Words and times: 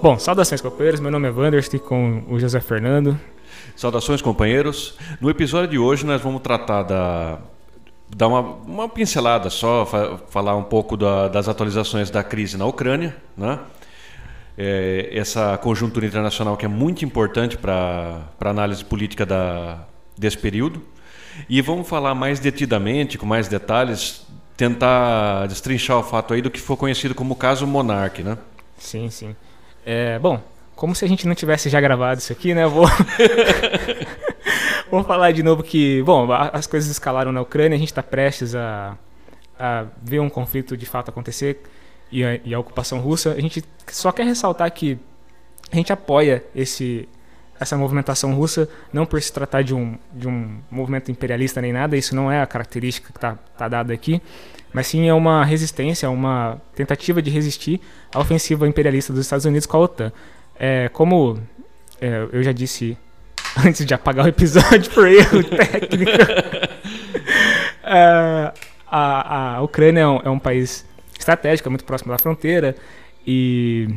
Bom, 0.00 0.16
saudações 0.16 0.60
companheiros, 0.60 1.00
meu 1.00 1.10
nome 1.10 1.26
é 1.26 1.30
Wander, 1.30 1.58
estou 1.58 1.80
com 1.80 2.22
o 2.28 2.38
José 2.38 2.60
Fernando. 2.60 3.18
Saudações 3.74 4.22
companheiros. 4.22 4.96
No 5.20 5.28
episódio 5.28 5.70
de 5.70 5.78
hoje 5.78 6.06
nós 6.06 6.22
vamos 6.22 6.40
tratar 6.40 6.84
da 6.84 7.40
dar 8.08 8.28
uma, 8.28 8.40
uma 8.40 8.88
pincelada 8.88 9.50
só, 9.50 9.84
fa 9.84 10.18
falar 10.30 10.54
um 10.56 10.62
pouco 10.62 10.96
da, 10.96 11.26
das 11.26 11.48
atualizações 11.48 12.10
da 12.10 12.22
crise 12.22 12.56
na 12.56 12.64
Ucrânia, 12.64 13.16
né? 13.36 13.58
É, 14.56 15.10
essa 15.12 15.58
conjuntura 15.58 16.06
internacional 16.06 16.56
que 16.56 16.64
é 16.64 16.68
muito 16.68 17.04
importante 17.04 17.58
para 17.58 18.20
a 18.40 18.48
análise 18.48 18.84
política 18.84 19.26
da, 19.26 19.80
desse 20.16 20.38
período. 20.38 20.80
E 21.48 21.60
vamos 21.60 21.88
falar 21.88 22.14
mais 22.14 22.38
detidamente, 22.38 23.18
com 23.18 23.26
mais 23.26 23.48
detalhes, 23.48 24.24
tentar 24.56 25.46
destrinchar 25.46 25.98
o 25.98 26.04
fato 26.04 26.34
aí 26.34 26.40
do 26.40 26.50
que 26.50 26.60
foi 26.60 26.76
conhecido 26.76 27.16
como 27.16 27.34
o 27.34 27.36
caso 27.36 27.66
Monark, 27.66 28.22
né? 28.22 28.38
Sim, 28.78 29.10
sim. 29.10 29.34
É, 29.90 30.18
bom, 30.18 30.38
como 30.76 30.94
se 30.94 31.02
a 31.02 31.08
gente 31.08 31.26
não 31.26 31.34
tivesse 31.34 31.70
já 31.70 31.80
gravado 31.80 32.20
isso 32.20 32.30
aqui, 32.30 32.52
né? 32.52 32.66
Vou 32.66 32.84
Vou 34.90 35.02
falar 35.02 35.32
de 35.32 35.42
novo 35.42 35.62
que, 35.62 36.02
bom, 36.02 36.30
as 36.30 36.66
coisas 36.66 36.90
escalaram 36.90 37.32
na 37.32 37.40
Ucrânia, 37.40 37.74
a 37.74 37.78
gente 37.78 37.88
está 37.88 38.02
prestes 38.02 38.54
a, 38.54 38.98
a 39.58 39.86
ver 40.02 40.20
um 40.20 40.28
conflito 40.28 40.76
de 40.76 40.84
fato 40.84 41.08
acontecer 41.08 41.62
e 42.12 42.22
a, 42.22 42.38
e 42.44 42.52
a 42.52 42.58
ocupação 42.58 42.98
russa. 43.00 43.32
A 43.32 43.40
gente 43.40 43.64
só 43.86 44.12
quer 44.12 44.26
ressaltar 44.26 44.70
que 44.70 44.98
a 45.72 45.76
gente 45.76 45.90
apoia 45.90 46.44
esse 46.54 47.08
essa 47.58 47.76
movimentação 47.76 48.34
russa, 48.34 48.68
não 48.92 49.06
por 49.06 49.20
se 49.22 49.32
tratar 49.32 49.62
de 49.62 49.74
um, 49.74 49.98
de 50.12 50.28
um 50.28 50.60
movimento 50.70 51.10
imperialista 51.10 51.62
nem 51.62 51.72
nada, 51.72 51.96
isso 51.96 52.14
não 52.14 52.30
é 52.30 52.42
a 52.42 52.46
característica 52.46 53.10
que 53.10 53.16
está 53.16 53.36
tá 53.56 53.68
dada 53.68 53.92
aqui, 53.92 54.22
mas 54.72 54.86
sim 54.86 55.08
é 55.08 55.14
uma 55.14 55.44
resistência, 55.44 56.08
uma 56.10 56.60
tentativa 56.74 57.22
de 57.22 57.30
resistir 57.30 57.80
à 58.12 58.20
ofensiva 58.20 58.66
imperialista 58.68 59.12
dos 59.12 59.24
Estados 59.24 59.44
Unidos 59.44 59.66
com 59.66 59.76
a 59.76 59.80
OTAN. 59.80 60.12
É, 60.58 60.88
como 60.88 61.38
é, 62.00 62.26
eu 62.32 62.42
já 62.42 62.52
disse 62.52 62.96
antes 63.64 63.84
de 63.84 63.94
apagar 63.94 64.26
o 64.26 64.28
episódio 64.28 64.90
por 64.92 65.06
erro 65.06 65.42
técnico, 65.44 66.10
é, 67.84 68.52
a, 68.86 69.56
a 69.56 69.62
Ucrânia 69.62 70.00
é 70.00 70.06
um, 70.06 70.20
é 70.24 70.30
um 70.30 70.38
país 70.38 70.84
estratégico, 71.18 71.68
é 71.68 71.70
muito 71.70 71.84
próximo 71.84 72.12
da 72.12 72.18
fronteira 72.18 72.76
e 73.26 73.88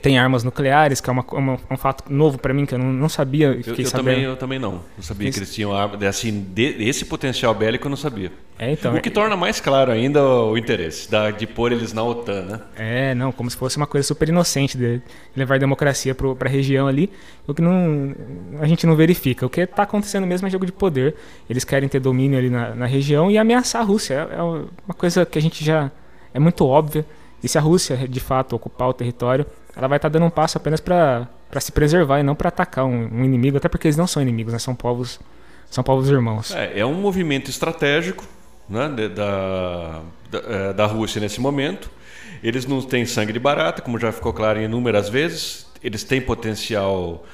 tem 0.00 0.18
armas 0.18 0.44
nucleares, 0.44 1.00
que 1.00 1.10
é 1.10 1.12
uma, 1.12 1.24
uma, 1.32 1.58
um 1.70 1.76
fato 1.76 2.04
novo 2.12 2.38
para 2.38 2.54
mim, 2.54 2.66
que 2.66 2.74
eu 2.74 2.78
não, 2.78 2.92
não 2.92 3.08
sabia. 3.08 3.48
Eu, 3.48 3.74
eu 3.74 3.90
também, 3.90 4.22
eu 4.22 4.36
também 4.36 4.58
não. 4.58 4.80
Não 4.96 5.02
sabia 5.02 5.30
que 5.30 5.38
eles 5.38 5.54
tinham 5.54 5.72
armas. 5.72 6.02
Assim, 6.02 6.40
de, 6.40 6.76
esse 6.88 7.04
potencial 7.04 7.54
bélico 7.54 7.86
eu 7.86 7.90
não 7.90 7.96
sabia. 7.96 8.32
É, 8.58 8.72
então, 8.72 8.94
o 8.94 9.00
que 9.00 9.08
é, 9.08 9.12
torna 9.12 9.36
mais 9.36 9.60
claro 9.60 9.92
ainda 9.92 10.20
o 10.24 10.58
interesse 10.58 11.08
da, 11.08 11.30
de 11.30 11.46
pôr 11.46 11.70
eles 11.70 11.92
na 11.92 12.02
OTAN, 12.02 12.42
né? 12.42 12.60
É, 12.76 13.14
não, 13.14 13.30
como 13.30 13.48
se 13.48 13.56
fosse 13.56 13.76
uma 13.76 13.86
coisa 13.86 14.06
super 14.06 14.28
inocente 14.28 14.76
de 14.76 15.00
levar 15.36 15.60
democracia 15.60 16.12
para 16.12 16.48
a 16.48 16.50
região 16.50 16.88
ali, 16.88 17.08
o 17.46 17.54
que 17.54 17.62
não, 17.62 18.14
a 18.60 18.66
gente 18.66 18.84
não 18.84 18.96
verifica. 18.96 19.46
O 19.46 19.50
que 19.50 19.60
está 19.60 19.84
acontecendo 19.84 20.26
mesmo 20.26 20.48
é 20.48 20.50
jogo 20.50 20.66
de 20.66 20.72
poder. 20.72 21.14
Eles 21.48 21.62
querem 21.62 21.88
ter 21.88 22.00
domínio 22.00 22.36
ali 22.36 22.50
na, 22.50 22.74
na 22.74 22.86
região 22.86 23.30
e 23.30 23.38
ameaçar 23.38 23.82
a 23.82 23.84
Rússia. 23.84 24.28
É, 24.28 24.36
é 24.36 24.42
uma 24.42 24.94
coisa 24.96 25.24
que 25.24 25.38
a 25.38 25.42
gente 25.42 25.64
já. 25.64 25.90
é 26.34 26.40
muito 26.40 26.66
óbvia. 26.66 27.06
E 27.42 27.48
se 27.48 27.56
a 27.56 27.60
Rússia, 27.60 27.96
de 28.08 28.18
fato, 28.18 28.56
ocupar 28.56 28.88
o 28.88 28.92
território, 28.92 29.46
ela 29.78 29.86
vai 29.86 29.96
estar 29.96 30.10
tá 30.10 30.12
dando 30.12 30.26
um 30.26 30.30
passo 30.30 30.58
apenas 30.58 30.80
para 30.80 31.28
se 31.60 31.70
preservar 31.70 32.18
e 32.18 32.22
não 32.24 32.34
para 32.34 32.48
atacar 32.48 32.84
um, 32.84 33.08
um, 33.12 33.24
inimigo, 33.24 33.56
até 33.56 33.68
porque 33.68 33.86
eles 33.86 33.96
não 33.96 34.06
são 34.06 34.20
inimigos, 34.20 34.52
né? 34.52 34.58
são 34.58 34.74
povos 34.74 35.20
são 35.70 35.84
povos 35.84 36.08
irmãos. 36.08 36.54
É, 36.54 36.80
é 36.80 36.86
um 36.86 36.94
movimento 36.94 37.50
estratégico 37.50 38.24
né, 38.68 38.88
da, 38.88 39.08
da, 39.08 40.38
é, 40.48 40.72
da 40.72 40.86
Rússia 40.86 41.20
nesse 41.20 41.40
momento. 41.40 41.90
Eles 42.42 42.66
não 42.66 42.80
têm 42.80 43.04
sangue 43.04 43.32
de 43.32 43.38
barata, 43.38 43.82
como 43.82 43.98
já 43.98 44.10
ficou 44.10 44.32
claro 44.32 44.60
inúmeras 44.60 45.08
vezes. 45.08 45.66
Eles 45.82 46.02
têm 46.04 46.20
potencial 46.20 47.24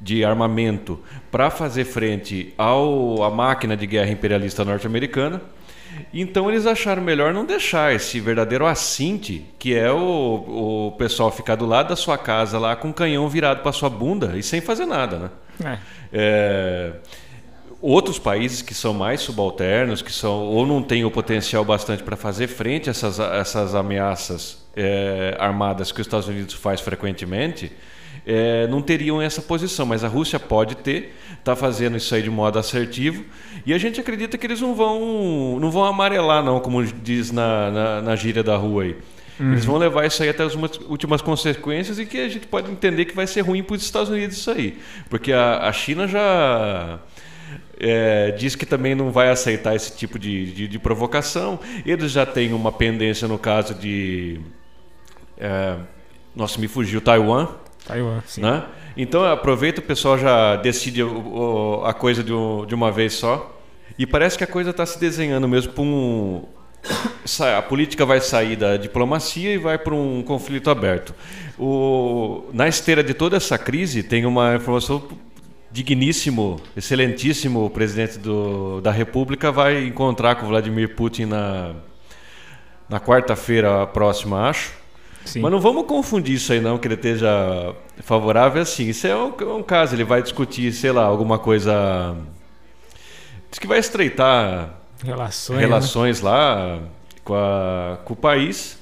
de 0.00 0.24
armamento 0.24 0.98
para 1.30 1.50
fazer 1.50 1.84
frente 1.84 2.54
ao, 2.56 3.22
à 3.22 3.30
máquina 3.30 3.76
de 3.76 3.86
guerra 3.86 4.10
imperialista 4.10 4.64
norte-americana. 4.64 5.42
Então 6.12 6.50
eles 6.50 6.66
acharam 6.66 7.02
melhor 7.02 7.32
não 7.32 7.44
deixar 7.44 7.94
esse 7.94 8.20
verdadeiro 8.20 8.66
assinte, 8.66 9.46
que 9.58 9.74
é 9.74 9.90
o, 9.90 10.88
o 10.88 10.92
pessoal 10.98 11.30
ficar 11.30 11.56
do 11.56 11.66
lado 11.66 11.88
da 11.88 11.96
sua 11.96 12.18
casa 12.18 12.58
lá 12.58 12.74
com 12.76 12.90
o 12.90 12.94
canhão 12.94 13.28
virado 13.28 13.62
para 13.62 13.72
sua 13.72 13.88
bunda 13.88 14.36
e 14.36 14.42
sem 14.42 14.60
fazer 14.60 14.86
nada, 14.86 15.18
né? 15.18 15.30
É. 15.64 15.78
É, 16.12 16.92
outros 17.80 18.18
países 18.18 18.62
que 18.62 18.74
são 18.74 18.92
mais 18.92 19.20
subalternos, 19.20 20.02
que 20.02 20.12
são 20.12 20.46
ou 20.46 20.66
não 20.66 20.82
têm 20.82 21.04
o 21.04 21.10
potencial 21.10 21.64
bastante 21.64 22.02
para 22.02 22.16
fazer 22.16 22.46
frente 22.48 22.88
a 22.88 22.92
essas, 22.92 23.18
essas 23.18 23.74
ameaças 23.74 24.64
é, 24.76 25.36
armadas 25.38 25.92
que 25.92 26.00
os 26.00 26.06
Estados 26.06 26.28
Unidos 26.28 26.54
faz 26.54 26.80
frequentemente, 26.80 27.72
é, 28.26 28.66
não 28.66 28.82
teriam 28.82 29.20
essa 29.20 29.40
posição, 29.42 29.86
mas 29.86 30.04
a 30.04 30.08
Rússia 30.08 30.38
pode 30.38 30.76
ter, 30.76 31.14
está 31.38 31.56
fazendo 31.56 31.96
isso 31.96 32.14
aí 32.14 32.22
de 32.22 32.30
modo 32.30 32.58
assertivo, 32.58 33.24
e 33.64 33.72
a 33.72 33.78
gente 33.78 34.00
acredita 34.00 34.36
que 34.36 34.46
eles 34.46 34.60
não 34.60 34.74
vão, 34.74 35.58
não 35.60 35.70
vão 35.70 35.84
amarelar, 35.84 36.42
não, 36.44 36.60
como 36.60 36.84
diz 36.84 37.30
na, 37.30 37.70
na, 37.70 38.02
na 38.02 38.16
gíria 38.16 38.42
da 38.42 38.56
rua 38.56 38.84
aí. 38.84 38.96
Uhum. 39.38 39.52
Eles 39.52 39.64
vão 39.64 39.78
levar 39.78 40.06
isso 40.06 40.22
aí 40.22 40.28
até 40.28 40.42
as 40.42 40.54
últimas 40.54 41.22
consequências 41.22 41.98
e 41.98 42.04
que 42.04 42.18
a 42.18 42.28
gente 42.28 42.46
pode 42.46 42.70
entender 42.70 43.06
que 43.06 43.16
vai 43.16 43.26
ser 43.26 43.40
ruim 43.40 43.62
para 43.62 43.76
os 43.76 43.82
Estados 43.82 44.10
Unidos 44.10 44.36
isso 44.36 44.50
aí. 44.50 44.78
Porque 45.08 45.32
a, 45.32 45.66
a 45.66 45.72
China 45.72 46.06
já 46.06 47.00
é, 47.78 48.32
diz 48.32 48.54
que 48.54 48.66
também 48.66 48.94
não 48.94 49.10
vai 49.10 49.30
aceitar 49.30 49.74
esse 49.74 49.96
tipo 49.96 50.18
de, 50.18 50.52
de, 50.52 50.68
de, 50.68 50.78
provocação. 50.78 51.58
Eles 51.86 52.12
já 52.12 52.26
têm 52.26 52.52
uma 52.52 52.70
pendência 52.70 53.26
no 53.26 53.38
caso 53.38 53.74
de. 53.74 54.38
É, 55.38 55.76
nossa, 56.36 56.60
me 56.60 56.68
fugiu, 56.68 57.00
Taiwan. 57.00 57.48
Taiwan, 57.90 58.20
sim. 58.26 58.40
Né? 58.40 58.64
Então 58.96 59.24
aproveita, 59.24 59.80
o 59.80 59.84
pessoal 59.84 60.18
já 60.18 60.56
decide 60.56 61.02
o, 61.02 61.80
o, 61.80 61.84
a 61.84 61.92
coisa 61.92 62.22
de, 62.22 62.32
de, 62.66 62.74
uma 62.74 62.90
vez 62.90 63.14
só. 63.14 63.58
E 63.98 64.06
parece 64.06 64.38
que 64.38 64.44
a 64.44 64.46
coisa 64.46 64.70
está 64.70 64.86
se 64.86 64.98
desenhando 64.98 65.48
mesmo 65.48 65.72
para 65.72 65.82
um. 65.82 66.44
A 67.56 67.60
política 67.60 68.06
vai 68.06 68.20
sair 68.20 68.56
da 68.56 68.78
diplomacia 68.78 69.52
e 69.52 69.58
vai 69.58 69.76
para 69.76 69.94
um 69.94 70.22
conflito 70.22 70.70
aberto. 70.70 71.14
O, 71.58 72.44
na 72.54 72.66
esteira 72.66 73.04
de 73.04 73.12
toda 73.12 73.36
essa 73.36 73.58
crise, 73.58 74.02
tem 74.02 74.24
uma 74.24 74.56
informação 74.56 75.06
digníssimo, 75.70 76.58
excelentíssimo 76.74 77.68
presidente 77.70 78.18
do, 78.18 78.80
da 78.80 78.90
República 78.90 79.52
vai 79.52 79.84
encontrar 79.84 80.36
com 80.36 80.46
Vladimir 80.46 80.96
Putin 80.96 81.26
na, 81.26 81.74
na 82.88 82.98
quarta-feira 82.98 83.86
próxima, 83.86 84.48
acho. 84.48 84.79
Sim. 85.30 85.42
Mas 85.42 85.52
não 85.52 85.60
vamos 85.60 85.86
confundir 85.86 86.34
isso 86.34 86.52
aí 86.52 86.60
não, 86.60 86.76
que 86.76 86.88
ele 86.88 86.94
esteja 86.94 87.72
favorável 87.98 88.60
assim. 88.60 88.88
Isso 88.88 89.06
é 89.06 89.14
um, 89.14 89.32
um, 89.58 89.62
caso, 89.62 89.94
ele 89.94 90.02
vai 90.02 90.20
discutir, 90.20 90.72
sei 90.72 90.90
lá, 90.90 91.04
alguma 91.04 91.38
coisa... 91.38 92.16
Diz 93.48 93.60
que 93.60 93.66
vai 93.68 93.78
estreitar 93.78 94.74
relações, 95.04 95.60
relações 95.60 96.20
né? 96.20 96.28
lá 96.28 96.78
com, 97.22 97.34
a, 97.34 97.98
com 98.04 98.12
o 98.12 98.16
país. 98.16 98.76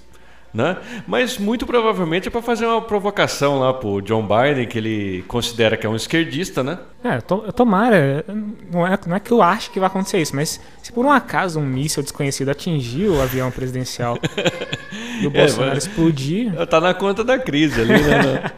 Né? 0.53 0.79
Mas 1.07 1.37
muito 1.37 1.67
provavelmente 1.67 2.29
é 2.29 2.31
para 2.31 2.41
fazer 2.41 2.67
uma 2.67 2.81
provocação 2.81 3.59
lá 3.59 3.75
pro 3.75 4.01
John 4.01 4.27
Biden, 4.27 4.67
que 4.67 4.79
ele 4.79 5.23
considera 5.29 5.77
que 5.77 5.87
é 5.87 5.91
um 5.91 5.95
esquerdista, 5.95 6.65
né? 6.65 6.79
É, 7.05 7.21
to, 7.21 7.53
tomara. 7.53 8.25
Não 8.73 8.87
é, 8.87 8.99
não 9.07 9.17
é 9.17 9.21
que 9.21 9.31
eu 9.31 9.43
acho 9.43 9.71
que 9.71 9.79
vai 9.79 9.89
acontecer 9.89 10.19
isso, 10.19 10.35
mas 10.35 10.59
se 10.83 10.91
por 10.91 11.05
um 11.05 11.13
acaso 11.13 11.61
um 11.61 11.67
míssil 11.67 12.03
desconhecido 12.03 12.49
atingir 12.49 13.09
o 13.09 13.21
avião 13.21 13.51
presidencial 13.51 14.17
e 15.21 15.27
o 15.27 15.29
é, 15.29 15.31
Bolsonaro 15.31 15.75
mas... 15.75 15.87
explodir. 15.87 16.53
Tá 16.69 16.81
na 16.81 16.93
conta 16.93 17.25
da 17.25 17.39
crise 17.39 17.81
ali, 17.81 17.93
né? 17.93 18.51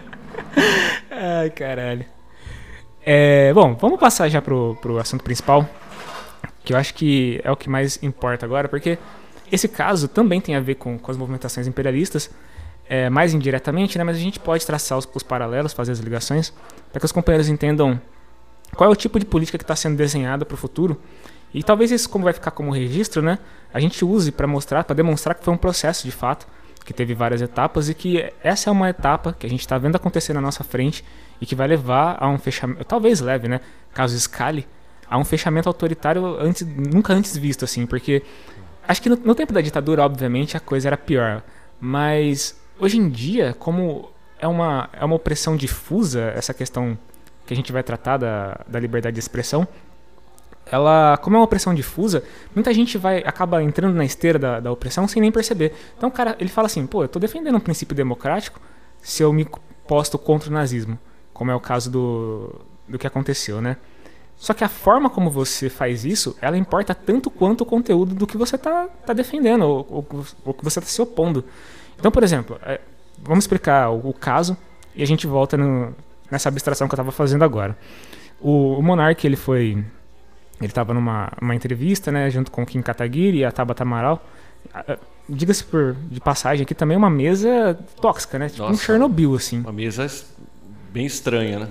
Ai, 1.11 1.51
caralho. 1.51 2.05
É, 3.05 3.53
bom, 3.53 3.75
vamos 3.75 3.99
passar 3.99 4.29
já 4.29 4.43
pro, 4.43 4.77
pro 4.81 4.99
assunto 4.99 5.25
principal, 5.25 5.69
que 6.65 6.73
eu 6.73 6.77
acho 6.77 6.95
que 6.95 7.41
é 7.43 7.51
o 7.51 7.57
que 7.57 7.69
mais 7.69 8.03
importa 8.03 8.45
agora, 8.45 8.69
porque 8.69 8.99
esse 9.51 9.69
caso 9.69 10.09
também 10.09 10.41
tem 10.41 10.55
a 10.55 10.61
ver 10.61 10.77
com, 10.77 10.99
com 10.99 11.11
as 11.11 11.17
movimentações 11.17 11.67
imperialistas, 11.67 12.31
é, 12.89 13.09
mais 13.09 13.33
indiretamente, 13.33 13.97
né, 13.97 14.05
mas 14.05 14.17
a 14.17 14.21
gente 14.21 14.41
pode 14.41 14.67
traçar 14.67 14.99
os, 14.99 15.09
os 15.15 15.23
paralelos, 15.23 15.73
fazer 15.73 15.93
as 15.93 16.01
ligações, 16.01 16.53
para 16.91 16.99
que 16.99 17.07
os 17.07 17.13
companheiros 17.13 17.49
entendam 17.49 18.01
qual 18.75 18.91
é 18.91 18.93
o 18.93 18.97
tipo 18.97 19.19
de 19.19 19.25
política 19.25 19.57
que 19.57 19.65
está 19.65 19.77
sendo 19.77 19.97
desenhada 19.97 20.45
para 20.45 20.55
o 20.55 20.59
futuro. 20.59 21.01
E 21.53 21.63
talvez 21.63 21.91
isso, 21.91 22.09
como 22.09 22.25
vai 22.25 22.33
ficar 22.33 22.51
como 22.51 22.71
registro, 22.71 23.23
né, 23.23 23.39
a 23.73 23.79
gente 23.81 24.05
use 24.05 24.33
para 24.33 24.47
mostrar, 24.47 24.85
para 24.85 24.95
demonstrar 24.95 25.35
que 25.35 25.45
foi 25.45 25.55
um 25.55 25.57
processo 25.57 26.05
de 26.05 26.11
fato, 26.11 26.47
que 26.85 26.93
teve 26.93 27.15
várias 27.15 27.41
etapas 27.41 27.89
e 27.89 27.95
que 27.95 28.33
essa 28.43 28.71
é 28.71 28.73
uma 28.73 28.89
etapa 28.89 29.37
que 29.39 29.47
a 29.47 29.51
gente 29.51 29.61
está 29.61 29.79
vendo 29.79 29.95
acontecer 29.97 30.33
na 30.33 30.41
nossa 30.41 30.65
frente 30.65 31.05
e 31.41 31.47
que 31.47 31.55
vai 31.55 31.69
levar 31.69 32.17
a 32.19 32.29
um 32.29 32.39
fechamento, 32.39 32.85
talvez 32.85 33.21
leve, 33.21 33.47
né, 33.47 33.61
caso 33.95 34.17
escale, 34.17 34.67
a 35.09 35.19
um 35.19 35.25
fechamento 35.25 35.69
autoritário 35.69 36.25
antes, 36.41 36.67
nunca 36.67 37.13
antes 37.13 37.37
visto, 37.37 37.65
assim, 37.65 37.87
porque 37.87 38.23
Acho 38.91 39.03
que 39.03 39.09
no, 39.09 39.15
no, 39.15 39.37
tempo 39.37 39.53
da 39.53 39.61
ditadura, 39.61 40.03
obviamente, 40.03 40.57
a 40.57 40.61
coisa 40.61 40.89
era 40.89 40.97
pior. 40.97 41.45
Mas 41.81 42.61
hoje 42.77 42.99
em 42.99 43.09
dia, 43.09 43.55
como 43.57 44.11
é 44.37 44.49
uma, 44.49 44.91
é 44.93 45.05
uma 45.05 45.15
opressão 45.15 45.57
difusa, 45.57 46.33
essa 46.35 46.53
questão 46.53 46.99
que 47.47 47.55
a 47.55 47.57
gente 47.57 47.71
vai 47.71 47.85
tratar 47.85 48.17
da, 48.17 48.61
da 48.67 48.81
liberdade 48.81 49.15
de 49.15 49.21
expressão, 49.21 49.69
ela, 50.67 51.17
como 51.19 51.37
é 51.37 51.39
uma 51.39 51.45
opressão 51.45 51.73
difusa, 51.73 52.25
muita 52.53 52.75
gente 52.75 52.99
vai 52.99 53.19
acaba 53.19 53.63
entrando 53.63 53.95
na 53.95 54.05
esteira 54.05 54.41
da, 54.41 54.59
da 54.59 54.73
opressão 54.73 55.07
sem 55.07 55.23
nem 55.23 55.31
perceber. 55.31 55.73
Então, 55.97 56.09
o 56.09 56.13
cara, 56.13 56.35
ele 56.41 56.51
fala 56.51 56.67
assim, 56.67 56.85
pô, 56.85 57.05
eu 57.05 57.09
tô 57.09 57.21
defendendo 57.21 57.55
um 57.55 57.61
princípio 57.61 57.95
democrático, 57.95 58.61
se 59.01 59.23
eu 59.23 59.33
me 59.33 59.47
posto 59.87 60.19
contra 60.19 60.51
o 60.51 60.53
nazismo, 60.53 60.99
como 61.33 61.53
é 61.53 61.55
o 61.55 61.61
caso 61.61 61.93
do, 61.93 62.61
do 62.89 62.99
que 62.99 63.07
aconteceu, 63.07 63.61
né? 63.61 63.77
Só 64.41 64.55
que 64.55 64.65
a 64.65 64.71
forma 64.71 65.11
como 65.11 65.31
você 65.31 65.69
faz 65.69 66.07
isso, 66.07 66.35
ela 66.41 66.57
importa 66.57 66.95
tanto 66.95 67.31
quanto 67.31 67.61
o 67.61 67.67
conteúdo 67.67 68.15
do 68.15 68.27
que 68.27 68.39
você 68.39 68.57
está 68.57 68.89
tá 69.05 69.13
defendendo, 69.13 69.67
ou, 69.67 70.07
ou, 70.47 70.55
que 70.55 70.65
você 70.65 70.79
está 70.79 70.91
se 70.91 71.03
opondo. 71.03 71.45
Então, 71.99 72.11
por 72.11 72.23
exemplo, 72.23 72.59
é, 72.63 72.81
vamos 73.23 73.45
explicar 73.45 73.91
o, 73.91 74.09
o, 74.09 74.15
caso 74.15 74.57
e 74.97 75.03
a 75.03 75.07
gente 75.07 75.27
volta 75.27 75.59
no, 75.59 75.95
nessa 76.31 76.49
abstração 76.49 76.89
que 76.89 76.95
eu 76.95 76.97
estava 76.97 77.13
fazendo 77.13 77.45
agora. 77.45 77.77
O, 78.41 78.79
o 78.79 78.83
Monark, 78.83 79.27
ele 79.27 79.37
foi... 79.37 79.85
Ele 80.59 80.69
estava 80.69 80.95
numa 80.95 81.31
uma 81.41 81.55
entrevista, 81.55 82.11
né, 82.11 82.31
junto 82.31 82.51
com 82.51 82.63
o 82.63 82.67
Kim 82.67 82.81
Kataguiri 82.81 83.39
e 83.39 83.45
a 83.45 83.53
Tabata 83.53 83.83
Amaral. 83.83 84.25
Diga-se 85.29 85.65
por 85.65 85.95
de 86.11 86.21
passagem 86.21 86.65
aqui 86.65 86.75
também 86.75 86.95
é 86.95 86.99
uma 86.99 87.11
mesa 87.11 87.79
tóxica, 88.01 88.39
né? 88.39 88.49
Tipo 88.49 88.63
Nossa, 88.63 88.75
um 88.75 88.79
Chernobyl, 88.79 89.35
assim. 89.35 89.61
Uma 89.61 89.73
mesa 89.73 90.07
bem 90.93 91.07
estranha, 91.07 91.61
né? 91.61 91.69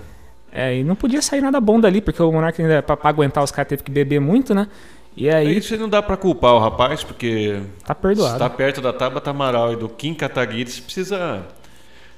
É, 0.51 0.77
e 0.77 0.83
não 0.83 0.95
podia 0.95 1.21
sair 1.21 1.41
nada 1.41 1.59
bom 1.59 1.79
dali, 1.79 2.01
porque 2.01 2.21
o 2.21 2.31
Monark 2.31 2.61
ainda, 2.61 2.81
pra, 2.81 2.97
pra 2.97 3.09
aguentar 3.09 3.43
os 3.43 3.51
caras, 3.51 3.69
teve 3.69 3.83
que 3.83 3.91
beber 3.91 4.19
muito, 4.19 4.53
né? 4.55 4.67
E 5.15 5.29
aí. 5.29 5.57
Isso 5.57 5.75
não 5.77 5.89
dá 5.89 6.01
para 6.01 6.17
culpar 6.17 6.53
o 6.53 6.59
rapaz, 6.59 7.03
porque. 7.03 7.61
Tá 7.85 7.93
perdoado. 7.93 8.39
Tá 8.39 8.49
perto 8.49 8.81
da 8.81 8.93
Tabata 8.93 9.29
Amaral 9.29 9.73
e 9.73 9.75
do 9.75 9.89
Kim 9.89 10.13
Kataguiri, 10.13 10.69
você 10.69 10.81
precisa. 10.81 11.45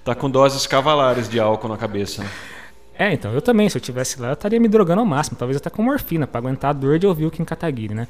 Tá 0.04 0.16
com 0.16 0.30
doses 0.30 0.66
cavalares 0.66 1.30
de 1.30 1.40
álcool 1.40 1.68
na 1.68 1.78
cabeça, 1.78 2.24
né? 2.24 2.30
É, 2.98 3.14
então, 3.14 3.34
eu 3.34 3.42
também, 3.42 3.68
se 3.70 3.78
eu 3.78 3.82
tivesse 3.82 4.20
lá, 4.22 4.30
eu 4.30 4.34
estaria 4.34 4.60
me 4.60 4.68
drogando 4.68 5.00
ao 5.00 5.06
máximo, 5.06 5.38
talvez 5.38 5.58
até 5.58 5.70
com 5.70 5.82
morfina, 5.82 6.28
para 6.28 6.40
aguentar 6.40 6.70
a 6.70 6.74
dor 6.74 7.00
de 7.00 7.08
ouvir 7.08 7.26
o 7.26 7.32
Kim 7.32 7.44
Kataguiri, 7.44 7.96
né? 7.96 8.08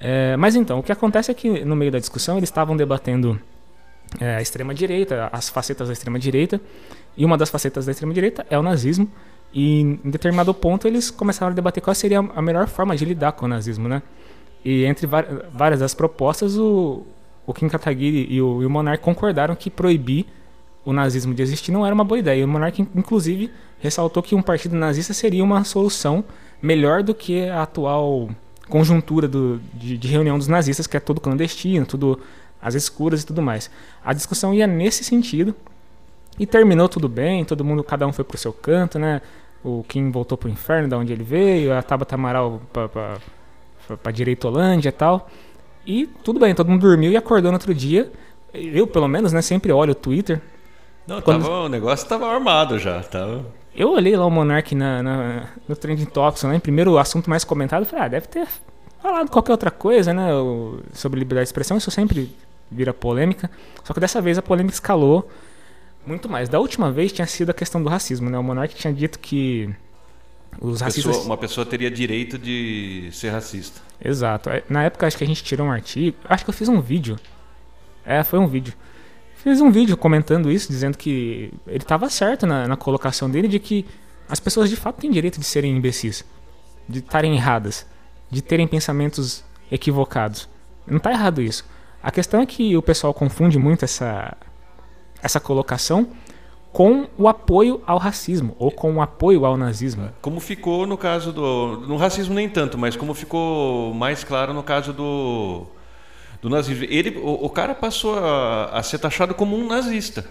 É, 0.00 0.36
mas 0.36 0.54
então, 0.54 0.78
o 0.78 0.82
que 0.82 0.92
acontece 0.92 1.30
é 1.30 1.34
que 1.34 1.64
no 1.64 1.74
meio 1.74 1.90
da 1.90 1.98
discussão 1.98 2.36
eles 2.36 2.48
estavam 2.48 2.76
debatendo 2.76 3.40
é, 4.20 4.36
a 4.36 4.42
extrema-direita, 4.42 5.28
as 5.32 5.48
facetas 5.48 5.88
da 5.88 5.92
extrema-direita, 5.92 6.60
e 7.16 7.24
uma 7.24 7.36
das 7.36 7.50
facetas 7.50 7.86
da 7.86 7.90
extrema-direita 7.90 8.46
é 8.48 8.56
o 8.56 8.62
nazismo, 8.62 9.10
e 9.52 9.80
em 9.80 10.00
determinado 10.04 10.52
ponto 10.52 10.86
eles 10.86 11.10
começaram 11.10 11.52
a 11.52 11.54
debater 11.54 11.82
qual 11.82 11.94
seria 11.94 12.18
a 12.18 12.42
melhor 12.42 12.66
forma 12.66 12.96
de 12.96 13.04
lidar 13.04 13.32
com 13.32 13.46
o 13.46 13.48
nazismo, 13.48 13.88
né? 13.88 14.02
E 14.64 14.84
entre 14.84 15.06
várias 15.06 15.80
das 15.80 15.94
propostas, 15.94 16.58
o, 16.58 17.06
o 17.46 17.54
Kim 17.54 17.68
Kataguiri 17.68 18.26
e 18.28 18.42
o, 18.42 18.62
e 18.62 18.66
o 18.66 18.70
Monark 18.70 19.02
concordaram 19.02 19.54
que 19.54 19.70
proibir 19.70 20.26
o 20.84 20.92
nazismo 20.92 21.34
de 21.34 21.42
existir 21.42 21.70
não 21.70 21.84
era 21.86 21.94
uma 21.94 22.04
boa 22.04 22.18
ideia. 22.18 22.40
E 22.40 22.44
o 22.44 22.48
Monark, 22.48 22.86
inclusive, 22.94 23.50
ressaltou 23.78 24.22
que 24.22 24.34
um 24.34 24.42
partido 24.42 24.74
nazista 24.76 25.14
seria 25.14 25.42
uma 25.42 25.64
solução 25.64 26.24
melhor 26.60 27.02
do 27.02 27.14
que 27.14 27.48
a 27.48 27.62
atual 27.62 28.28
conjuntura 28.68 29.26
do, 29.26 29.60
de, 29.72 29.96
de, 29.96 30.08
reunião 30.08 30.36
dos 30.36 30.48
nazistas, 30.48 30.86
que 30.86 30.96
é 30.96 31.00
tudo 31.00 31.20
clandestino, 31.20 31.86
tudo 31.86 32.20
às 32.60 32.74
escuras 32.74 33.22
e 33.22 33.26
tudo 33.26 33.40
mais. 33.40 33.70
A 34.04 34.12
discussão 34.12 34.52
ia 34.52 34.66
nesse 34.66 35.04
sentido, 35.04 35.54
e 36.38 36.46
terminou 36.46 36.88
tudo 36.88 37.08
bem, 37.08 37.44
todo 37.44 37.64
mundo, 37.64 37.82
cada 37.82 38.06
um 38.06 38.12
foi 38.12 38.24
pro 38.24 38.38
seu 38.38 38.52
canto, 38.52 38.98
né? 38.98 39.20
O 39.62 39.84
Kim 39.86 40.10
voltou 40.10 40.38
pro 40.38 40.48
inferno, 40.48 40.88
da 40.88 40.96
onde 40.96 41.12
ele 41.12 41.24
veio, 41.24 41.72
a 41.72 41.82
Tabata 41.82 42.14
Amaral 42.14 42.60
pra, 42.72 42.88
pra, 42.88 43.16
pra 44.02 44.12
Direitolândia 44.12 44.88
e 44.88 44.92
tal. 44.92 45.28
E 45.86 46.06
tudo 46.22 46.38
bem, 46.38 46.54
todo 46.54 46.70
mundo 46.70 46.82
dormiu 46.82 47.10
e 47.10 47.16
acordou 47.16 47.50
no 47.50 47.56
outro 47.56 47.74
dia. 47.74 48.10
Eu, 48.52 48.86
pelo 48.86 49.08
menos, 49.08 49.32
né, 49.32 49.42
sempre 49.42 49.72
olho 49.72 49.92
o 49.92 49.94
Twitter. 49.94 50.40
Não, 51.06 51.20
Quando... 51.22 51.42
tava, 51.42 51.60
o 51.62 51.68
negócio 51.68 52.08
tava 52.08 52.26
armado 52.26 52.78
já, 52.78 53.02
tava... 53.02 53.46
Eu 53.74 53.92
olhei 53.92 54.16
lá 54.16 54.26
o 54.26 54.30
Monark 54.30 54.74
na, 54.74 55.02
na, 55.02 55.46
no 55.68 55.76
Trending 55.76 56.06
Topics, 56.06 56.42
né, 56.42 56.58
primeiro 56.58 56.98
assunto 56.98 57.30
mais 57.30 57.44
comentado, 57.44 57.84
falei, 57.84 58.04
ah, 58.04 58.08
deve 58.08 58.26
ter 58.26 58.46
falado 59.00 59.30
qualquer 59.30 59.52
outra 59.52 59.70
coisa, 59.70 60.12
né, 60.12 60.28
sobre 60.92 61.20
liberdade 61.20 61.44
de 61.44 61.48
expressão, 61.48 61.76
isso 61.76 61.90
sempre 61.90 62.34
vira 62.70 62.92
polêmica. 62.92 63.50
Só 63.84 63.94
que 63.94 64.00
dessa 64.00 64.20
vez 64.20 64.36
a 64.36 64.42
polêmica 64.42 64.74
escalou 64.74 65.30
muito 66.06 66.28
mais. 66.28 66.48
Da 66.48 66.58
última 66.58 66.90
vez 66.90 67.12
tinha 67.12 67.26
sido 67.26 67.50
a 67.50 67.54
questão 67.54 67.82
do 67.82 67.88
racismo, 67.88 68.30
né? 68.30 68.38
O 68.38 68.42
Monark 68.42 68.74
tinha 68.74 68.92
dito 68.92 69.18
que 69.18 69.68
os 70.60 70.80
racistas... 70.80 71.12
Pessoa, 71.12 71.26
uma 71.26 71.36
pessoa 71.36 71.66
teria 71.66 71.90
direito 71.90 72.38
de 72.38 73.08
ser 73.12 73.30
racista. 73.30 73.80
Exato. 74.02 74.50
É, 74.50 74.62
na 74.68 74.84
época 74.84 75.06
acho 75.06 75.16
que 75.16 75.24
a 75.24 75.26
gente 75.26 75.42
tirou 75.42 75.66
um 75.66 75.70
artigo, 75.70 76.16
acho 76.24 76.44
que 76.44 76.50
eu 76.50 76.54
fiz 76.54 76.68
um 76.68 76.80
vídeo. 76.80 77.18
É, 78.04 78.22
foi 78.24 78.38
um 78.38 78.46
vídeo. 78.46 78.74
Fiz 79.36 79.60
um 79.60 79.70
vídeo 79.70 79.96
comentando 79.96 80.50
isso, 80.50 80.68
dizendo 80.68 80.96
que 80.98 81.52
ele 81.66 81.78
estava 81.78 82.08
certo 82.10 82.46
na, 82.46 82.66
na 82.66 82.76
colocação 82.76 83.30
dele 83.30 83.46
de 83.46 83.58
que 83.58 83.86
as 84.28 84.40
pessoas 84.40 84.68
de 84.68 84.76
fato 84.76 85.00
têm 85.00 85.10
direito 85.10 85.38
de 85.38 85.44
serem 85.44 85.76
imbecis, 85.76 86.24
de 86.88 86.98
estarem 86.98 87.36
erradas, 87.36 87.86
de 88.30 88.42
terem 88.42 88.66
pensamentos 88.66 89.44
equivocados. 89.70 90.48
Não 90.86 90.96
está 90.96 91.12
errado 91.12 91.40
isso. 91.40 91.64
A 92.02 92.10
questão 92.10 92.40
é 92.40 92.46
que 92.46 92.76
o 92.76 92.82
pessoal 92.82 93.14
confunde 93.14 93.58
muito 93.58 93.84
essa 93.84 94.36
essa 95.22 95.40
colocação 95.40 96.08
com 96.72 97.08
o 97.16 97.28
apoio 97.28 97.82
ao 97.86 97.98
racismo 97.98 98.54
ou 98.58 98.70
com 98.70 98.94
o 98.94 99.02
apoio 99.02 99.44
ao 99.44 99.56
nazismo. 99.56 100.10
Como 100.20 100.38
ficou 100.38 100.86
no 100.86 100.96
caso 100.96 101.32
do 101.32 101.84
no 101.88 101.96
racismo 101.96 102.34
nem 102.34 102.48
tanto, 102.48 102.76
mas 102.76 102.94
como 102.94 103.14
ficou 103.14 103.94
mais 103.94 104.22
claro 104.22 104.52
no 104.52 104.62
caso 104.62 104.92
do 104.92 105.66
do 106.40 106.48
nazismo. 106.48 106.84
Ele 106.88 107.18
o, 107.18 107.46
o 107.46 107.50
cara 107.50 107.74
passou 107.74 108.18
a, 108.18 108.66
a, 108.66 108.82
ser 108.82 108.98
taxado 108.98 109.34
como 109.34 109.56
um 109.56 109.66
nazista. 109.66 110.24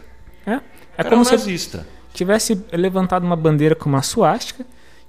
É, 0.45 0.61
é 0.97 1.03
como 1.03 1.21
um 1.21 1.25
se 1.25 1.31
nazista. 1.31 1.85
tivesse 2.13 2.63
levantado 2.71 3.25
uma 3.25 3.35
bandeira 3.35 3.75
com 3.75 3.89
uma 3.89 4.01
suástica 4.01 4.65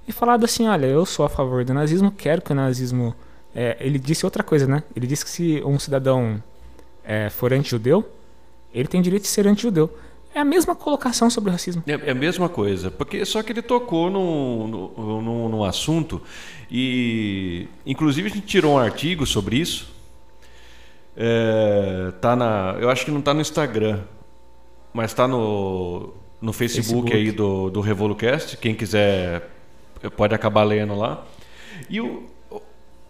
e 0.07 0.11
falado 0.11 0.43
assim, 0.43 0.67
olha, 0.67 0.87
eu 0.87 1.05
sou 1.05 1.25
a 1.25 1.29
favor 1.29 1.63
do 1.63 1.73
nazismo, 1.73 2.11
quero 2.11 2.41
que 2.41 2.51
o 2.51 2.55
nazismo 2.55 3.15
é, 3.55 3.77
ele 3.79 3.99
disse 3.99 4.25
outra 4.25 4.43
coisa, 4.43 4.67
né? 4.67 4.83
Ele 4.95 5.07
disse 5.07 5.23
que 5.23 5.31
se 5.31 5.63
um 5.65 5.79
cidadão 5.79 6.41
é, 7.03 7.29
for 7.29 7.53
anti-judeu, 7.53 8.05
ele 8.73 8.87
tem 8.87 9.01
direito 9.01 9.23
de 9.23 9.29
ser 9.29 9.47
anti-judeu. 9.47 9.89
É 10.33 10.39
a 10.39 10.45
mesma 10.45 10.75
colocação 10.75 11.29
sobre 11.29 11.49
o 11.49 11.53
racismo. 11.53 11.83
É, 11.87 11.93
é, 11.93 12.11
a 12.11 12.15
mesma 12.15 12.47
coisa, 12.47 12.91
porque 12.91 13.25
só 13.25 13.41
que 13.41 13.51
ele 13.51 13.61
tocou 13.61 14.11
num, 14.11 14.67
num, 14.67 15.49
num 15.49 15.63
assunto 15.63 16.21
e, 16.69 17.67
inclusive, 17.85 18.29
a 18.29 18.31
gente 18.31 18.45
tirou 18.45 18.75
um 18.75 18.77
artigo 18.77 19.25
sobre 19.25 19.57
isso. 19.57 19.91
É, 21.17 22.13
tá 22.21 22.35
na, 22.35 22.77
eu 22.79 22.89
acho 22.89 23.03
que 23.03 23.11
não 23.11 23.19
está 23.19 23.33
no 23.33 23.41
Instagram, 23.41 24.01
mas 24.93 25.11
está 25.11 25.27
no, 25.27 26.13
no 26.39 26.53
Facebook, 26.53 27.09
Facebook, 27.09 27.13
aí 27.13 27.31
do, 27.31 27.71
do 27.71 27.81
Revolucast. 27.81 28.55
Quem 28.57 28.75
quiser 28.75 29.49
pode 30.15 30.33
acabar 30.35 30.63
lendo 30.63 30.95
lá. 30.95 31.25
E 31.89 31.99
o, 31.99 32.23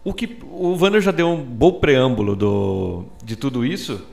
o 0.02 0.14
que 0.14 0.38
o 0.42 0.74
Wander 0.74 1.00
já 1.00 1.10
deu 1.10 1.28
um 1.28 1.42
bom 1.42 1.72
preâmbulo 1.72 2.34
do, 2.34 3.04
de 3.22 3.36
tudo 3.36 3.64
isso. 3.64 4.04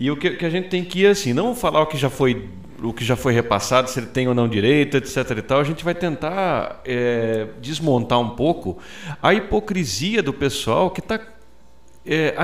E 0.00 0.10
o 0.10 0.16
que, 0.16 0.30
que, 0.30 0.46
a 0.46 0.50
gente 0.50 0.70
tem 0.70 0.82
que 0.82 1.00
ir 1.00 1.08
assim, 1.08 1.34
não 1.34 1.54
falar 1.54 1.82
o 1.82 1.86
que 1.86 1.98
já 1.98 2.08
foi 2.08 2.48
o 2.82 2.90
que 2.94 3.04
já 3.04 3.14
foi 3.14 3.34
repassado, 3.34 3.90
se 3.90 4.00
ele 4.00 4.06
tem 4.06 4.26
ou 4.26 4.34
não 4.34 4.48
direito, 4.48 4.96
etc. 4.96 5.16
e 5.36 5.42
tal, 5.42 5.60
a 5.60 5.64
gente 5.64 5.84
vai 5.84 5.94
tentar 5.94 6.80
é, 6.86 7.48
desmontar 7.60 8.18
um 8.18 8.30
pouco 8.30 8.78
a 9.22 9.34
hipocrisia 9.34 10.22
do 10.22 10.32
pessoal 10.32 10.90
que 10.90 11.00
está 11.00 11.20
é, 12.06 12.34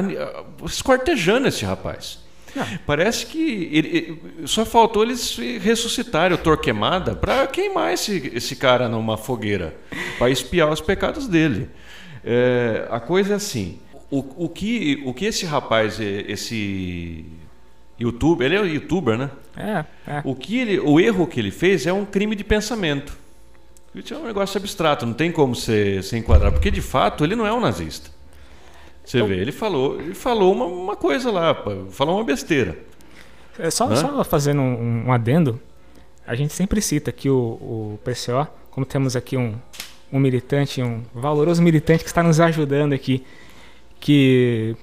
escortejando 0.66 1.48
esse 1.48 1.64
rapaz. 1.64 2.18
Não. 2.54 2.66
Parece 2.84 3.24
que 3.24 3.70
ele, 3.72 4.20
só 4.44 4.66
faltou 4.66 5.02
eles 5.02 5.38
ressuscitarem 5.62 6.36
o 6.36 6.38
Torquemada 6.38 7.14
para 7.16 7.46
queimar 7.46 7.94
esse, 7.94 8.30
esse 8.34 8.54
cara 8.56 8.90
numa 8.90 9.16
fogueira, 9.16 9.74
para 10.18 10.28
espiar 10.28 10.70
os 10.70 10.82
pecados 10.82 11.26
dele. 11.26 11.70
É, 12.22 12.86
a 12.90 13.00
coisa 13.00 13.32
é 13.32 13.36
assim: 13.36 13.78
o, 14.10 14.44
o, 14.44 14.48
que, 14.50 15.02
o 15.06 15.14
que 15.14 15.24
esse 15.24 15.46
rapaz, 15.46 15.98
esse 15.98 17.24
YouTube, 17.98 18.44
ele 18.44 18.56
é 18.56 18.60
youtuber, 18.60 19.16
né? 19.16 19.30
É, 19.56 19.84
é. 20.06 20.22
O, 20.24 20.34
que 20.34 20.58
ele, 20.58 20.78
o 20.78 21.00
erro 21.00 21.26
que 21.26 21.40
ele 21.40 21.50
fez 21.50 21.86
é 21.86 21.92
um 21.92 22.04
crime 22.04 22.36
de 22.36 22.44
pensamento. 22.44 23.16
Isso 23.94 24.12
é 24.12 24.18
um 24.18 24.26
negócio 24.26 24.58
abstrato, 24.58 25.06
não 25.06 25.14
tem 25.14 25.32
como 25.32 25.54
se, 25.54 26.02
se 26.02 26.16
enquadrar, 26.18 26.52
porque 26.52 26.70
de 26.70 26.82
fato 26.82 27.24
ele 27.24 27.34
não 27.34 27.46
é 27.46 27.52
um 27.52 27.60
nazista. 27.60 28.10
Você 29.02 29.18
então, 29.18 29.28
vê, 29.28 29.36
ele 29.36 29.52
falou, 29.52 30.00
ele 30.00 30.14
falou 30.14 30.52
uma, 30.52 30.66
uma, 30.66 30.96
coisa 30.96 31.30
lá, 31.30 31.56
falou 31.90 32.16
uma 32.16 32.24
besteira. 32.24 32.76
É 33.58 33.70
só, 33.70 33.94
só 33.96 34.22
fazendo 34.24 34.60
um, 34.60 35.06
um, 35.06 35.12
adendo, 35.12 35.58
a 36.26 36.34
gente 36.34 36.52
sempre 36.52 36.82
cita 36.82 37.10
que 37.10 37.30
o, 37.30 37.38
o 37.38 38.00
PCO, 38.04 38.46
como 38.70 38.84
temos 38.84 39.16
aqui 39.16 39.36
um, 39.36 39.54
um 40.12 40.18
militante, 40.18 40.82
um 40.82 41.02
valoroso 41.14 41.62
militante 41.62 42.02
que 42.02 42.10
está 42.10 42.22
nos 42.22 42.38
ajudando 42.38 42.92
aqui, 42.92 43.24
que 43.98 44.76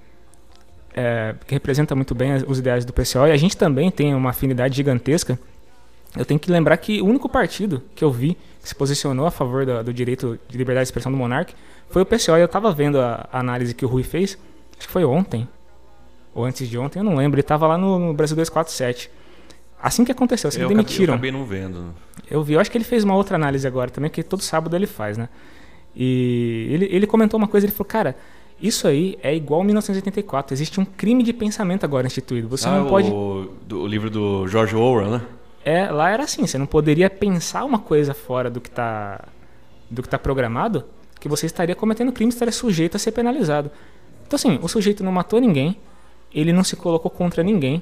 é, 0.93 1.35
que 1.47 1.53
representa 1.53 1.95
muito 1.95 2.13
bem 2.13 2.35
os 2.47 2.59
ideais 2.59 2.85
do 2.85 2.93
PCO, 2.93 3.27
e 3.27 3.31
a 3.31 3.37
gente 3.37 3.57
também 3.57 3.89
tem 3.91 4.13
uma 4.13 4.29
afinidade 4.29 4.75
gigantesca. 4.75 5.39
Eu 6.15 6.25
tenho 6.25 6.39
que 6.39 6.51
lembrar 6.51 6.77
que 6.77 7.01
o 7.01 7.05
único 7.05 7.27
partido 7.27 7.81
que 7.95 8.03
eu 8.03 8.11
vi 8.11 8.37
que 8.61 8.69
se 8.69 8.75
posicionou 8.75 9.25
a 9.25 9.31
favor 9.31 9.65
do, 9.65 9.83
do 9.83 9.93
direito 9.93 10.39
de 10.47 10.57
liberdade 10.57 10.85
de 10.85 10.87
expressão 10.87 11.11
do 11.11 11.17
monarca 11.17 11.53
foi 11.89 12.01
o 12.01 12.05
PCO. 12.05 12.37
E 12.37 12.39
eu 12.39 12.45
estava 12.45 12.71
vendo 12.71 12.99
a, 12.99 13.27
a, 13.31 13.39
análise 13.39 13.73
que 13.73 13.83
o 13.83 13.87
Rui 13.87 14.03
fez, 14.03 14.37
acho 14.77 14.87
que 14.87 14.93
foi 14.93 15.03
ontem, 15.03 15.47
ou 16.33 16.45
antes 16.45 16.69
de 16.69 16.77
ontem, 16.77 16.99
eu 16.99 17.03
não 17.03 17.15
lembro. 17.15 17.35
Ele 17.35 17.41
estava 17.41 17.67
lá 17.67 17.77
no, 17.77 17.99
no, 17.99 18.13
Brasil 18.13 18.35
247. 18.35 19.09
Assim 19.81 20.05
que 20.05 20.11
aconteceu, 20.11 20.47
assim 20.47 20.61
eu 20.61 20.69
demitiram. 20.69 21.15
Acabei, 21.15 21.29
eu 21.29 21.35
acabei 21.35 21.57
não 21.59 21.71
vendo. 21.73 21.93
Eu 22.29 22.43
vi, 22.43 22.53
eu 22.53 22.59
acho 22.59 22.71
que 22.71 22.77
ele 22.77 22.85
fez 22.85 23.03
uma 23.03 23.15
outra 23.15 23.35
análise 23.35 23.67
agora 23.67 23.91
também, 23.91 24.09
que 24.09 24.23
todo 24.23 24.41
sábado 24.41 24.75
ele 24.75 24.87
faz, 24.87 25.17
né? 25.17 25.27
E 25.95 26.67
ele, 26.71 26.87
ele 26.89 27.05
comentou 27.05 27.37
uma 27.37 27.47
coisa, 27.47 27.65
ele 27.65 27.73
falou, 27.73 27.87
cara, 27.87 28.15
isso 28.63 28.87
aí 28.87 29.19
é 29.21 29.35
igual 29.35 29.63
1984. 29.63 30.53
Existe 30.55 30.79
um 30.79 30.85
crime 30.85 31.21
de 31.21 31.33
pensamento 31.33 31.83
agora 31.83 32.07
instituído. 32.07 32.47
Você 32.47 32.67
ah, 32.67 32.79
não 32.79 32.87
pode. 32.87 33.11
O, 33.11 33.49
do, 33.67 33.81
o 33.81 33.87
livro 33.87 34.09
do 34.09 34.47
George 34.47 34.75
Orwell, 34.75 35.11
né? 35.11 35.21
é, 35.63 35.89
lá 35.89 36.09
era 36.09 36.23
assim, 36.23 36.45
você 36.45 36.57
não 36.57 36.65
poderia 36.65 37.09
pensar 37.09 37.63
uma 37.63 37.79
coisa 37.79 38.13
fora 38.13 38.49
do 38.49 38.59
que 38.59 38.69
está 38.69 39.25
do 39.89 40.01
que 40.01 40.09
tá 40.09 40.17
programado, 40.17 40.85
que 41.19 41.29
você 41.29 41.45
estaria 41.45 41.75
cometendo 41.75 42.11
crime, 42.11 42.29
estaria 42.29 42.51
sujeito 42.51 42.95
a 42.95 42.99
ser 42.99 43.11
penalizado. 43.11 43.69
Então 44.25 44.35
assim, 44.35 44.59
o 44.61 44.67
sujeito 44.67 45.03
não 45.03 45.11
matou 45.11 45.39
ninguém, 45.39 45.77
ele 46.33 46.51
não 46.51 46.63
se 46.63 46.75
colocou 46.75 47.11
contra 47.11 47.43
ninguém. 47.43 47.81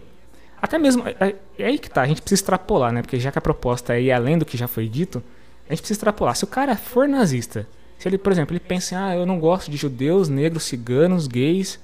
Até 0.61 0.77
mesmo, 0.77 1.03
é, 1.07 1.35
é 1.57 1.65
aí 1.65 1.79
que 1.79 1.89
tá, 1.89 2.01
a 2.01 2.07
gente 2.07 2.21
precisa 2.21 2.41
extrapolar, 2.41 2.91
né? 2.91 3.01
Porque 3.01 3.19
já 3.19 3.31
que 3.31 3.37
a 3.37 3.41
proposta 3.41 3.95
é 3.95 4.01
ir 4.01 4.11
além 4.11 4.37
do 4.37 4.45
que 4.45 4.57
já 4.57 4.67
foi 4.67 4.87
dito, 4.87 5.23
a 5.67 5.73
gente 5.73 5.79
precisa 5.79 5.97
extrapolar. 5.97 6.35
Se 6.35 6.43
o 6.43 6.47
cara 6.47 6.75
for 6.75 7.07
nazista, 7.07 7.67
se 8.01 8.07
ele, 8.07 8.17
por 8.17 8.31
exemplo, 8.31 8.51
ele 8.51 8.59
pensa, 8.59 8.97
ah, 8.97 9.15
eu 9.15 9.27
não 9.27 9.39
gosto 9.39 9.69
de 9.69 9.77
judeus, 9.77 10.27
negros, 10.27 10.63
ciganos, 10.63 11.27
gays, 11.27 11.79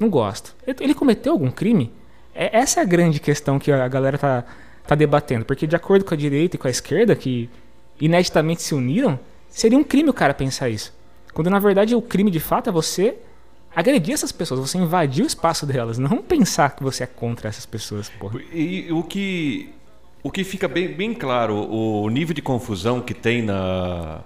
não 0.00 0.08
gosto. 0.08 0.56
Ele 0.66 0.94
cometeu 0.94 1.34
algum 1.34 1.50
crime? 1.50 1.92
É, 2.34 2.56
essa 2.56 2.80
é 2.80 2.82
a 2.82 2.86
grande 2.86 3.20
questão 3.20 3.58
que 3.58 3.70
a 3.70 3.86
galera 3.86 4.16
tá, 4.16 4.46
tá 4.86 4.94
debatendo. 4.94 5.44
Porque 5.44 5.66
de 5.66 5.76
acordo 5.76 6.06
com 6.06 6.14
a 6.14 6.16
direita 6.16 6.56
e 6.56 6.58
com 6.58 6.68
a 6.68 6.70
esquerda, 6.70 7.14
que 7.14 7.50
ineditamente 8.00 8.62
se 8.62 8.74
uniram, 8.74 9.20
seria 9.50 9.76
um 9.76 9.84
crime 9.84 10.08
o 10.08 10.14
cara 10.14 10.32
pensar 10.32 10.70
isso. 10.70 10.90
Quando 11.34 11.50
na 11.50 11.58
verdade 11.58 11.94
o 11.94 12.00
crime 12.00 12.30
de 12.30 12.40
fato 12.40 12.70
é 12.70 12.72
você 12.72 13.16
agredir 13.76 14.14
essas 14.14 14.32
pessoas, 14.32 14.60
você 14.60 14.78
invadir 14.78 15.22
o 15.22 15.26
espaço 15.26 15.66
delas, 15.66 15.98
não 15.98 16.22
pensar 16.22 16.74
que 16.74 16.82
você 16.82 17.04
é 17.04 17.06
contra 17.06 17.46
essas 17.46 17.66
pessoas. 17.66 18.08
Porra. 18.08 18.40
E, 18.54 18.90
o 18.90 19.02
que 19.02 19.68
o 20.22 20.30
que 20.30 20.44
fica 20.44 20.66
bem, 20.66 20.88
bem 20.94 21.12
claro, 21.12 21.70
o 21.70 22.08
nível 22.08 22.34
de 22.34 22.40
confusão 22.40 23.02
que 23.02 23.12
tem 23.12 23.42
na 23.42 24.22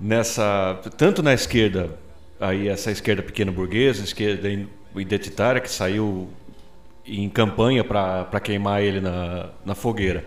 nessa 0.00 0.78
tanto 0.96 1.22
na 1.22 1.34
esquerda 1.34 1.98
aí 2.40 2.68
essa 2.68 2.90
esquerda 2.90 3.22
pequena 3.22 3.50
burguesa, 3.50 4.04
esquerda 4.04 4.48
identitária 4.96 5.60
que 5.60 5.70
saiu 5.70 6.28
em 7.04 7.28
campanha 7.28 7.82
para 7.82 8.40
queimar 8.40 8.82
ele 8.82 9.00
na, 9.00 9.50
na 9.64 9.74
fogueira. 9.74 10.24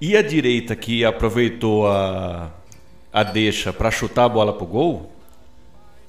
E 0.00 0.16
a 0.16 0.22
direita 0.22 0.74
que 0.76 1.04
aproveitou 1.04 1.86
a, 1.88 2.50
a 3.12 3.22
deixa 3.22 3.72
para 3.72 3.90
chutar 3.90 4.24
a 4.24 4.28
bola 4.28 4.52
para 4.52 4.64
o 4.64 4.66
gol, 4.66 5.12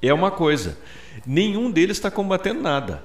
é 0.02 0.14
uma 0.14 0.32
coisa. 0.32 0.78
Nenhum 1.26 1.72
deles 1.72 1.98
está 1.98 2.12
combatendo 2.12 2.62
nada. 2.62 3.04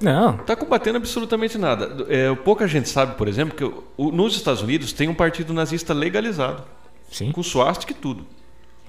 Não. 0.00 0.34
Está 0.36 0.56
combatendo 0.56 0.98
absolutamente 0.98 1.56
nada. 1.56 2.06
É, 2.08 2.34
pouca 2.34 2.66
gente 2.66 2.88
sabe, 2.88 3.16
por 3.16 3.28
exemplo, 3.28 3.56
que 3.56 3.64
o, 3.96 4.10
nos 4.10 4.34
Estados 4.34 4.60
Unidos 4.60 4.92
tem 4.92 5.08
um 5.08 5.14
partido 5.14 5.54
nazista 5.54 5.94
legalizado. 5.94 6.64
Sim. 7.10 7.30
Com 7.30 7.42
suástica 7.42 7.92
e 7.92 7.94
tudo. 7.94 8.26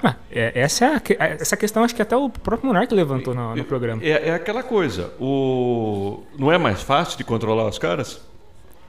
Ah, 0.03 0.15
é, 0.29 0.51
essa, 0.53 0.85
é 0.85 0.89
a, 1.17 1.25
essa 1.27 1.55
questão 1.55 1.83
acho 1.83 1.95
que 1.95 2.01
até 2.01 2.15
o 2.15 2.29
próprio 2.29 2.67
Monarque 2.67 2.93
levantou 2.93 3.33
no, 3.33 3.55
no 3.55 3.63
programa. 3.63 4.03
É, 4.03 4.29
é, 4.29 4.33
aquela 4.33 4.61
coisa. 4.61 5.13
O, 5.19 6.23
não 6.37 6.51
é 6.51 6.57
mais 6.57 6.81
fácil 6.81 7.17
de 7.17 7.23
controlar 7.23 7.67
os 7.67 7.79
caras? 7.79 8.21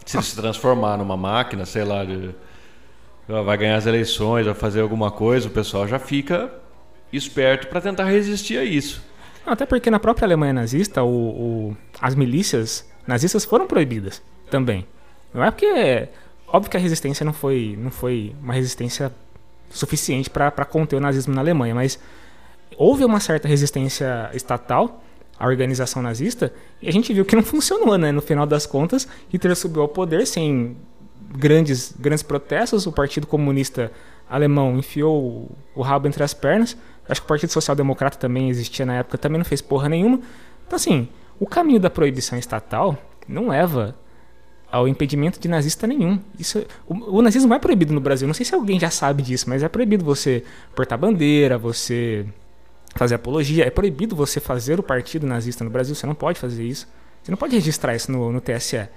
Se 0.04 0.16
ele 0.16 0.24
se 0.24 0.36
transformar 0.36 0.98
numa 0.98 1.16
máquina, 1.16 1.64
sei 1.64 1.84
lá, 1.84 2.04
de, 2.04 2.34
vai 3.26 3.56
ganhar 3.56 3.76
as 3.76 3.86
eleições, 3.86 4.44
vai 4.44 4.54
fazer 4.54 4.80
alguma 4.80 5.10
coisa, 5.10 5.48
o 5.48 5.50
pessoal 5.50 5.86
já 5.86 5.98
fica 5.98 6.50
esperto 7.12 7.68
para 7.68 7.80
tentar 7.80 8.04
resistir 8.04 8.58
a 8.58 8.64
isso. 8.64 9.00
Até 9.46 9.64
porque 9.64 9.90
na 9.90 10.00
própria 10.00 10.26
Alemanha 10.26 10.52
nazista, 10.52 11.02
o, 11.02 11.08
o, 11.08 11.76
as 12.00 12.14
milícias 12.14 12.86
nazistas 13.06 13.44
foram 13.44 13.66
proibidas 13.66 14.22
também. 14.50 14.86
Não 15.32 15.44
é 15.44 15.50
porque. 15.50 16.08
Óbvio 16.46 16.70
que 16.70 16.76
a 16.76 16.80
resistência 16.80 17.24
não 17.24 17.32
foi, 17.32 17.76
não 17.78 17.90
foi 17.90 18.34
uma 18.40 18.54
resistência 18.54 19.12
suficiente 19.74 20.30
para 20.30 20.64
conter 20.64 20.96
o 20.96 21.00
nazismo 21.00 21.34
na 21.34 21.40
Alemanha, 21.40 21.74
mas 21.74 21.98
houve 22.76 23.04
uma 23.04 23.20
certa 23.20 23.48
resistência 23.48 24.30
estatal 24.32 25.02
à 25.38 25.46
organização 25.46 26.00
nazista 26.00 26.52
e 26.80 26.88
a 26.88 26.92
gente 26.92 27.12
viu 27.12 27.24
que 27.24 27.34
não 27.34 27.42
funcionou, 27.44 27.98
né? 27.98 28.12
No 28.12 28.22
final 28.22 28.46
das 28.46 28.64
contas, 28.64 29.06
Hitler 29.28 29.56
subiu 29.56 29.82
ao 29.82 29.88
poder 29.88 30.26
sem 30.26 30.76
grandes, 31.36 31.94
grandes 31.98 32.22
protestos, 32.22 32.86
o 32.86 32.92
Partido 32.92 33.26
Comunista 33.26 33.90
Alemão 34.28 34.78
enfiou 34.78 35.50
o 35.74 35.82
rabo 35.82 36.06
entre 36.06 36.22
as 36.22 36.32
pernas, 36.32 36.76
acho 37.08 37.20
que 37.20 37.26
o 37.26 37.28
Partido 37.28 37.50
Social 37.50 37.76
Democrata 37.76 38.16
também 38.16 38.48
existia 38.48 38.86
na 38.86 38.94
época, 38.94 39.18
também 39.18 39.38
não 39.38 39.44
fez 39.44 39.60
porra 39.60 39.88
nenhuma. 39.88 40.20
Então, 40.66 40.76
assim, 40.76 41.08
o 41.38 41.46
caminho 41.46 41.80
da 41.80 41.90
proibição 41.90 42.38
estatal 42.38 42.96
não 43.28 43.48
leva 43.48 43.94
ao 44.74 44.88
impedimento 44.88 45.38
de 45.38 45.46
nazista 45.46 45.86
nenhum. 45.86 46.18
Isso, 46.36 46.66
o, 46.84 47.18
o, 47.18 47.22
nazismo 47.22 47.54
é 47.54 47.60
proibido 47.60 47.94
no 47.94 48.00
Brasil. 48.00 48.26
Não 48.26 48.34
sei 48.34 48.44
se 48.44 48.56
alguém 48.56 48.80
já 48.80 48.90
sabe 48.90 49.22
disso, 49.22 49.48
mas 49.48 49.62
é 49.62 49.68
proibido 49.68 50.04
você 50.04 50.42
portar 50.74 50.98
bandeira, 50.98 51.56
você 51.56 52.26
fazer 52.96 53.14
apologia. 53.14 53.64
É 53.64 53.70
proibido 53.70 54.16
você 54.16 54.40
fazer 54.40 54.80
o 54.80 54.82
partido 54.82 55.28
nazista 55.28 55.62
no 55.62 55.70
Brasil. 55.70 55.94
Você 55.94 56.08
não 56.08 56.14
pode 56.16 56.40
fazer 56.40 56.64
isso. 56.64 56.88
Você 57.22 57.30
não 57.30 57.38
pode 57.38 57.54
registrar 57.54 57.94
isso 57.94 58.10
no, 58.10 58.32
no 58.32 58.40
TSE. 58.40 58.88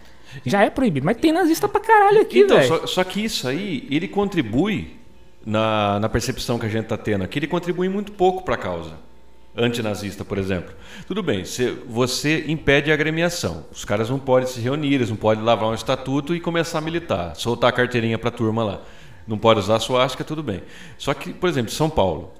Já 0.44 0.64
é 0.64 0.72
proibido, 0.72 1.06
mas 1.06 1.18
tem 1.18 1.32
nazista 1.32 1.70
pra 1.70 1.80
caralho 1.80 2.22
aqui, 2.22 2.40
então. 2.40 2.62
Só, 2.64 2.88
só, 2.88 3.04
que 3.04 3.24
isso 3.24 3.48
aí, 3.48 3.88
ele 3.92 4.08
contribui 4.08 4.98
na, 5.46 6.00
na 6.00 6.10
percepção 6.10 6.58
que 6.58 6.66
a 6.66 6.70
gente 6.70 6.88
tá 6.88 6.98
tendo 6.98 7.24
aqui, 7.24 7.38
ele 7.38 7.48
contribui 7.48 7.88
muito 7.88 8.12
pouco 8.12 8.44
para 8.44 8.56
a 8.56 8.58
causa 8.58 9.07
antinazista, 9.58 10.24
por 10.24 10.38
exemplo. 10.38 10.74
Tudo 11.08 11.24
bem, 11.24 11.44
você 11.88 12.46
impede 12.48 12.92
a 12.92 12.94
agremiação. 12.94 13.66
Os 13.72 13.84
caras 13.84 14.10
não 14.10 14.20
podem 14.20 14.48
se 14.48 14.60
reunir, 14.60 14.94
eles 14.94 15.10
não 15.10 15.18
podem 15.18 15.44
lavar 15.44 15.70
um 15.70 15.74
estatuto 15.74 16.36
e 16.36 16.40
começar 16.40 16.78
a 16.78 16.82
militar, 16.82 17.36
soltar 17.36 17.70
a 17.70 17.74
carteirinha 17.74 18.18
para 18.18 18.30
a 18.30 18.32
turma 18.32 18.64
lá. 18.64 18.82
Não 19.28 19.38
pode 19.38 19.60
usar 19.60 19.76
a 19.76 19.80
suástica, 19.80 20.24
tudo 20.24 20.44
bem. 20.44 20.62
Só 20.98 21.14
que, 21.14 21.34
por 21.34 21.50
exemplo, 21.50 21.72
São 21.72 21.90
Paulo 21.90 22.32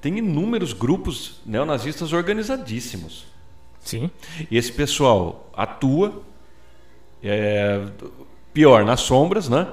tem 0.00 0.18
inúmeros 0.18 0.72
grupos 0.72 1.40
neonazistas 1.44 2.12
organizadíssimos. 2.12 3.24
Sim. 3.80 4.10
E 4.50 4.56
esse 4.56 4.70
pessoal 4.70 5.50
atua, 5.56 6.22
é, 7.22 7.80
pior, 8.52 8.84
nas 8.84 9.00
sombras, 9.00 9.48
né? 9.48 9.66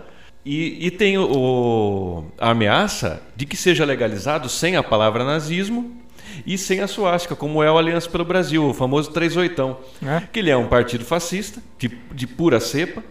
E, 0.46 0.88
e 0.88 0.92
tem 0.92 1.18
o, 1.18 2.26
a 2.38 2.50
ameaça 2.52 3.22
de 3.36 3.46
que 3.46 3.56
seja 3.56 3.86
legalizado 3.86 4.50
sem 4.50 4.76
a 4.76 4.84
palavra 4.84 5.24
nazismo 5.24 6.03
e 6.46 6.58
sem 6.58 6.80
a 6.80 6.88
suástica, 6.88 7.36
como 7.36 7.64
é 7.64 7.72
o 7.72 7.78
Aliança 7.78 8.10
pelo 8.10 8.26
Brasil, 8.26 8.66
o 8.66 8.74
famoso 8.74 9.12
38. 9.12 9.78
É. 10.06 10.22
Que 10.32 10.40
ele 10.40 10.50
é 10.50 10.58
um 10.58 10.68
partido 10.68 11.06
fascista, 11.06 11.62
de, 11.78 11.90
de 12.12 12.28
pura 12.28 12.60
cepa, 12.60 13.04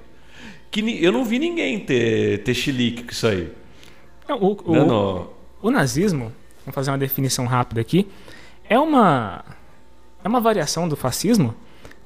que 0.71 0.81
eu 1.05 1.13
não 1.13 1.25
vi 1.25 1.39
ninguém 1.39 1.81
ter, 1.81 2.43
ter 2.43 2.55
chilique 2.55 3.05
com 3.05 3.11
isso 3.11 3.27
aí. 3.27 3.51
o, 4.29 4.71
o, 4.71 4.75
não, 4.75 4.87
não. 4.87 5.31
o 5.61 5.71
nazismo, 5.71 6.33
vamos 6.65 6.75
fazer 6.75 6.91
uma 6.91 6.99
definição 6.99 7.47
rápida 7.47 7.81
aqui, 7.81 8.09
é 8.69 8.79
uma, 8.79 9.45
é 10.25 10.29
uma 10.29 10.41
variação 10.41 10.89
do 10.89 10.97
fascismo 10.97 11.55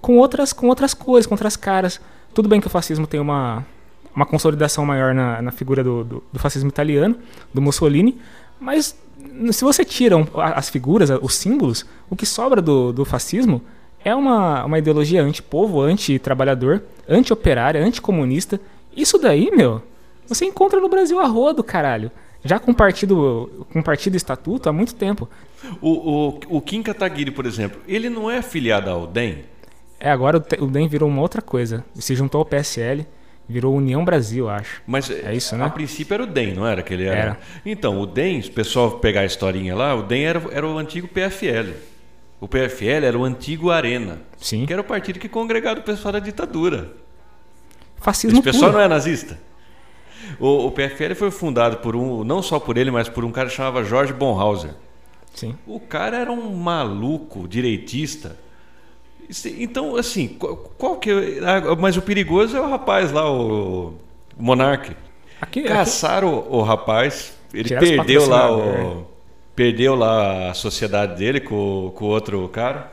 com 0.00 0.18
outras, 0.18 0.52
com 0.52 0.68
outras 0.68 0.94
cores, 0.94 1.26
com 1.26 1.34
outras 1.34 1.56
caras. 1.56 2.00
Tudo 2.34 2.48
bem 2.48 2.60
que 2.60 2.66
o 2.66 2.70
fascismo 2.70 3.06
tem 3.06 3.20
uma, 3.20 3.64
uma 4.14 4.26
consolidação 4.26 4.84
maior 4.84 5.14
na, 5.14 5.42
na 5.42 5.52
figura 5.52 5.82
do, 5.84 6.04
do, 6.04 6.24
do 6.32 6.38
fascismo 6.38 6.68
italiano, 6.68 7.16
do 7.52 7.60
Mussolini, 7.60 8.18
mas 8.58 8.96
se 9.52 9.64
você 9.64 9.84
tira 9.84 10.16
as 10.54 10.68
figuras, 10.68 11.10
os 11.22 11.34
símbolos, 11.34 11.84
o 12.08 12.16
que 12.16 12.26
sobra 12.26 12.60
do, 12.62 12.92
do 12.92 13.04
fascismo 13.04 13.62
é 14.04 14.14
uma, 14.14 14.64
uma 14.64 14.78
ideologia 14.78 15.22
anti-povo, 15.22 15.80
anti-trabalhador, 15.80 16.82
anti-operária, 17.08 17.84
anti-comunista. 17.84 18.60
Isso 18.96 19.18
daí, 19.18 19.50
meu, 19.50 19.82
você 20.26 20.44
encontra 20.44 20.80
no 20.80 20.88
Brasil 20.88 21.18
a 21.18 21.26
rodo, 21.26 21.62
caralho. 21.62 22.10
Já 22.44 22.58
com 22.58 22.72
partido, 22.72 23.66
com 23.72 23.82
partido 23.82 24.16
estatuto 24.16 24.68
há 24.68 24.72
muito 24.72 24.94
tempo. 24.94 25.28
O, 25.80 25.90
o, 25.90 26.40
o 26.48 26.60
Kim 26.60 26.82
Kataguiri, 26.82 27.30
por 27.30 27.44
exemplo, 27.44 27.80
ele 27.88 28.08
não 28.08 28.30
é 28.30 28.40
filiado 28.40 28.88
ao 28.88 29.06
DEM? 29.06 29.44
É, 29.98 30.10
agora 30.10 30.44
o 30.60 30.66
DEM 30.66 30.86
virou 30.86 31.08
uma 31.08 31.22
outra 31.22 31.42
coisa. 31.42 31.84
Se 31.94 32.14
juntou 32.14 32.38
ao 32.38 32.44
PSL. 32.44 33.04
Virou 33.48 33.76
União 33.76 34.04
Brasil, 34.04 34.48
acho. 34.48 34.82
Mas 34.86 35.08
é 35.08 35.32
isso, 35.34 35.56
né? 35.56 35.64
A 35.64 35.70
princípio 35.70 36.14
era 36.14 36.22
o 36.24 36.26
DEM, 36.26 36.54
não 36.54 36.66
era? 36.66 36.82
Que 36.82 36.94
ele 36.94 37.04
era... 37.04 37.16
era. 37.16 37.38
Então, 37.64 38.00
o 38.00 38.06
DEM, 38.06 38.42
se 38.42 38.50
o 38.50 38.52
pessoal 38.52 38.98
pegar 38.98 39.20
a 39.20 39.24
historinha 39.24 39.74
lá, 39.74 39.94
o 39.94 40.02
DEM 40.02 40.24
era, 40.24 40.42
era 40.50 40.66
o 40.66 40.76
antigo 40.76 41.06
PFL. 41.06 41.72
O 42.40 42.48
PFL 42.48 43.04
era 43.04 43.16
o 43.16 43.24
antigo 43.24 43.70
Arena. 43.70 44.20
Sim. 44.38 44.66
Que 44.66 44.72
era 44.72 44.82
o 44.82 44.84
partido 44.84 45.18
que 45.18 45.28
congregava 45.28 45.78
o 45.78 45.82
pessoal 45.82 46.12
da 46.12 46.18
ditadura. 46.18 46.92
Fascismo 47.98 48.38
Esse 48.38 48.44
pessoal 48.44 48.70
puro. 48.70 48.78
não 48.78 48.84
é 48.84 48.88
nazista. 48.88 49.38
O, 50.40 50.66
o, 50.66 50.72
PFL 50.72 51.14
foi 51.14 51.30
fundado 51.30 51.78
por 51.78 51.94
um, 51.94 52.24
não 52.24 52.42
só 52.42 52.58
por 52.58 52.76
ele, 52.76 52.90
mas 52.90 53.08
por 53.08 53.24
um 53.24 53.30
cara 53.30 53.48
que 53.48 53.54
chamava 53.54 53.84
Jorge 53.84 54.12
Bonhauser. 54.12 54.72
Sim. 55.34 55.56
O 55.66 55.78
cara 55.78 56.16
era 56.16 56.32
um 56.32 56.54
maluco 56.56 57.46
direitista 57.46 58.36
então, 59.58 59.96
assim, 59.96 60.28
qual, 60.28 60.56
qual 60.56 60.96
que 60.96 61.10
é. 61.10 61.38
Ah, 61.42 61.76
mas 61.76 61.96
o 61.96 62.02
perigoso 62.02 62.56
é 62.56 62.60
o 62.60 62.68
rapaz 62.68 63.10
lá, 63.12 63.30
o, 63.30 63.94
o 64.36 64.42
Monark. 64.42 64.96
Aqui, 65.40 65.62
Caçaram 65.62 66.38
aqui... 66.38 66.48
O, 66.48 66.56
o, 66.56 66.62
rapaz, 66.62 67.36
ele 67.52 67.68
perdeu 67.68 68.28
lá 68.28 68.54
o. 68.54 68.60
É. 68.62 69.16
Perdeu 69.54 69.94
lá 69.94 70.50
a 70.50 70.54
sociedade 70.54 71.16
dele 71.16 71.40
com, 71.40 71.90
com 71.94 72.04
o 72.04 72.08
outro 72.08 72.46
cara. 72.48 72.92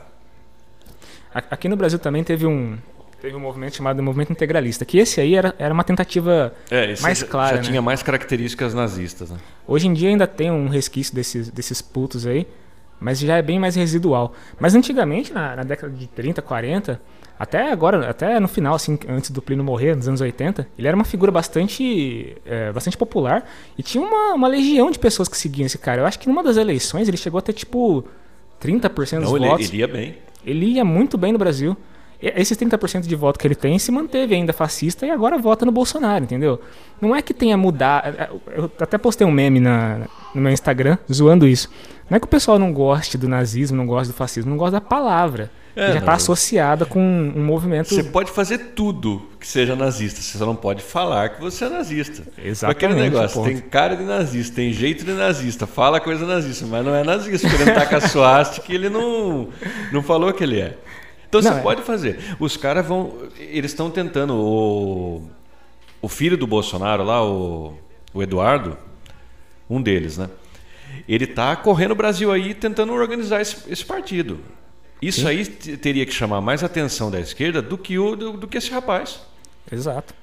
Aqui 1.50 1.68
no 1.68 1.76
Brasil 1.76 1.98
também 1.98 2.24
teve 2.24 2.46
um, 2.46 2.78
teve 3.24 3.34
um 3.34 3.40
movimento 3.40 3.76
chamado 3.76 4.02
Movimento 4.02 4.32
Integralista, 4.32 4.84
que 4.84 4.98
esse 4.98 5.18
aí 5.18 5.34
era, 5.34 5.54
era 5.58 5.72
uma 5.72 5.82
tentativa 5.82 6.54
é, 6.70 6.94
mais 7.00 7.18
já, 7.18 7.26
clara. 7.26 7.56
Já 7.56 7.62
né? 7.62 7.68
tinha 7.68 7.82
mais 7.82 8.02
características 8.02 8.74
nazistas. 8.74 9.30
Né? 9.30 9.38
Hoje 9.66 9.88
em 9.88 9.94
dia 9.94 10.10
ainda 10.10 10.26
tem 10.26 10.50
um 10.50 10.68
resquício 10.68 11.14
desses, 11.14 11.50
desses 11.50 11.80
putos 11.80 12.26
aí, 12.26 12.46
mas 13.00 13.18
já 13.18 13.36
é 13.36 13.42
bem 13.42 13.58
mais 13.58 13.74
residual. 13.76 14.32
Mas 14.58 14.74
antigamente, 14.74 15.32
na, 15.32 15.56
na 15.56 15.62
década 15.62 15.92
de 15.92 16.06
30, 16.06 16.40
40, 16.42 17.00
Até 17.36 17.72
agora, 17.72 18.08
até 18.08 18.38
no 18.38 18.46
final, 18.46 18.76
assim, 18.76 18.96
antes 19.08 19.30
do 19.30 19.42
Plínio 19.42 19.64
morrer, 19.64 19.96
nos 19.96 20.06
anos 20.06 20.20
80, 20.20 20.68
ele 20.78 20.86
era 20.86 20.94
uma 20.96 21.04
figura 21.04 21.32
bastante, 21.32 22.36
é, 22.46 22.70
bastante 22.72 22.96
popular 22.96 23.44
e 23.76 23.82
tinha 23.82 24.02
uma, 24.02 24.34
uma 24.34 24.46
legião 24.48 24.88
de 24.90 24.98
pessoas 25.00 25.28
que 25.28 25.36
seguiam 25.36 25.66
esse 25.66 25.76
cara. 25.76 26.02
Eu 26.02 26.06
acho 26.06 26.18
que 26.18 26.28
numa 26.28 26.44
das 26.44 26.56
eleições 26.56 27.08
ele 27.08 27.16
chegou 27.16 27.38
a 27.38 27.42
ter, 27.42 27.52
tipo, 27.52 28.04
30% 28.62 29.20
dos 29.20 29.30
Não, 29.30 29.36
ele, 29.36 29.48
votos. 29.48 29.68
ele 29.68 29.78
ia 29.78 29.88
bem. 29.88 30.14
Ele 30.46 30.66
ia 30.66 30.84
muito 30.84 31.18
bem 31.18 31.32
no 31.32 31.38
Brasil. 31.38 31.76
Esses 32.20 32.56
30% 32.56 33.02
de 33.02 33.14
voto 33.14 33.38
que 33.38 33.46
ele 33.46 33.54
tem 33.54 33.78
se 33.78 33.92
manteve 33.92 34.34
ainda 34.34 34.52
fascista 34.52 35.04
e 35.06 35.10
agora 35.10 35.36
vota 35.36 35.66
no 35.66 35.72
Bolsonaro, 35.72 36.24
entendeu? 36.24 36.60
Não 37.00 37.14
é 37.14 37.20
que 37.20 37.34
tenha 37.34 37.56
mudado. 37.56 38.14
Eu 38.56 38.70
até 38.80 38.96
postei 38.96 39.26
um 39.26 39.30
meme 39.30 39.60
na, 39.60 40.06
no 40.34 40.40
meu 40.40 40.52
Instagram 40.52 40.96
zoando 41.12 41.46
isso. 41.46 41.68
Não 42.08 42.16
é 42.16 42.20
que 42.20 42.26
o 42.26 42.28
pessoal 42.28 42.58
não 42.58 42.72
goste 42.72 43.18
do 43.18 43.28
nazismo, 43.28 43.76
não 43.76 43.86
gosta 43.86 44.12
do 44.12 44.16
fascismo, 44.16 44.50
não 44.50 44.56
gosta 44.56 44.72
da 44.72 44.80
palavra. 44.80 45.50
É, 45.76 45.92
já 45.92 45.98
está 45.98 46.12
associada 46.12 46.86
com 46.86 47.00
um 47.00 47.44
movimento. 47.44 47.88
Você 47.88 48.04
pode 48.04 48.30
fazer 48.30 48.58
tudo 48.76 49.28
que 49.40 49.46
seja 49.46 49.74
nazista, 49.74 50.20
você 50.20 50.38
só 50.38 50.46
não 50.46 50.54
pode 50.54 50.82
falar 50.82 51.30
que 51.30 51.40
você 51.40 51.64
é 51.64 51.68
nazista. 51.68 52.22
Exatamente, 52.38 52.84
Aquele 52.84 52.94
negócio, 52.94 53.38
ponto. 53.38 53.48
tem 53.48 53.58
cara 53.58 53.96
de 53.96 54.04
nazista, 54.04 54.54
tem 54.54 54.72
jeito 54.72 55.04
de 55.04 55.12
nazista, 55.12 55.66
fala 55.66 55.98
coisa 55.98 56.24
nazista, 56.24 56.64
mas 56.66 56.84
não 56.84 56.94
é 56.94 57.02
nazista, 57.02 57.48
porque 57.48 57.62
ele 57.62 57.72
não 57.72 57.80
tá 57.80 57.86
com 57.86 57.96
a 57.96 58.00
suástica 58.08 58.72
ele 58.72 58.88
não, 58.88 59.48
não 59.92 60.00
falou 60.00 60.32
que 60.32 60.44
ele 60.44 60.60
é. 60.60 60.78
Então 61.38 61.42
Não, 61.50 61.52
você 61.52 61.58
é. 61.58 61.62
pode 61.62 61.82
fazer. 61.82 62.36
Os 62.38 62.56
caras 62.56 62.86
vão. 62.86 63.12
Eles 63.38 63.70
estão 63.72 63.90
tentando. 63.90 64.34
O, 64.34 65.28
o 66.00 66.08
filho 66.08 66.36
do 66.36 66.46
Bolsonaro 66.46 67.02
lá, 67.02 67.24
o, 67.24 67.76
o 68.12 68.22
Eduardo, 68.22 68.76
um 69.68 69.80
deles, 69.82 70.18
né? 70.18 70.28
Ele 71.08 71.26
tá 71.26 71.56
correndo 71.56 71.90
o 71.92 71.94
Brasil 71.96 72.30
aí 72.30 72.54
tentando 72.54 72.92
organizar 72.92 73.40
esse, 73.40 73.56
esse 73.68 73.84
partido. 73.84 74.38
Isso 75.02 75.26
aí 75.26 75.44
t- 75.44 75.76
teria 75.76 76.06
que 76.06 76.12
chamar 76.12 76.40
mais 76.40 76.62
atenção 76.62 77.10
da 77.10 77.18
esquerda 77.20 77.60
do 77.60 77.76
que, 77.76 77.98
o, 77.98 78.14
do, 78.16 78.32
do 78.34 78.46
que 78.48 78.56
esse 78.56 78.70
rapaz. 78.70 79.20
Exato. 79.70 80.14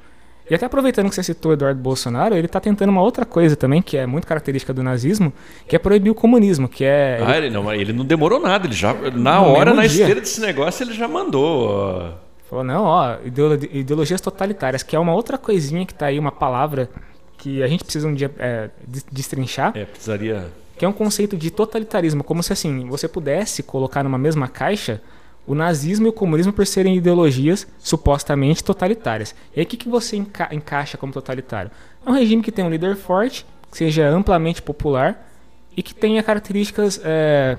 E 0.52 0.54
até 0.54 0.66
aproveitando 0.66 1.08
que 1.08 1.16
você 1.16 1.24
citou 1.24 1.52
o 1.52 1.54
Eduardo 1.54 1.80
Bolsonaro, 1.80 2.36
ele 2.36 2.46
está 2.46 2.60
tentando 2.60 2.90
uma 2.90 3.02
outra 3.02 3.24
coisa 3.24 3.56
também, 3.56 3.82
que 3.82 3.96
é 3.96 4.06
muito 4.06 4.28
característica 4.28 4.74
do 4.74 4.84
nazismo, 4.84 5.32
que 5.66 5.78
é 5.78 5.80
proibir 5.80 6.10
o 6.10 6.14
comunismo, 6.14 6.68
que 6.68 6.84
é. 6.84 7.22
Ah, 7.26 7.38
ele 7.38 7.50
não, 7.50 7.74
ele 7.74 7.94
não 7.94 8.04
demorou 8.04 8.38
nada, 8.38 8.68
ele 8.68 8.74
já 8.76 8.94
na 9.16 9.42
hora, 9.42 9.74
na 9.74 9.84
dia. 9.88 10.02
esteira 10.02 10.20
desse 10.20 10.42
negócio, 10.42 10.84
ele 10.84 10.92
já 10.94 11.08
mandou. 11.08 12.14
Falou, 12.50 12.66
não, 12.66 12.84
ó, 12.84 13.16
ideolo- 13.24 13.58
ideologias 13.72 14.20
totalitárias, 14.20 14.84
que 14.84 14.94
é 14.94 15.00
uma 15.00 15.14
outra 15.14 15.38
coisinha 15.38 15.86
que 15.86 15.94
tá 15.94 16.08
aí, 16.08 16.20
uma 16.20 16.34
palavra 16.34 16.90
que 17.38 17.64
a 17.64 17.68
gente 17.68 17.86
precisa 17.86 18.06
um 18.06 18.14
dia 18.14 18.30
é, 18.38 18.70
des- 18.86 19.06
destrinchar, 19.10 19.72
É, 19.74 19.86
precisaria. 19.86 20.48
que 20.78 20.84
é 20.84 20.88
um 20.88 20.92
conceito 20.92 21.38
de 21.38 21.50
totalitarismo, 21.50 22.26
como 22.26 22.44
se 22.44 22.52
assim, 22.52 22.90
você 22.90 23.08
pudesse 23.08 23.64
colocar 23.64 24.04
numa 24.04 24.18
mesma 24.18 24.50
caixa 24.50 25.02
o 25.48 25.56
nazismo 25.56 26.06
e 26.06 26.10
o 26.10 26.14
comunismo 26.14 26.54
por 26.54 26.66
serem 26.68 26.96
ideologias 26.96 27.68
supostamente 27.80 28.64
totalitárias. 28.64 29.36
E 29.56 29.60
aí 29.60 29.66
o 29.66 29.68
que, 29.68 29.78
que 29.78 29.90
você 29.90 30.16
enca- 30.18 30.50
encaixa 30.52 30.98
como 30.98 31.12
totalitário? 31.12 31.72
É 32.06 32.10
um 32.10 32.14
regime 32.14 32.42
que 32.44 32.52
tem 32.52 32.64
um 32.64 32.70
líder 32.70 32.96
forte, 32.96 33.46
que 33.72 33.78
seja 33.78 34.08
amplamente 34.08 34.62
popular 34.62 35.28
e 35.76 35.82
que 35.82 35.94
tenha 35.96 36.22
características 36.22 37.00
é, 37.04 37.58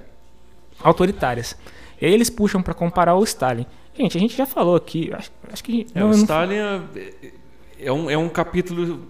autoritárias. 0.82 1.56
E 2.00 2.06
aí 2.06 2.12
eles 2.12 2.30
puxam 2.30 2.62
para 2.62 2.74
comparar 2.74 3.14
o 3.14 3.24
Stalin. 3.24 3.66
Gente, 3.96 4.16
a 4.16 4.20
gente 4.20 4.36
já 4.36 4.46
falou 4.46 4.74
aqui, 4.76 5.10
acho, 5.12 5.30
acho 5.52 5.62
que 5.64 5.86
É, 5.94 6.00
não- 6.00 6.06
o 6.08 6.10
não- 6.10 6.16
Stalin 6.18 6.56
é, 6.56 6.80
é 7.80 7.92
um, 7.92 8.10
é 8.10 8.16
um 8.16 8.28
capítulo 8.28 9.06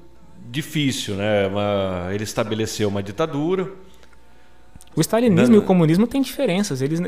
difícil, 0.51 1.15
né? 1.15 1.47
Uma- 1.47 2.09
ele 2.13 2.25
estabeleceu 2.25 2.89
uma 2.89 3.03
ditadura. 3.03 3.71
O 4.95 5.01
stalinismo 5.01 5.55
e 5.55 5.59
o 5.59 5.63
comunismo 5.63 6.07
têm 6.07 6.21
diferenças. 6.21 6.83
Eles, 6.83 7.01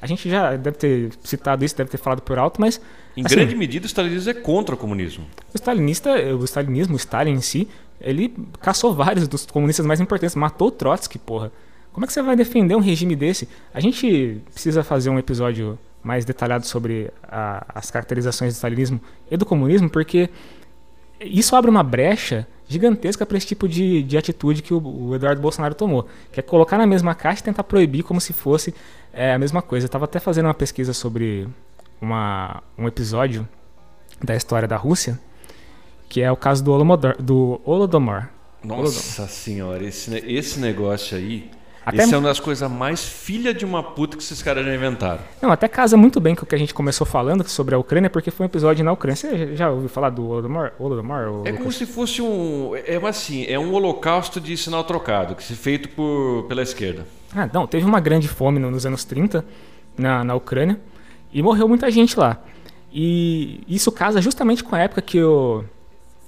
a 0.00 0.06
gente 0.06 0.28
já 0.28 0.56
deve 0.56 0.76
ter 0.76 1.10
citado 1.24 1.64
isso, 1.64 1.76
deve 1.76 1.90
ter 1.90 1.96
falado 1.98 2.20
por 2.22 2.38
alto, 2.38 2.60
mas 2.60 2.80
Em 3.16 3.24
Assim, 3.24 3.34
grande 3.36 3.54
medida, 3.56 3.84
o 3.84 3.86
stalinismo 3.86 4.30
é 4.30 4.34
contra 4.34 4.74
o 4.74 4.78
comunismo. 4.78 5.24
o 5.52 5.56
stalinista, 5.56 6.10
o 6.34 6.44
stalinismo, 6.44 6.94
o 6.94 6.96
Stalin 6.96 7.32
em 7.32 7.40
si, 7.40 7.66
ele 8.00 8.34
caçou 8.60 8.94
vários 8.94 9.26
dos 9.26 9.46
comunistas 9.46 9.84
mais 9.86 10.00
importantes, 10.00 10.34
matou 10.36 10.68
o 10.68 10.70
Trotsky, 10.70 11.18
porra. 11.18 11.50
Como 11.92 12.04
é 12.04 12.06
que 12.06 12.12
você 12.12 12.22
vai 12.22 12.36
defender 12.36 12.74
um 12.76 12.80
regime 12.80 13.16
desse? 13.16 13.48
A 13.74 13.80
gente 13.80 14.40
precisa 14.52 14.84
fazer 14.84 15.10
um 15.10 15.18
episódio 15.18 15.78
mais 16.02 16.24
detalhado 16.24 16.66
sobre 16.66 17.10
a- 17.24 17.66
as 17.74 17.90
caracterizações 17.90 18.52
do 18.52 18.56
stalinismo 18.56 19.00
e 19.30 19.36
do 19.36 19.44
comunismo, 19.44 19.90
porque 19.90 20.30
isso 21.20 21.54
abre 21.56 21.70
uma 21.70 21.82
brecha 21.82 22.46
gigantesca 22.70 23.26
para 23.26 23.36
esse 23.36 23.48
tipo 23.48 23.68
de, 23.68 24.00
de 24.04 24.16
atitude 24.16 24.62
que 24.62 24.72
o, 24.72 24.80
o 24.80 25.14
Eduardo 25.16 25.42
Bolsonaro 25.42 25.74
tomou, 25.74 26.06
que 26.30 26.38
é 26.38 26.42
colocar 26.42 26.78
na 26.78 26.86
mesma 26.86 27.16
caixa 27.16 27.40
e 27.40 27.44
tentar 27.44 27.64
proibir 27.64 28.04
como 28.04 28.20
se 28.20 28.32
fosse 28.32 28.72
é, 29.12 29.34
a 29.34 29.38
mesma 29.38 29.60
coisa. 29.60 29.84
Eu 29.84 29.88
estava 29.88 30.04
até 30.04 30.20
fazendo 30.20 30.44
uma 30.44 30.54
pesquisa 30.54 30.92
sobre 30.92 31.48
uma, 32.00 32.62
um 32.78 32.86
episódio 32.86 33.46
da 34.22 34.36
história 34.36 34.68
da 34.68 34.76
Rússia, 34.76 35.18
que 36.08 36.22
é 36.22 36.30
o 36.30 36.36
caso 36.36 36.62
do, 36.62 36.70
Holomodor, 36.70 37.20
do 37.20 37.60
Holodomor. 37.64 38.28
Nossa 38.62 39.26
senhora, 39.26 39.82
esse, 39.82 40.16
esse 40.24 40.60
negócio 40.60 41.18
aí. 41.18 41.50
Até- 41.84 42.02
Esse 42.04 42.14
é 42.14 42.18
uma 42.18 42.28
das 42.28 42.38
coisas 42.38 42.70
mais 42.70 43.02
filha 43.02 43.54
de 43.54 43.64
uma 43.64 43.82
puta 43.82 44.16
que 44.16 44.22
esses 44.22 44.42
caras 44.42 44.64
já 44.66 44.74
inventaram. 44.74 45.20
Não, 45.40 45.50
até 45.50 45.66
casa 45.66 45.96
muito 45.96 46.20
bem 46.20 46.34
com 46.34 46.44
o 46.44 46.46
que 46.46 46.54
a 46.54 46.58
gente 46.58 46.74
começou 46.74 47.06
falando 47.06 47.46
sobre 47.48 47.74
a 47.74 47.78
Ucrânia, 47.78 48.10
porque 48.10 48.30
foi 48.30 48.44
um 48.44 48.48
episódio 48.48 48.84
na 48.84 48.92
Ucrânia. 48.92 49.16
Você 49.16 49.56
já- 49.56 49.70
ouviu 49.70 49.88
falar 49.88 50.10
do 50.10 50.24
Holodomor? 50.28 50.72
Holodomor 50.78 51.28
ou 51.28 51.46
É 51.46 51.52
como 51.52 51.72
se 51.72 51.86
fosse 51.86 52.20
um. 52.20 52.72
É 52.86 52.98
uma, 52.98 53.08
assim, 53.08 53.44
é 53.48 53.58
um 53.58 53.72
holocausto 53.72 54.40
de 54.40 54.56
sinal 54.56 54.84
trocado, 54.84 55.34
que 55.34 55.42
se 55.42 55.54
feito 55.54 55.88
por, 55.88 56.44
pela 56.48 56.62
esquerda. 56.62 57.06
Ah, 57.34 57.48
não, 57.52 57.66
teve 57.66 57.86
uma 57.86 57.98
grande 58.00 58.28
fome 58.28 58.58
no- 58.58 58.70
nos 58.70 58.84
anos 58.84 59.04
30 59.04 59.44
na, 59.96 60.22
na 60.22 60.34
Ucrânia 60.34 60.78
e 61.32 61.42
morreu 61.42 61.66
muita 61.66 61.90
gente 61.90 62.18
lá. 62.18 62.38
E 62.92 63.62
isso 63.68 63.90
casa 63.92 64.20
justamente 64.20 64.62
com 64.64 64.74
a 64.74 64.80
época 64.80 65.00
que 65.00 65.22
o, 65.22 65.64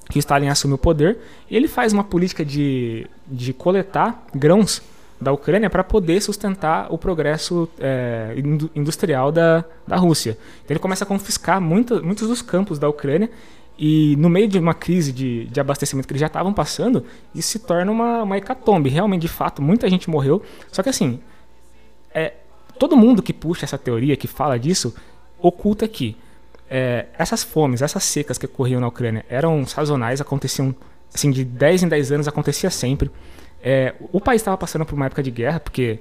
que 0.08 0.18
o 0.18 0.20
Stalin 0.20 0.48
assumiu 0.48 0.76
o 0.76 0.78
poder. 0.78 1.18
E 1.50 1.56
ele 1.56 1.68
faz 1.68 1.92
uma 1.92 2.04
política 2.04 2.44
de, 2.44 3.06
de 3.26 3.52
coletar 3.52 4.24
grãos 4.34 4.80
da 5.22 5.32
Ucrânia 5.32 5.70
para 5.70 5.84
poder 5.84 6.20
sustentar 6.20 6.92
o 6.92 6.98
progresso 6.98 7.68
é, 7.78 8.34
indu- 8.36 8.70
industrial 8.74 9.32
da, 9.32 9.64
da 9.86 9.96
Rússia. 9.96 10.36
Então 10.64 10.74
ele 10.74 10.80
começa 10.80 11.04
a 11.04 11.06
confiscar 11.06 11.60
muita, 11.60 12.00
muitos 12.00 12.28
dos 12.28 12.42
campos 12.42 12.78
da 12.78 12.88
Ucrânia 12.88 13.30
e 13.78 14.16
no 14.16 14.28
meio 14.28 14.48
de 14.48 14.58
uma 14.58 14.74
crise 14.74 15.12
de, 15.12 15.46
de 15.46 15.60
abastecimento 15.60 16.06
que 16.06 16.12
eles 16.12 16.20
já 16.20 16.26
estavam 16.26 16.52
passando, 16.52 17.04
isso 17.34 17.48
se 17.48 17.58
torna 17.58 17.90
uma, 17.90 18.22
uma 18.22 18.36
hecatombe. 18.36 18.90
Realmente, 18.90 19.22
de 19.22 19.28
fato, 19.28 19.62
muita 19.62 19.88
gente 19.88 20.10
morreu. 20.10 20.42
Só 20.70 20.82
que 20.82 20.88
assim, 20.88 21.20
é, 22.14 22.34
todo 22.78 22.96
mundo 22.96 23.22
que 23.22 23.32
puxa 23.32 23.64
essa 23.64 23.78
teoria, 23.78 24.16
que 24.16 24.26
fala 24.28 24.58
disso, 24.58 24.94
oculta 25.38 25.88
que 25.88 26.16
é, 26.70 27.06
essas 27.18 27.42
fomes, 27.42 27.82
essas 27.82 28.04
secas 28.04 28.38
que 28.38 28.46
ocorriam 28.46 28.80
na 28.80 28.88
Ucrânia 28.88 29.24
eram 29.28 29.66
sazonais, 29.66 30.20
aconteciam 30.20 30.74
assim, 31.14 31.30
de 31.30 31.44
10 31.44 31.82
em 31.82 31.88
10 31.88 32.12
anos, 32.12 32.28
acontecia 32.28 32.70
sempre. 32.70 33.10
É, 33.62 33.94
o 34.12 34.20
país 34.20 34.40
estava 34.40 34.56
passando 34.58 34.84
por 34.84 34.94
uma 34.94 35.06
época 35.06 35.22
de 35.22 35.30
guerra, 35.30 35.60
porque 35.60 36.00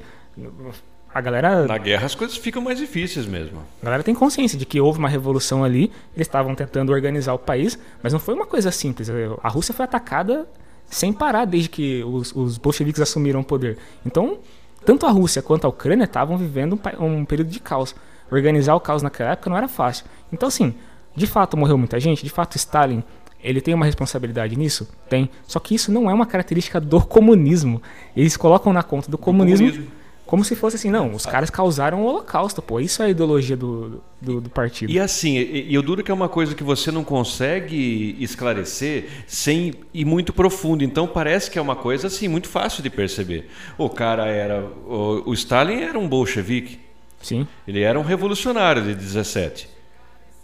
a 1.13 1.21
galera, 1.21 1.67
Na 1.67 1.77
guerra 1.77 2.05
as 2.05 2.15
coisas 2.15 2.37
ficam 2.37 2.61
mais 2.61 2.79
difíceis 2.79 3.25
mesmo. 3.25 3.59
a 3.81 3.85
galera 3.85 4.03
tem 4.03 4.15
consciência 4.15 4.57
de 4.57 4.65
que 4.65 4.79
houve 4.79 4.97
uma 4.97 5.09
revolução 5.09 5.63
ali, 5.63 5.91
eles 6.15 6.27
estavam 6.27 6.55
tentando 6.55 6.91
organizar 6.91 7.33
o 7.33 7.39
país, 7.39 7.77
mas 8.01 8.13
não 8.13 8.19
foi 8.19 8.33
uma 8.33 8.45
coisa 8.45 8.71
simples. 8.71 9.09
A 9.43 9.49
Rússia 9.49 9.73
foi 9.73 9.85
atacada 9.85 10.47
sem 10.87 11.13
parar 11.13 11.45
desde 11.45 11.69
que 11.69 12.03
os, 12.03 12.33
os 12.35 12.57
bolcheviques 12.57 13.01
assumiram 13.01 13.41
o 13.41 13.43
poder. 13.43 13.77
Então, 14.05 14.39
tanto 14.85 15.05
a 15.05 15.11
Rússia 15.11 15.41
quanto 15.41 15.65
a 15.65 15.69
Ucrânia 15.69 16.05
estavam 16.05 16.37
vivendo 16.37 16.79
um, 16.99 17.05
um 17.05 17.25
período 17.25 17.49
de 17.49 17.59
caos. 17.59 17.95
Organizar 18.31 18.75
o 18.75 18.79
caos 18.79 19.03
naquela 19.03 19.31
época 19.31 19.49
não 19.49 19.57
era 19.57 19.67
fácil. 19.67 20.05
Então, 20.31 20.47
assim, 20.47 20.73
de 21.15 21.27
fato 21.27 21.57
morreu 21.57 21.77
muita 21.77 21.99
gente, 21.99 22.23
de 22.23 22.29
fato 22.29 22.55
Stalin 22.55 23.03
ele 23.43 23.61
tem 23.61 23.73
uma 23.73 23.85
responsabilidade 23.85 24.55
nisso? 24.55 24.87
Tem. 25.09 25.29
Só 25.47 25.59
que 25.59 25.75
isso 25.75 25.91
não 25.91 26.09
é 26.09 26.13
uma 26.13 26.25
característica 26.25 26.79
do 26.79 27.01
comunismo. 27.01 27.81
Eles 28.15 28.37
colocam 28.37 28.71
na 28.71 28.83
conta 28.83 29.09
do 29.09 29.17
comunismo, 29.17 29.67
comunismo. 29.67 29.91
como 30.25 30.43
se 30.45 30.55
fosse 30.55 30.75
assim, 30.75 30.89
não, 30.89 31.13
os 31.13 31.25
caras 31.25 31.49
causaram 31.49 32.01
o 32.01 32.05
holocausto, 32.05 32.61
pô. 32.61 32.79
Isso 32.79 33.01
é 33.01 33.07
a 33.07 33.09
ideologia 33.09 33.57
do, 33.57 34.01
do, 34.21 34.41
do 34.41 34.49
partido. 34.49 34.91
E 34.91 34.99
assim, 34.99 35.37
e, 35.37 35.69
e 35.69 35.73
eu 35.73 35.81
duro 35.81 36.03
que 36.03 36.11
é 36.11 36.13
uma 36.13 36.29
coisa 36.29 36.53
que 36.53 36.63
você 36.63 36.91
não 36.91 37.03
consegue 37.03 38.15
esclarecer 38.19 39.09
sem 39.27 39.73
ir 39.93 40.05
muito 40.05 40.31
profundo. 40.31 40.83
Então 40.83 41.07
parece 41.07 41.49
que 41.49 41.57
é 41.57 41.61
uma 41.61 41.75
coisa 41.75 42.07
assim 42.07 42.27
muito 42.27 42.47
fácil 42.47 42.83
de 42.83 42.89
perceber. 42.89 43.49
O 43.77 43.89
cara 43.89 44.27
era, 44.27 44.63
o, 44.85 45.29
o 45.29 45.33
Stalin 45.33 45.81
era 45.81 45.97
um 45.97 46.07
bolchevique. 46.07 46.79
Sim. 47.21 47.47
Ele 47.67 47.81
era 47.81 47.99
um 47.99 48.03
revolucionário 48.03 48.83
de 48.83 48.95
17. 48.95 49.69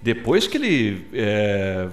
Depois 0.01 0.47
que 0.47 0.57
ele 0.57 1.07
é, 1.13 1.87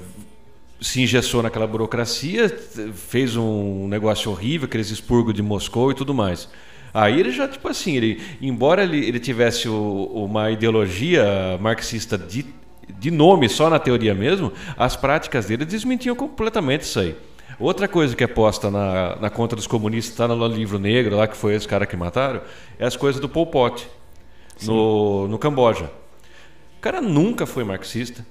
se 0.84 1.00
engessou 1.02 1.42
naquela 1.42 1.66
burocracia, 1.66 2.48
fez 2.94 3.36
um 3.36 3.88
negócio 3.88 4.30
horrível, 4.30 4.66
aqueles 4.66 4.90
expurgos 4.90 5.32
de 5.34 5.42
Moscou 5.42 5.90
e 5.90 5.94
tudo 5.94 6.12
mais. 6.14 6.48
Aí 6.92 7.18
ele 7.18 7.32
já, 7.32 7.48
tipo 7.48 7.66
assim, 7.68 7.96
ele, 7.96 8.22
embora 8.40 8.82
ele, 8.84 8.98
ele 9.04 9.18
tivesse 9.18 9.68
o- 9.68 10.10
uma 10.14 10.50
ideologia 10.50 11.24
marxista 11.60 12.16
de, 12.16 12.46
de 12.98 13.10
nome, 13.10 13.48
só 13.48 13.68
na 13.68 13.78
teoria 13.78 14.14
mesmo, 14.14 14.52
as 14.76 14.94
práticas 14.94 15.46
dele 15.46 15.64
desmentiam 15.64 16.14
completamente 16.14 16.82
isso 16.82 17.00
aí. 17.00 17.16
Outra 17.58 17.88
coisa 17.88 18.14
que 18.14 18.22
é 18.22 18.26
posta 18.26 18.70
na, 18.70 19.16
na 19.16 19.30
conta 19.30 19.56
dos 19.56 19.66
comunistas, 19.66 20.12
está 20.12 20.28
no 20.28 20.46
livro 20.46 20.78
negro 20.78 21.16
lá, 21.16 21.26
que 21.26 21.36
foi 21.36 21.54
esse 21.54 21.66
cara 21.66 21.86
que 21.86 21.96
mataram, 21.96 22.42
é 22.78 22.84
as 22.84 22.96
coisas 22.96 23.20
do 23.20 23.28
Pol 23.28 23.46
Pot, 23.46 23.88
no, 24.64 25.26
no 25.28 25.38
Camboja. 25.38 25.90
cara 26.80 27.00
nunca 27.00 27.46
foi 27.46 27.64
marxista. 27.64 28.24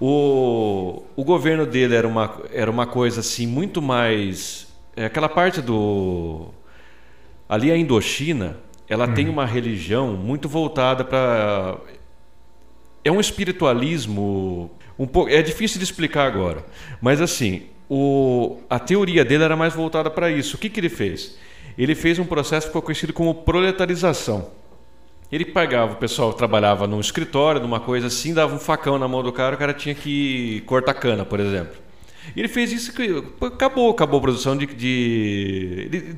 O, 0.00 1.02
o 1.14 1.22
governo 1.22 1.66
dele 1.66 1.94
era 1.94 2.08
uma, 2.08 2.40
era 2.52 2.70
uma 2.70 2.86
coisa 2.86 3.20
assim 3.20 3.46
muito 3.46 3.82
mais. 3.82 4.66
É 4.96 5.04
aquela 5.04 5.28
parte 5.28 5.60
do. 5.60 6.48
Ali 7.46 7.70
a 7.70 7.76
Indochina, 7.76 8.56
ela 8.88 9.06
tem 9.06 9.28
uma 9.28 9.44
religião 9.44 10.14
muito 10.14 10.48
voltada 10.48 11.04
para. 11.04 11.78
É 13.04 13.12
um 13.12 13.20
espiritualismo. 13.20 14.70
Um 14.98 15.06
pouco, 15.06 15.30
é 15.30 15.42
difícil 15.42 15.78
de 15.78 15.84
explicar 15.84 16.26
agora. 16.26 16.64
Mas 17.00 17.20
assim, 17.20 17.66
o, 17.88 18.58
a 18.70 18.78
teoria 18.78 19.24
dele 19.24 19.44
era 19.44 19.56
mais 19.56 19.74
voltada 19.74 20.10
para 20.10 20.30
isso. 20.30 20.56
O 20.56 20.58
que, 20.58 20.70
que 20.70 20.80
ele 20.80 20.88
fez? 20.88 21.36
Ele 21.76 21.94
fez 21.94 22.18
um 22.18 22.24
processo 22.24 22.66
que 22.66 22.70
ficou 22.70 22.82
conhecido 22.82 23.12
como 23.12 23.34
proletarização. 23.34 24.50
Ele 25.30 25.44
pagava, 25.44 25.92
o 25.92 25.96
pessoal 25.96 26.32
trabalhava 26.32 26.86
num 26.86 26.98
escritório, 26.98 27.60
numa 27.60 27.78
coisa 27.78 28.08
assim, 28.08 28.34
dava 28.34 28.54
um 28.54 28.58
facão 28.58 28.98
na 28.98 29.06
mão 29.06 29.22
do 29.22 29.32
cara, 29.32 29.54
o 29.54 29.58
cara 29.58 29.72
tinha 29.72 29.94
que 29.94 30.62
cortar 30.66 30.94
cana, 30.94 31.24
por 31.24 31.38
exemplo. 31.38 31.74
E 32.34 32.40
ele 32.40 32.48
fez 32.48 32.72
isso 32.72 32.92
que 32.92 33.22
acabou, 33.44 33.90
acabou 33.90 34.18
a 34.18 34.20
produção 34.20 34.56
de. 34.56 34.66
de 34.66 36.08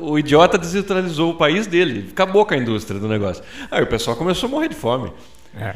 o 0.00 0.18
idiota 0.18 0.56
descentralizou 0.56 1.32
o 1.32 1.34
país 1.34 1.66
dele, 1.66 2.08
acabou 2.10 2.46
com 2.46 2.54
a 2.54 2.56
indústria 2.56 2.98
do 2.98 3.08
negócio. 3.08 3.42
Aí 3.70 3.82
o 3.82 3.86
pessoal 3.86 4.16
começou 4.16 4.48
a 4.48 4.50
morrer 4.50 4.68
de 4.68 4.74
fome. 4.74 5.12
É. 5.56 5.74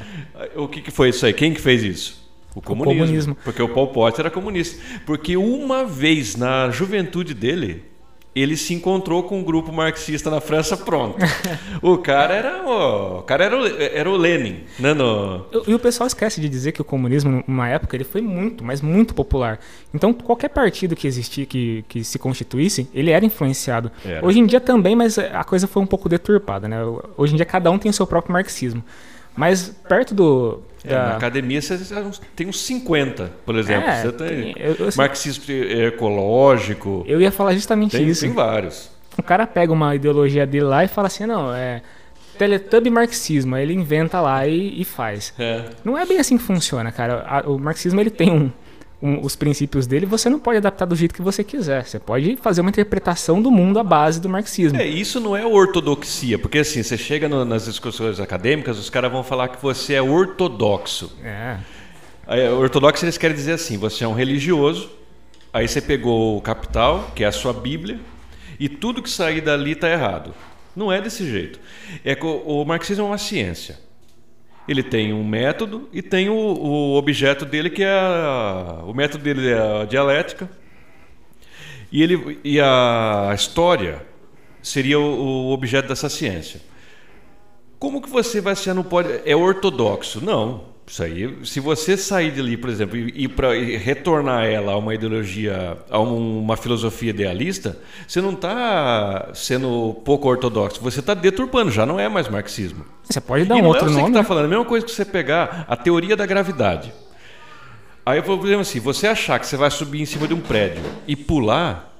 O 0.57 0.68
que, 0.68 0.81
que 0.81 0.90
foi 0.90 1.11
isso 1.11 1.27
aí? 1.27 1.33
Quem 1.33 1.53
que 1.53 1.61
fez 1.61 1.83
isso? 1.83 2.22
O 2.55 2.61
comunismo, 2.61 2.92
o 2.92 3.07
comunismo. 3.07 3.37
Porque 3.44 3.62
o 3.62 3.68
Pol 3.68 3.88
Pot 3.88 4.20
era 4.20 4.31
comunista. 4.31 4.81
Porque 5.07 5.37
uma 5.37 5.85
vez 5.85 6.37
na 6.37 6.70
juventude 6.70 7.35
dele, 7.35 7.83
ele 8.35 8.57
se 8.57 8.73
encontrou 8.73 9.23
com 9.23 9.40
um 9.40 9.45
grupo 9.45 9.73
marxista 9.73 10.31
na 10.31 10.40
França, 10.40 10.77
pronto. 10.77 11.18
o 11.83 11.99
cara 11.99 12.35
era 12.35 12.62
o, 12.64 13.18
o 13.18 13.23
cara 13.23 13.45
era 13.45 13.59
o, 13.59 13.66
era 13.66 14.11
o 14.11 14.16
Lenin, 14.16 14.64
né, 14.79 14.95
no... 14.95 15.45
E 15.66 15.75
o 15.75 15.79
pessoal 15.79 16.07
esquece 16.07 16.40
de 16.40 16.49
dizer 16.49 16.73
que 16.73 16.81
o 16.81 16.85
comunismo, 16.85 17.45
numa 17.47 17.68
época, 17.68 17.97
ele 17.97 18.05
foi 18.05 18.23
muito, 18.23 18.64
mas 18.64 18.81
muito 18.81 19.14
popular. 19.14 19.61
Então, 19.92 20.12
qualquer 20.12 20.49
partido 20.49 20.97
que 20.97 21.07
existia, 21.07 21.45
que, 21.45 21.85
que 21.88 22.03
se 22.03 22.18
constituísse, 22.18 22.88
ele 22.95 23.11
era 23.11 23.25
influenciado. 23.25 23.90
Era. 24.05 24.25
Hoje 24.25 24.38
em 24.38 24.47
dia 24.47 24.61
também, 24.61 24.97
mas 24.97 25.18
a 25.18 25.45
coisa 25.45 25.66
foi 25.66 25.83
um 25.83 25.87
pouco 25.87 26.09
deturpada, 26.09 26.66
né? 26.66 26.79
Hoje 27.16 27.35
em 27.35 27.37
dia 27.37 27.47
cada 27.47 27.71
um 27.71 27.79
tem 27.79 27.90
o 27.90 27.95
seu 27.95 28.07
próprio 28.07 28.33
marxismo. 28.33 28.83
Mas 29.37 29.68
perto 29.88 30.14
do. 30.14 30.62
É, 30.85 30.88
da... 30.88 31.09
Na 31.09 31.16
academia 31.16 31.61
você 31.61 31.79
tem 32.35 32.49
uns 32.49 32.61
50, 32.61 33.31
por 33.45 33.57
exemplo. 33.57 33.88
É, 33.88 34.03
você 34.03 34.12
tem, 34.12 34.55
eu, 34.57 34.75
eu, 34.75 34.88
marxismo 34.97 35.45
ecológico. 35.51 37.05
Eu 37.07 37.21
ia 37.21 37.31
falar 37.31 37.55
justamente 37.55 37.97
tem, 37.97 38.09
isso. 38.09 38.23
Tem 38.23 38.33
vários. 38.33 38.90
O 39.16 39.23
cara 39.23 39.47
pega 39.47 39.73
uma 39.73 39.95
ideologia 39.95 40.47
dele 40.47 40.64
lá 40.64 40.85
e 40.85 40.88
fala 40.88 41.07
assim: 41.07 41.27
não, 41.27 41.55
é. 41.55 41.83
Teletubby 42.38 42.90
marxismo, 42.90 43.57
ele 43.57 43.75
inventa 43.75 44.21
lá 44.21 44.47
e, 44.47 44.81
e 44.81 44.85
faz. 44.85 45.35
É. 45.38 45.64
Não 45.85 45.97
é 45.97 46.07
bem 46.07 46.18
assim 46.18 46.38
que 46.38 46.42
funciona, 46.42 46.90
cara. 46.90 47.45
o 47.47 47.59
marxismo 47.59 48.01
ele 48.01 48.11
tem 48.11 48.33
um, 48.33 48.51
um, 49.03 49.21
os 49.21 49.35
princípios 49.35 49.87
dele, 49.87 50.07
você 50.07 50.31
não 50.31 50.38
pode 50.38 50.59
adaptar 50.59 50.85
do 50.87 50.95
jeito 50.95 51.12
que 51.12 51.21
você 51.21 51.43
quiser. 51.43 51.85
Você 51.85 51.99
pode 51.99 52.37
fazer 52.37 52.61
uma 52.61 52.71
interpretação 52.71 53.43
do 53.43 53.51
mundo 53.51 53.81
à 53.81 53.83
base 53.83 54.21
do 54.21 54.29
marxismo. 54.29 54.81
É, 54.81 54.87
isso 54.87 55.19
não 55.19 55.37
é 55.37 55.45
ortodoxia, 55.45 56.38
porque 56.38 56.59
assim, 56.59 56.83
você 56.83 56.97
chega 56.97 57.29
no, 57.29 57.45
nas 57.45 57.65
discussões 57.65 58.21
acadêmicas, 58.21 58.79
os 58.79 58.88
caras 58.88 59.11
vão 59.11 59.25
falar 59.25 59.49
que 59.49 59.61
você 59.61 59.95
é 59.95 60.03
ortodoxo. 60.03 61.17
É. 61.25 61.57
Aí, 62.27 62.49
ortodoxo 62.49 63.05
eles 63.05 63.19
querem 63.19 63.35
dizer 63.35 63.53
assim, 63.53 63.77
você 63.77 64.05
é 64.05 64.09
um 64.09 64.15
religioso, 64.15 64.88
aí 65.53 65.67
você 65.67 65.81
pegou 65.81 66.38
o 66.38 66.41
capital, 66.41 67.11
que 67.17 67.25
é 67.25 67.27
a 67.27 67.33
sua 67.33 67.53
Bíblia, 67.53 67.99
e 68.61 68.69
tudo 68.69 69.03
que 69.03 69.11
sair 69.11 69.41
dali 69.41 69.73
está 69.73 69.91
errado. 69.91 70.33
Não 70.77 70.93
é 70.93 71.01
desse 71.01 71.29
jeito. 71.29 71.59
É 72.05 72.15
que 72.15 72.25
o, 72.25 72.62
o 72.62 72.65
marxismo 72.65 73.05
é 73.05 73.09
uma 73.09 73.19
ciência. 73.19 73.79
Ele 74.73 74.83
tem 74.83 75.13
um 75.13 75.23
método 75.23 75.89
e 75.93 76.01
tem 76.01 76.29
o, 76.29 76.35
o 76.35 76.95
objeto 76.97 77.45
dele 77.45 77.69
que 77.69 77.83
é 77.83 77.93
a, 77.93 78.83
o 78.87 78.95
método 78.95 79.23
dele 79.23 79.51
é 79.51 79.83
a 79.83 79.85
dialética 79.85 80.51
e 81.93 82.03
ele 82.03 82.41
e 82.43 82.59
a 82.59 83.31
história 83.35 84.05
seria 84.63 84.99
o, 84.99 85.03
o 85.03 85.53
objeto 85.53 85.89
dessa 85.89 86.09
ciência. 86.09 86.61
Como 87.79 88.01
que 88.01 88.09
você 88.09 88.41
vai 88.41 88.57
ser 88.57 88.73
não 88.73 88.83
pode 88.83 89.21
é 89.27 89.37
ortodoxo? 89.37 90.25
Não. 90.25 90.72
Isso 90.87 91.03
aí, 91.03 91.38
se 91.45 91.61
você 91.61 91.97
sair 91.97 92.33
dali, 92.33 92.57
por 92.57 92.68
exemplo, 92.68 92.99
e, 92.99 93.27
para 93.29 93.53
retornar 93.55 94.45
ela 94.45 94.73
a 94.73 94.77
uma 94.77 94.95
ideologia, 94.95 95.79
a 95.88 95.99
uma 95.99 96.57
filosofia 96.57 97.11
idealista, 97.11 97.79
você 98.07 98.21
não 98.21 98.33
está 98.33 99.31
sendo 99.33 99.95
pouco 100.05 100.29
ortodoxo, 100.29 100.83
você 100.83 101.01
está 101.01 101.14
deturpando, 101.14 101.71
já 101.71 101.87
não 101.87 101.99
é 101.99 102.09
mais 102.09 102.29
marxismo. 102.29 102.85
Você 103.05 103.21
pode 103.21 103.45
dar 103.45 103.57
e 103.57 103.62
um 103.62 103.66
outro 103.66 103.87
nome. 103.87 103.95
Não 103.95 104.01
é 104.01 104.03
você 104.03 104.12
que 104.12 104.18
está 104.18 104.25
falando, 104.25 104.45
a 104.47 104.49
mesma 104.49 104.64
coisa 104.64 104.85
que 104.85 104.92
você 104.92 105.05
pegar 105.05 105.64
a 105.68 105.77
teoria 105.77 106.16
da 106.16 106.27
gravidade. 106.27 106.92
Aí 108.05 108.18
eu 108.18 108.23
vou 108.25 108.37
dizer 108.37 108.59
assim, 108.59 108.81
você 108.81 109.07
achar 109.07 109.38
que 109.38 109.47
você 109.47 109.57
vai 109.57 109.71
subir 109.71 110.03
em 110.03 110.07
cima 110.07 110.27
de 110.27 110.35
um 110.35 110.40
prédio 110.40 110.83
e 111.07 111.14
pular, 111.14 111.97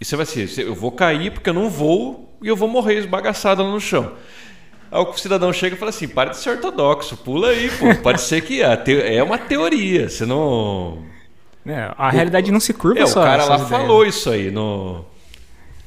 e 0.00 0.04
você 0.04 0.16
vai 0.16 0.26
ser, 0.26 0.48
eu 0.58 0.74
vou 0.74 0.90
cair 0.90 1.30
porque 1.30 1.50
eu 1.50 1.54
não 1.54 1.68
vou 1.68 2.34
e 2.42 2.48
eu 2.48 2.56
vou 2.56 2.66
morrer 2.66 2.94
esbagaçado 2.94 3.62
lá 3.62 3.70
no 3.70 3.80
chão. 3.80 4.12
Aí 4.92 5.02
o 5.02 5.12
cidadão 5.14 5.50
chega 5.54 5.74
e 5.74 5.78
fala 5.78 5.88
assim: 5.88 6.06
para 6.06 6.30
de 6.30 6.36
ser 6.36 6.50
ortodoxo, 6.50 7.16
pula 7.16 7.48
aí, 7.48 7.70
pô. 7.70 7.94
Pode 8.02 8.20
ser 8.20 8.42
que 8.42 8.60
é 8.62 9.22
uma 9.22 9.38
teoria, 9.38 10.10
você 10.10 10.26
não. 10.26 10.98
É, 11.64 11.92
a 11.96 12.08
o, 12.08 12.10
realidade 12.10 12.52
não 12.52 12.60
se 12.60 12.74
curva 12.74 13.00
é, 13.00 13.06
só. 13.06 13.20
O 13.20 13.24
cara 13.24 13.44
lá 13.46 13.54
ideias. 13.54 13.70
falou 13.70 14.04
isso 14.04 14.28
aí 14.28 14.50
no. 14.50 15.02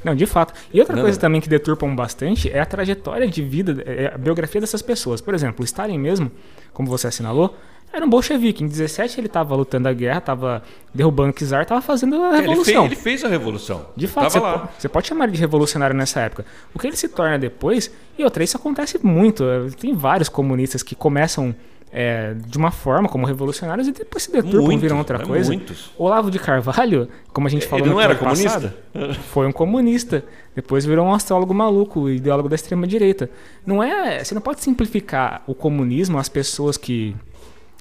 Não, 0.04 0.15
de 0.15 0.26
fato. 0.26 0.54
E 0.74 0.80
outra 0.80 0.96
não, 0.96 1.04
coisa 1.04 1.20
também 1.20 1.39
que 1.39 1.50
deturpam 1.50 1.96
bastante 1.96 2.50
é 2.52 2.60
a 2.60 2.65
trajetória 2.65 3.28
de 3.28 3.41
vida, 3.44 3.84
é 3.86 4.12
a 4.13 4.18
biografia 4.18 4.62
dessas 4.62 4.82
pessoas. 4.82 5.22
Por 5.22 5.34
exemplo, 5.34 5.62
o 5.62 5.65
Stalin 5.65 5.98
mesmo, 5.98 6.32
como 6.74 6.89
você 6.89 7.08
assinalou, 7.08 7.56
era 7.91 8.06
um 8.06 8.10
bolchevique. 8.10 8.63
Em 8.63 8.67
17 8.67 9.19
ele 9.19 9.28
estava 9.28 9.56
lutando 9.56 9.88
a 9.88 9.93
guerra, 9.93 10.17
estava 10.19 10.63
derrubando 10.93 11.30
o 11.30 11.34
czar, 11.34 11.63
estava 11.63 11.82
fazendo 11.82 12.21
a 12.21 12.36
revolução. 12.36 12.86
Ele 12.86 12.95
fez, 12.95 13.04
ele 13.04 13.19
fez, 13.19 13.24
a 13.24 13.28
revolução. 13.28 13.86
De 13.95 14.08
fato, 14.08 14.32
você, 14.32 14.39
pode, 14.39 14.69
você, 14.78 14.89
pode 14.89 15.08
chamar 15.08 15.28
de 15.30 15.39
revolucionário 15.39 15.95
nessa 15.95 16.19
época. 16.21 16.45
O 16.74 16.80
que 16.80 16.88
ele 16.88 16.98
se 16.98 17.08
torna 17.08 17.39
depois, 17.39 17.91
e 18.17 18.24
outra, 18.24 18.43
isso 18.43 18.58
acontece 18.58 19.00
muito. 19.02 19.43
Tem 19.80 19.93
vários 19.93 20.30
comunistas 20.30 20.84
que 20.84 20.95
começam 20.95 21.56
é, 21.98 22.34
de 22.34 22.58
uma 22.58 22.71
forma 22.71 23.08
como 23.08 23.26
revolucionários 23.26 23.88
e 23.88 23.93
depois 23.93 24.24
se 24.24 24.30
deturpam 24.30 24.74
e 24.74 24.78
viram 24.78 24.98
outra 24.98 25.17
coisa. 25.17 25.54
Muitos. 25.54 25.91
Olavo 25.98 26.30
de 26.30 26.38
Carvalho, 26.38 27.08
como 27.32 27.48
a 27.48 27.50
gente 27.50 27.65
falou 27.65 27.86
ele 27.86 27.93
não 27.93 28.02
era 28.02 28.15
comunista? 28.15 28.76
Passado, 28.91 29.15
foi 29.32 29.48
um 29.48 29.52
comunista. 29.54 30.21
Depois 30.54 30.86
virou 30.86 31.06
um 31.06 31.13
astrólogo 31.13 31.54
maluco, 31.54 32.10
ideólogo 32.10 32.50
da 32.50 32.56
extrema 32.56 32.86
direita. 32.86 33.30
Não 33.65 33.82
é, 33.82 34.21
você 34.21 34.36
não 34.36 34.41
pode 34.41 34.62
simplificar 34.62 35.41
o 35.48 35.56
comunismo 35.56 36.17
às 36.17 36.28
pessoas 36.28 36.76
que 36.76 37.15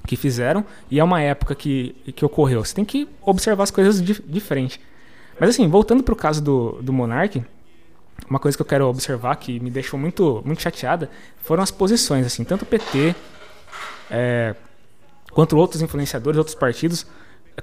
que 0.07 0.17
fizeram 0.17 0.64
e 0.90 1.01
é 1.01 1.05
uma 1.05 1.21
época 1.21 1.55
que, 1.55 1.95
que 2.14 2.25
ocorreu. 2.25 2.64
Você 2.64 2.75
tem 2.75 2.85
que 2.85 3.09
observar 3.23 3.64
as 3.64 3.71
coisas 3.71 4.03
de, 4.03 4.21
de 4.21 4.40
frente. 4.40 4.81
Mas 5.38 5.51
assim, 5.51 5.69
voltando 5.69 6.03
para 6.03 6.12
o 6.12 6.17
caso 6.17 6.43
do, 6.43 6.79
do 6.83 6.93
Monark, 6.93 7.45
uma 8.29 8.38
coisa 8.38 8.57
que 8.57 8.62
eu 8.62 8.67
quero 8.67 8.87
observar 8.87 9.37
que 9.37 9.59
me 9.61 9.71
deixou 9.71 9.99
muito, 9.99 10.43
muito 10.45 10.62
chateada 10.62 11.11
foram 11.43 11.62
as 11.62 11.71
posições. 11.71 12.27
assim 12.27 12.45
Tanto 12.45 12.62
o 12.62 12.67
PT 12.67 13.14
é, 14.11 14.55
quanto 15.33 15.57
outros 15.57 15.83
influenciadores, 15.83 16.38
outros 16.38 16.55
partidos, 16.55 17.07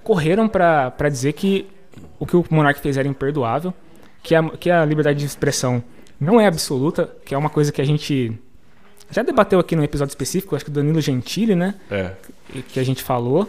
correram 0.04 0.48
para 0.48 1.10
dizer 1.10 1.34
que 1.34 1.68
o 2.20 2.26
que 2.26 2.36
o 2.36 2.46
Monark 2.50 2.80
fez 2.80 2.98
era 2.98 3.08
imperdoável, 3.08 3.74
que 4.24 4.36
a, 4.36 4.50
que 4.50 4.70
a 4.70 4.86
liberdade 4.86 5.20
de 5.20 5.26
expressão 5.26 5.84
não 6.20 6.40
é 6.40 6.48
absoluta, 6.48 7.14
que 7.26 7.34
é 7.34 7.38
uma 7.38 7.50
coisa 7.50 7.72
que 7.72 7.82
a 7.82 7.86
gente 7.86 8.40
já 9.12 9.22
debateu 9.24 9.60
aqui 9.60 9.76
num 9.76 9.84
episódio 9.84 10.12
específico, 10.12 10.56
acho 10.56 10.66
que 10.66 10.72
o 10.72 10.74
Danilo 10.74 11.02
Gentili, 11.02 11.56
né? 11.56 11.76
É. 11.90 12.14
Que 12.70 12.80
a 12.80 12.84
gente 12.84 13.04
falou. 13.04 13.48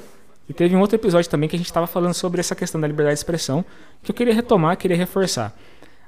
E 0.48 0.52
teve 0.52 0.74
um 0.74 0.80
outro 0.80 0.96
episódio 0.96 1.30
também 1.30 1.48
que 1.48 1.56
a 1.56 1.58
gente 1.58 1.66
estava 1.66 1.86
falando 1.86 2.14
sobre 2.14 2.40
essa 2.40 2.54
questão 2.54 2.80
da 2.80 2.86
liberdade 2.86 3.14
de 3.14 3.20
expressão, 3.20 3.64
que 4.02 4.10
eu 4.10 4.14
queria 4.14 4.34
retomar, 4.34 4.76
queria 4.76 4.96
reforçar. 4.96 5.56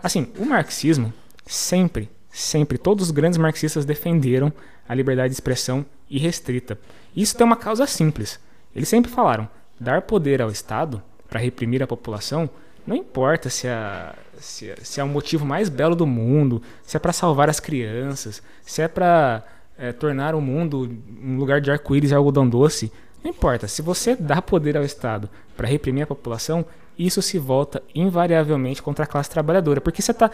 Assim, 0.03 0.31
o 0.39 0.45
marxismo 0.45 1.13
sempre, 1.47 2.11
sempre, 2.31 2.77
todos 2.77 3.07
os 3.07 3.11
grandes 3.11 3.39
marxistas 3.39 3.85
defenderam 3.85 4.53
a 4.89 4.95
liberdade 4.95 5.29
de 5.29 5.35
expressão 5.35 5.87
irrestrita. 6.11 6.79
Isso 7.17 7.37
tem 7.37 7.47
uma 7.47 7.57
causa 7.57 7.87
simples. 7.87 8.41
Eles 8.75 8.89
sempre 8.89 9.11
falaram: 9.11 9.49
dar 9.79 10.03
poder 10.03 10.43
ao 10.43 10.51
Estado 10.51 11.03
para 11.29 11.41
reprimir 11.41 11.83
a 11.83 11.87
população 11.87 12.51
não 12.87 12.97
importa 12.97 13.49
se 13.49 13.67
é, 13.67 14.13
se, 14.39 14.71
é, 14.71 14.77
se 14.83 15.01
é 15.01 15.05
o 15.05 15.09
motivo 15.09 15.45
mais 15.45 15.69
belo 15.69 15.97
do 15.97 16.07
mundo, 16.07 16.63
se 16.83 16.97
é 16.97 17.01
para 17.01 17.13
salvar 17.13 17.49
as 17.49 17.61
crianças, 17.61 18.43
se 18.63 18.83
é 18.83 18.89
para 18.89 19.43
é, 19.79 19.93
tornar 19.93 20.35
o 20.35 20.41
mundo 20.41 20.91
um 21.23 21.37
lugar 21.37 21.61
de 21.61 21.71
arco-íris 21.71 22.11
e 22.11 22.15
algodão 22.15 22.49
doce. 22.49 22.93
Não 23.23 23.31
importa. 23.31 23.67
Se 23.67 23.81
você 23.81 24.15
dá 24.15 24.43
poder 24.43 24.77
ao 24.77 24.85
Estado 24.85 25.31
para 25.57 25.67
reprimir 25.67 26.03
a 26.03 26.07
população, 26.07 26.65
isso 26.99 27.23
se 27.23 27.39
volta 27.39 27.83
invariavelmente 27.95 28.83
contra 28.83 29.05
a 29.05 29.09
classe 29.09 29.31
trabalhadora. 29.31 29.81
Porque 29.81 30.03
você 30.03 30.13
tá. 30.13 30.31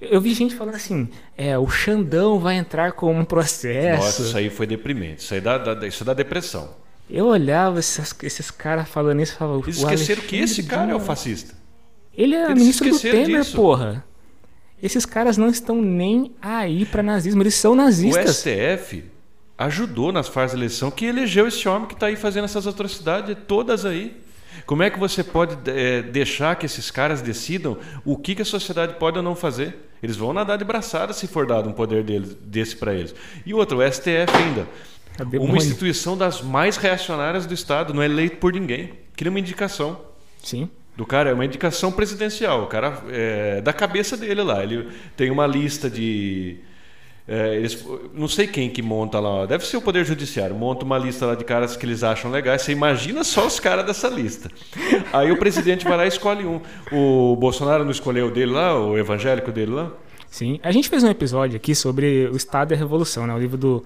Eu 0.00 0.20
vi 0.20 0.32
gente 0.32 0.54
falando 0.54 0.74
assim: 0.74 1.08
é, 1.36 1.58
o 1.58 1.68
Xandão 1.68 2.38
vai 2.38 2.56
entrar 2.56 2.92
com 2.92 3.14
um 3.14 3.24
processo. 3.24 4.02
Nossa, 4.02 4.22
isso 4.22 4.36
aí 4.36 4.48
foi 4.48 4.66
deprimente. 4.66 5.22
Isso 5.22 5.34
aí 5.34 5.40
dá, 5.40 5.58
dá 5.58 5.86
isso 5.86 6.04
dá 6.04 6.14
depressão. 6.14 6.70
Eu 7.08 7.26
olhava 7.26 7.80
esses, 7.80 8.14
esses 8.22 8.50
caras 8.50 8.88
falando 8.88 9.20
isso 9.20 9.34
e 9.34 9.36
falava. 9.36 9.60
Eles 9.60 9.76
esqueceram 9.76 10.22
que 10.22 10.36
esse 10.36 10.62
cara 10.62 10.92
é 10.92 10.94
o 10.94 11.00
fascista. 11.00 11.59
Ele 12.20 12.34
é 12.34 12.44
eles 12.44 12.58
ministro 12.58 12.90
do 12.90 13.00
Temer, 13.00 13.40
disso. 13.40 13.56
porra. 13.56 14.04
Esses 14.82 15.06
caras 15.06 15.36
não 15.38 15.48
estão 15.48 15.80
nem 15.80 16.32
aí 16.40 16.84
para 16.84 17.02
nazismo, 17.02 17.42
eles 17.42 17.54
são 17.54 17.74
nazistas. 17.74 18.24
O 18.24 18.32
STF, 18.32 19.04
ajudou 19.56 20.12
nas 20.12 20.28
fases 20.28 20.52
de 20.52 20.58
eleição, 20.58 20.90
que 20.90 21.06
elegeu 21.06 21.46
esse 21.46 21.66
homem 21.68 21.86
que 21.86 21.94
está 21.94 22.06
aí 22.06 22.16
fazendo 22.16 22.44
essas 22.44 22.66
atrocidades 22.66 23.36
todas 23.46 23.84
aí. 23.84 24.16
Como 24.66 24.82
é 24.82 24.90
que 24.90 24.98
você 24.98 25.24
pode 25.24 25.56
é, 25.70 26.02
deixar 26.02 26.56
que 26.56 26.66
esses 26.66 26.90
caras 26.90 27.22
decidam 27.22 27.78
o 28.04 28.16
que, 28.16 28.34
que 28.34 28.42
a 28.42 28.44
sociedade 28.44 28.94
pode 28.94 29.16
ou 29.16 29.22
não 29.22 29.34
fazer? 29.34 29.90
Eles 30.02 30.16
vão 30.16 30.32
nadar 30.32 30.58
de 30.58 30.64
braçada 30.64 31.12
se 31.12 31.26
for 31.26 31.46
dado 31.46 31.68
um 31.68 31.72
poder 31.72 32.02
deles, 32.02 32.34
desse 32.34 32.76
para 32.76 32.94
eles. 32.94 33.14
E 33.44 33.54
outro, 33.54 33.78
o 33.78 33.92
STF 33.92 34.34
ainda. 34.34 34.66
É 35.18 35.38
uma 35.38 35.56
instituição 35.56 36.16
das 36.16 36.40
mais 36.40 36.76
reacionárias 36.76 37.46
do 37.46 37.52
Estado, 37.52 37.92
não 37.92 38.02
é 38.02 38.06
eleito 38.06 38.36
por 38.36 38.52
ninguém. 38.52 38.92
Cria 39.14 39.30
uma 39.30 39.40
indicação. 39.40 40.00
Sim. 40.42 40.70
Do 41.00 41.06
cara, 41.06 41.30
é 41.30 41.32
uma 41.32 41.46
indicação 41.46 41.90
presidencial. 41.90 42.64
O 42.64 42.66
cara, 42.66 43.02
é, 43.08 43.62
da 43.62 43.72
cabeça 43.72 44.18
dele 44.18 44.42
lá. 44.42 44.62
Ele 44.62 44.86
tem 45.16 45.30
uma 45.30 45.46
lista 45.46 45.88
de 45.88 46.58
é, 47.26 47.56
eles, 47.56 47.82
não 48.12 48.28
sei 48.28 48.46
quem 48.46 48.68
que 48.68 48.82
monta 48.82 49.18
lá, 49.18 49.46
deve 49.46 49.64
ser 49.64 49.78
o 49.78 49.80
Poder 49.80 50.04
Judiciário, 50.04 50.54
monta 50.54 50.84
uma 50.84 50.98
lista 50.98 51.24
lá 51.24 51.34
de 51.34 51.42
caras 51.42 51.74
que 51.74 51.86
eles 51.86 52.04
acham 52.04 52.30
legais. 52.30 52.60
Você 52.60 52.72
imagina 52.72 53.24
só 53.24 53.46
os 53.46 53.58
caras 53.58 53.86
dessa 53.86 54.08
lista. 54.08 54.50
Aí 55.10 55.32
o 55.32 55.38
presidente 55.38 55.86
vai 55.86 55.96
lá 55.96 56.04
e 56.04 56.08
escolhe 56.08 56.44
um. 56.44 56.60
O 56.92 57.34
Bolsonaro 57.34 57.82
não 57.82 57.92
escolheu 57.92 58.30
dele 58.30 58.52
lá, 58.52 58.78
o 58.78 58.98
evangélico 58.98 59.50
dele 59.50 59.70
lá? 59.70 59.90
Sim. 60.28 60.60
A 60.62 60.70
gente 60.70 60.90
fez 60.90 61.02
um 61.02 61.08
episódio 61.08 61.56
aqui 61.56 61.74
sobre 61.74 62.28
o 62.30 62.36
Estado 62.36 62.72
e 62.72 62.74
a 62.74 62.76
Revolução, 62.76 63.26
né? 63.26 63.32
o 63.32 63.38
livro 63.38 63.56
do, 63.56 63.82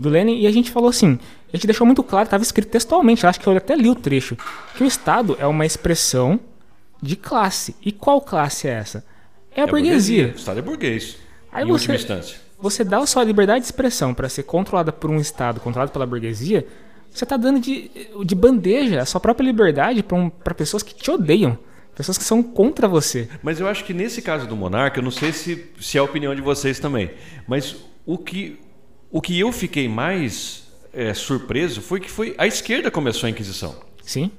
do 0.00 0.08
Lenin, 0.08 0.40
e 0.40 0.46
a 0.46 0.50
gente 0.50 0.70
falou 0.70 0.88
assim: 0.88 1.18
a 1.56 1.58
gente 1.58 1.66
deixou 1.66 1.86
muito 1.86 2.02
claro, 2.02 2.24
estava 2.24 2.42
escrito 2.42 2.68
textualmente, 2.68 3.26
acho 3.26 3.40
que 3.40 3.46
eu 3.46 3.56
até 3.56 3.74
li 3.74 3.88
o 3.88 3.94
trecho, 3.94 4.36
que 4.76 4.84
o 4.84 4.86
Estado 4.86 5.36
é 5.40 5.46
uma 5.46 5.66
expressão 5.66 6.38
de 7.00 7.16
classe. 7.16 7.74
E 7.82 7.90
qual 7.90 8.20
classe 8.20 8.68
é 8.68 8.72
essa? 8.72 9.04
É 9.50 9.62
a, 9.62 9.64
é 9.64 9.66
burguesia. 9.66 10.24
burguesia. 10.24 10.34
O 10.34 10.38
Estado 10.38 10.58
é 10.58 10.62
burguês. 10.62 11.16
Aí 11.52 11.64
em 11.64 11.66
você, 11.66 11.72
última 11.72 11.94
instância 11.94 12.46
você 12.58 12.82
dá 12.82 12.98
a 12.98 13.06
sua 13.06 13.22
liberdade 13.22 13.60
de 13.60 13.66
expressão 13.66 14.14
para 14.14 14.28
ser 14.28 14.44
controlada 14.44 14.92
por 14.92 15.10
um 15.10 15.18
Estado, 15.18 15.60
controlado 15.60 15.92
pela 15.92 16.06
burguesia, 16.06 16.66
você 17.10 17.24
está 17.24 17.36
dando 17.36 17.60
de, 17.60 17.90
de 18.24 18.34
bandeja 18.34 19.00
a 19.00 19.06
sua 19.06 19.20
própria 19.20 19.46
liberdade 19.46 20.02
para 20.02 20.16
um, 20.16 20.30
pessoas 20.30 20.82
que 20.82 20.94
te 20.94 21.10
odeiam. 21.10 21.58
Pessoas 21.94 22.18
que 22.18 22.24
são 22.24 22.42
contra 22.42 22.86
você. 22.86 23.26
Mas 23.42 23.58
eu 23.58 23.66
acho 23.66 23.82
que 23.82 23.94
nesse 23.94 24.20
caso 24.20 24.46
do 24.46 24.54
monarca, 24.54 24.98
eu 24.98 25.02
não 25.02 25.10
sei 25.10 25.32
se, 25.32 25.70
se 25.80 25.96
é 25.96 26.00
a 26.00 26.04
opinião 26.04 26.34
de 26.34 26.42
vocês 26.42 26.78
também, 26.78 27.10
mas 27.48 27.74
o 28.04 28.18
que, 28.18 28.60
o 29.10 29.18
que 29.18 29.40
eu 29.40 29.50
fiquei 29.50 29.88
mais 29.88 30.65
é, 30.96 31.12
surpreso 31.14 31.82
foi 31.82 32.00
que 32.00 32.10
foi 32.10 32.34
a 32.38 32.46
esquerda 32.46 32.90
começou 32.90 33.26
a 33.26 33.30
Inquisição. 33.30 33.76
Sim. 34.02 34.30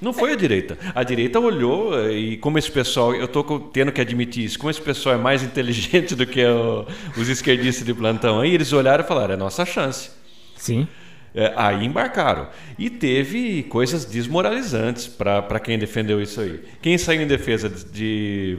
Não 0.00 0.12
foi 0.12 0.32
a 0.32 0.36
direita. 0.36 0.78
A 0.94 1.02
direita 1.02 1.38
olhou 1.38 1.98
eh, 1.98 2.12
e 2.12 2.36
como 2.38 2.58
esse 2.58 2.70
pessoal, 2.70 3.14
eu 3.14 3.26
estou 3.26 3.60
tendo 3.68 3.92
que 3.92 4.00
admitir 4.00 4.44
isso, 4.44 4.58
como 4.58 4.70
esse 4.70 4.80
pessoal 4.80 5.14
é 5.14 5.18
mais 5.18 5.42
inteligente 5.44 6.14
do 6.14 6.26
que 6.26 6.42
o, 6.42 6.86
os 7.18 7.28
esquerdistas 7.28 7.84
de 7.84 7.92
plantão 7.92 8.40
aí, 8.40 8.54
eles 8.54 8.72
olharam 8.72 9.04
e 9.04 9.06
falaram, 9.06 9.34
é 9.34 9.36
nossa 9.36 9.64
chance. 9.66 10.10
Sim. 10.56 10.88
É, 11.34 11.52
aí 11.54 11.84
embarcaram. 11.84 12.48
E 12.78 12.88
teve 12.88 13.62
coisas 13.64 14.04
desmoralizantes 14.04 15.06
para 15.06 15.60
quem 15.60 15.78
defendeu 15.78 16.20
isso 16.20 16.40
aí. 16.40 16.64
Quem 16.80 16.96
saiu 16.96 17.20
em 17.20 17.26
defesa 17.26 17.68
de, 17.68 17.84
de 17.84 18.58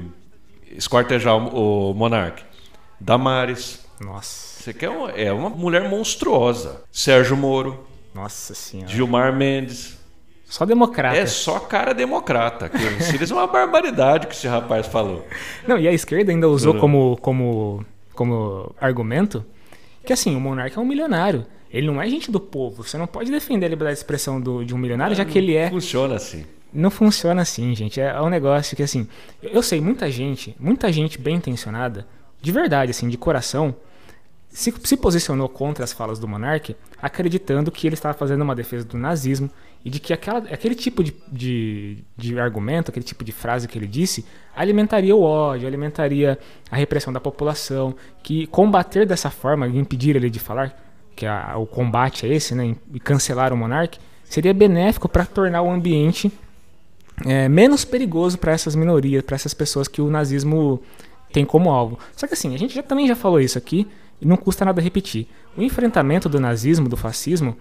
esquartejar 0.78 1.36
o, 1.36 1.92
o 1.92 1.94
monarca? 1.94 2.44
Damares. 3.00 3.84
Nossa. 4.00 4.51
Você 4.62 4.74
quer 4.74 4.90
uma, 4.90 5.10
é 5.12 5.32
uma 5.32 5.50
mulher 5.50 5.90
monstruosa. 5.90 6.84
Sérgio 6.92 7.36
Moro. 7.36 7.84
Nossa 8.14 8.54
senhora. 8.54 8.90
Gilmar 8.90 9.36
Mendes. 9.36 9.98
Só 10.46 10.66
democrata. 10.66 11.18
É 11.18 11.26
só 11.26 11.60
cara 11.60 11.94
democrata. 11.94 12.70
Que 12.70 12.78
é 12.78 13.34
uma 13.34 13.48
barbaridade 13.48 14.28
que 14.28 14.34
esse 14.34 14.48
rapaz 14.48 14.86
falou. 14.86 15.26
Não, 15.68 15.80
e 15.80 15.88
a 15.88 15.92
esquerda 15.92 16.32
ainda 16.32 16.48
usou 16.48 16.78
como, 16.78 17.18
como, 17.22 17.86
como 18.14 18.76
argumento 18.80 19.44
que 20.06 20.14
assim, 20.14 20.36
o 20.36 20.40
monarca 20.40 20.80
é 20.80 20.84
um 20.84 20.86
milionário. 20.86 21.46
Ele 21.72 21.88
não 21.88 22.02
é 22.02 22.08
gente 22.08 22.30
do 22.30 22.40
povo. 22.40 22.84
Você 22.84 22.98
não 22.98 23.08
pode 23.08 23.32
defender 23.32 23.66
a 23.66 23.70
liberdade 23.70 23.96
de 23.96 24.00
expressão 24.02 24.42
do, 24.42 24.64
de 24.64 24.76
um 24.76 24.78
milionário, 24.78 25.16
já 25.16 25.24
que 25.24 25.38
ele 25.38 25.56
é. 25.56 25.70
Funciona 25.70 26.16
assim. 26.16 26.46
Não 26.74 26.90
funciona 26.90 27.42
assim, 27.42 27.74
gente. 27.76 28.00
É 28.00 28.22
um 28.22 28.30
negócio 28.30 28.76
que, 28.76 28.84
assim. 28.84 29.08
Eu 29.42 29.64
sei, 29.64 29.80
muita 29.80 30.10
gente, 30.12 30.56
muita 30.60 30.92
gente 30.92 31.20
bem 31.20 31.36
intencionada, 31.36 32.06
de 32.42 32.52
verdade, 32.52 32.92
assim, 32.92 33.08
de 33.08 33.18
coração, 33.18 33.76
se, 34.52 34.74
se 34.84 34.98
posicionou 34.98 35.48
contra 35.48 35.84
as 35.84 35.94
falas 35.94 36.20
do 36.20 36.28
monarca, 36.28 36.76
acreditando 37.02 37.72
que 37.72 37.88
ele 37.88 37.96
estava 37.96 38.14
fazendo 38.14 38.42
uma 38.42 38.54
defesa 38.54 38.84
do 38.86 38.98
nazismo 38.98 39.50
e 39.84 39.90
de 39.90 40.00
que 40.00 40.14
aquela, 40.14 40.40
aquele 40.40 40.76
tipo 40.76 41.04
de, 41.04 41.16
de, 41.32 42.04
de, 42.16 42.40
argumento, 42.40 42.92
aquele 42.92 43.06
tipo 43.06 43.24
de 43.24 43.32
frase 43.32 43.68
que 43.68 43.78
ele 43.78 43.88
disse, 43.88 44.26
alimentaria 44.56 45.16
o 45.16 45.24
ódio, 45.24 45.68
alimentaria 45.68 46.38
a 46.70 46.76
repressão 46.76 47.12
da 47.12 47.20
população, 47.20 47.96
que 48.22 48.46
combater 48.48 49.08
dessa 49.08 49.30
forma, 49.30 49.68
impedir 49.68 50.16
ele 50.16 50.30
de 50.30 50.40
falar, 50.40 50.78
que 51.16 51.26
a, 51.26 51.58
o 51.58 51.66
combate 51.66 52.26
é 52.26 52.34
esse, 52.34 52.54
né, 52.54 52.76
e 52.94 53.00
cancelar 53.00 53.54
o 53.54 53.58
monarca, 53.58 53.98
seria 54.26 54.54
benéfico 54.54 55.10
para 55.10 55.26
tornar 55.26 55.62
o 55.62 55.72
ambiente 55.72 56.32
é, 57.26 57.48
menos 57.50 57.86
perigoso 57.86 58.38
para 58.38 58.52
essas 58.52 58.76
minorias, 58.76 59.24
para 59.24 59.36
essas 59.36 59.54
pessoas 59.54 59.88
que 59.88 60.02
o 60.02 60.10
nazismo 60.10 60.82
tem 61.32 61.46
como 61.46 61.70
alvo. 61.70 61.98
Só 62.16 62.28
que 62.28 62.34
assim, 62.34 62.54
a 62.54 62.58
gente 62.58 62.76
já, 62.76 62.84
também 62.84 63.08
já 63.08 63.16
falou 63.16 63.40
isso 63.40 63.58
aqui, 63.58 63.88
e 64.22 64.26
não 64.26 64.38
custa 64.38 64.64
nada 64.64 64.80
repetir. 64.80 65.28
O 65.58 65.62
enfrentamento 65.62 66.30
do 66.30 66.40
nazismo, 66.40 66.88
do 66.88 66.96
fascismo, 66.96 67.58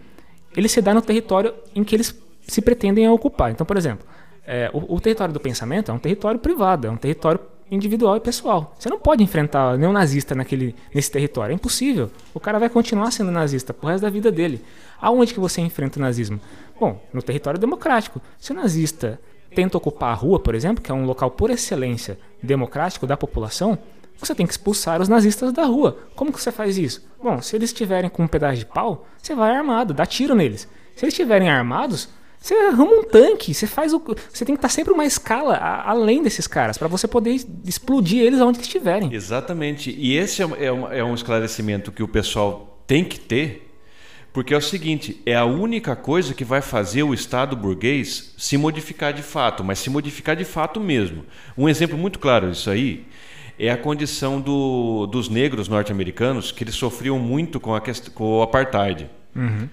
ele 0.57 0.69
se 0.69 0.83
dá 0.83 0.93
no 0.93 1.01
território 1.01 1.55
em 1.75 1.83
que 1.83 1.97
eles 1.97 2.15
se 2.47 2.61
pretendem 2.61 3.09
ocupar. 3.09 3.51
Então, 3.51 3.67
por 3.67 3.77
exemplo, 3.77 4.07
é, 4.47 4.71
o, 4.73 4.97
o, 4.97 5.01
território 5.01 5.33
do 5.33 5.41
pensamento 5.41 5.91
é 5.91 5.95
um 5.95 5.99
território 5.99 6.39
privado, 6.39 6.87
é 6.87 6.91
um 6.91 6.97
território 6.97 7.41
individual 7.71 8.17
e 8.17 8.21
pessoal. 8.21 8.75
Você 8.79 8.89
não 8.89 8.99
pode 8.99 9.23
enfrentar 9.23 9.79
nenhum 9.79 9.93
nazista 9.93 10.35
naquele, 10.35 10.75
nesse 10.95 11.11
território, 11.11 11.53
é 11.53 11.55
impossível. 11.55 12.11
O 12.35 12.41
cara 12.41 12.59
vai 12.59 12.69
continuar 12.69 13.11
sendo 13.13 13.31
nazista 13.31 13.73
pro 13.73 13.89
resto 13.89 14.03
da 14.03 14.11
vida 14.11 14.31
dele. 14.31 14.61
Aonde 15.01 15.33
que 15.33 15.41
você 15.41 15.61
enfrenta 15.61 15.99
o 15.99 16.03
nazismo? 16.03 16.41
Bom, 16.79 17.01
no 17.13 17.23
território 17.23 17.61
democrático. 17.61 18.21
Se 18.39 18.51
o 18.51 18.55
nazista 18.55 19.21
tenta 19.55 19.77
ocupar 19.77 20.11
a 20.11 20.15
rua, 20.15 20.41
por 20.41 20.55
exemplo, 20.55 20.83
que 20.83 20.91
é 20.91 20.95
um 20.95 21.05
local 21.05 21.31
por 21.31 21.51
excelência 21.51 22.19
democrático 22.43 23.07
da 23.07 23.17
população, 23.17 23.79
você 24.21 24.35
tem 24.35 24.47
que 24.47 24.53
expulsar 24.53 25.01
os 25.01 25.09
nazistas 25.09 25.53
da 25.53 25.65
rua. 25.65 25.99
Como 26.15 26.33
que 26.33 26.41
você 26.41 26.53
faz 26.53 26.77
isso? 26.77 27.05
Bom, 27.23 27.41
se 27.41 27.57
eles 27.57 27.71
estiverem 27.71 28.11
com 28.11 28.25
um 28.25 28.29
pedaço 28.29 28.59
de 28.59 28.67
pau, 28.67 29.07
você 29.21 29.35
vai 29.35 29.55
armado, 29.55 29.95
dá 29.95 30.05
tiro 30.07 30.35
neles. 30.35 30.69
Se 30.95 31.05
eles 31.05 31.15
estiverem 31.15 31.49
armados, 31.49 32.09
você 32.41 32.55
arruma 32.55 32.93
um 32.93 33.03
tanque, 33.03 33.53
você 33.53 33.67
faz 33.67 33.93
o. 33.93 34.03
Você 34.33 34.45
tem 34.45 34.55
que 34.55 34.59
estar 34.59 34.71
sempre 34.71 34.93
uma 34.95 35.05
escala 35.05 35.55
a, 35.57 35.91
além 35.91 36.23
desses 36.23 36.47
caras, 36.47 36.79
para 36.79 36.89
você 36.89 37.07
poder 37.07 37.37
explodir 37.67 38.23
eles 38.23 38.41
onde 38.41 38.61
estiverem. 38.61 39.13
Exatamente. 39.13 39.95
E 39.97 40.17
esse 40.17 40.43
é, 40.43 40.47
é, 40.47 40.99
é 40.99 41.05
um 41.05 41.15
esclarecimento 41.15 41.93
que 41.93 42.03
o 42.03 42.09
pessoal 42.09 42.83
tem 42.87 43.05
que 43.05 43.21
ter, 43.21 43.71
porque 44.33 44.55
é 44.55 44.57
o 44.57 44.61
seguinte: 44.61 45.21
é 45.27 45.37
a 45.37 45.45
única 45.45 45.95
coisa 45.95 46.33
que 46.33 46.45
vai 46.45 46.63
fazer 46.63 47.03
o 47.03 47.13
Estado 47.13 47.55
burguês 47.55 48.35
se 48.39 48.57
modificar 48.57 49.13
de 49.13 49.23
fato, 49.23 49.63
mas 49.63 49.79
se 49.79 49.91
modificar 49.91 50.35
de 50.35 50.45
fato 50.45 50.81
mesmo. 50.81 51.27
Um 51.59 51.69
exemplo 51.69 51.99
muito 51.99 52.19
claro 52.19 52.51
disso 52.51 52.71
aí 52.71 53.07
é 53.61 53.71
a 53.71 53.77
condição 53.77 54.41
do, 54.41 55.07
dos 55.07 55.29
negros 55.29 55.69
norte-americanos 55.69 56.51
que 56.51 56.65
eles 56.65 56.75
sofriam 56.75 57.19
muito 57.19 57.61
com, 57.61 57.75
a, 57.75 57.83
com 58.15 58.39
o 58.39 58.43
apartheid. 58.43 59.09
Uhum. 59.37 59.69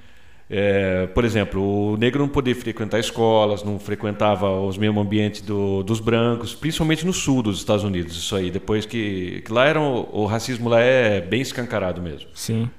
É, 0.49 1.07
por 1.07 1.25
exemplo, 1.25 1.93
o 1.93 1.97
negro 1.97 2.21
não 2.21 2.29
podia 2.29 2.55
frequentar 2.55 2.99
escolas, 2.99 3.63
não 3.63 3.79
frequentava 3.79 4.49
os 4.61 4.77
mesmos 4.77 5.05
ambientes 5.05 5.41
do, 5.41 5.83
dos 5.83 5.99
brancos, 5.99 6.53
principalmente 6.53 7.05
no 7.05 7.13
sul 7.13 7.41
dos 7.41 7.59
Estados 7.59 7.83
Unidos. 7.83 8.17
Isso 8.17 8.35
aí, 8.35 8.51
depois 8.51 8.85
que, 8.85 9.41
que 9.45 9.51
lá 9.51 9.65
era 9.65 9.79
um, 9.79 10.07
o 10.11 10.25
racismo 10.25 10.69
lá 10.69 10.81
é 10.81 11.21
bem 11.21 11.41
escancarado 11.41 12.01
mesmo. 12.01 12.29
Sim. 12.33 12.69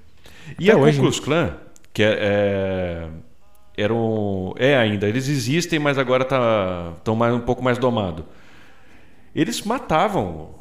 E 0.59 0.71
Até 0.71 0.81
a 0.81 0.93
Ku 0.93 0.99
Klux 0.99 1.21
Klan, 1.21 1.55
que 1.93 2.03
é, 2.03 2.19
é, 2.21 3.09
era 3.77 3.95
um, 3.95 4.55
é 4.57 4.77
ainda, 4.77 5.07
eles 5.07 5.29
existem, 5.29 5.79
mas 5.79 5.99
agora 5.99 6.23
estão 6.23 6.99
tá, 7.03 7.15
mais 7.15 7.35
um 7.35 7.41
pouco 7.41 7.63
mais 7.63 7.79
domado. 7.79 8.25
Eles 9.35 9.63
matavam 9.63 10.58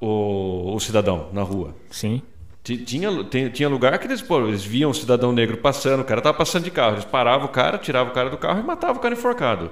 o, 0.00 0.74
o 0.74 0.80
cidadão 0.80 1.28
na 1.32 1.42
rua. 1.42 1.74
Sim. 1.90 2.22
Tinha, 2.62 3.10
tinha 3.50 3.68
lugar 3.68 3.98
que 3.98 4.06
eles, 4.06 4.22
pô, 4.22 4.40
eles 4.48 4.64
viam 4.64 4.90
o 4.90 4.94
cidadão 4.94 5.32
negro 5.32 5.58
passando, 5.58 6.00
o 6.00 6.04
cara 6.04 6.20
estava 6.20 6.36
passando 6.36 6.64
de 6.64 6.70
carro, 6.70 6.94
eles 6.94 7.04
paravam 7.04 7.46
o 7.46 7.50
cara, 7.50 7.76
tiravam 7.76 8.10
o 8.10 8.14
cara 8.14 8.30
do 8.30 8.38
carro 8.38 8.60
e 8.60 8.62
matavam 8.62 8.96
o 8.96 9.00
cara 9.00 9.14
enforcado. 9.14 9.66
O 9.66 9.70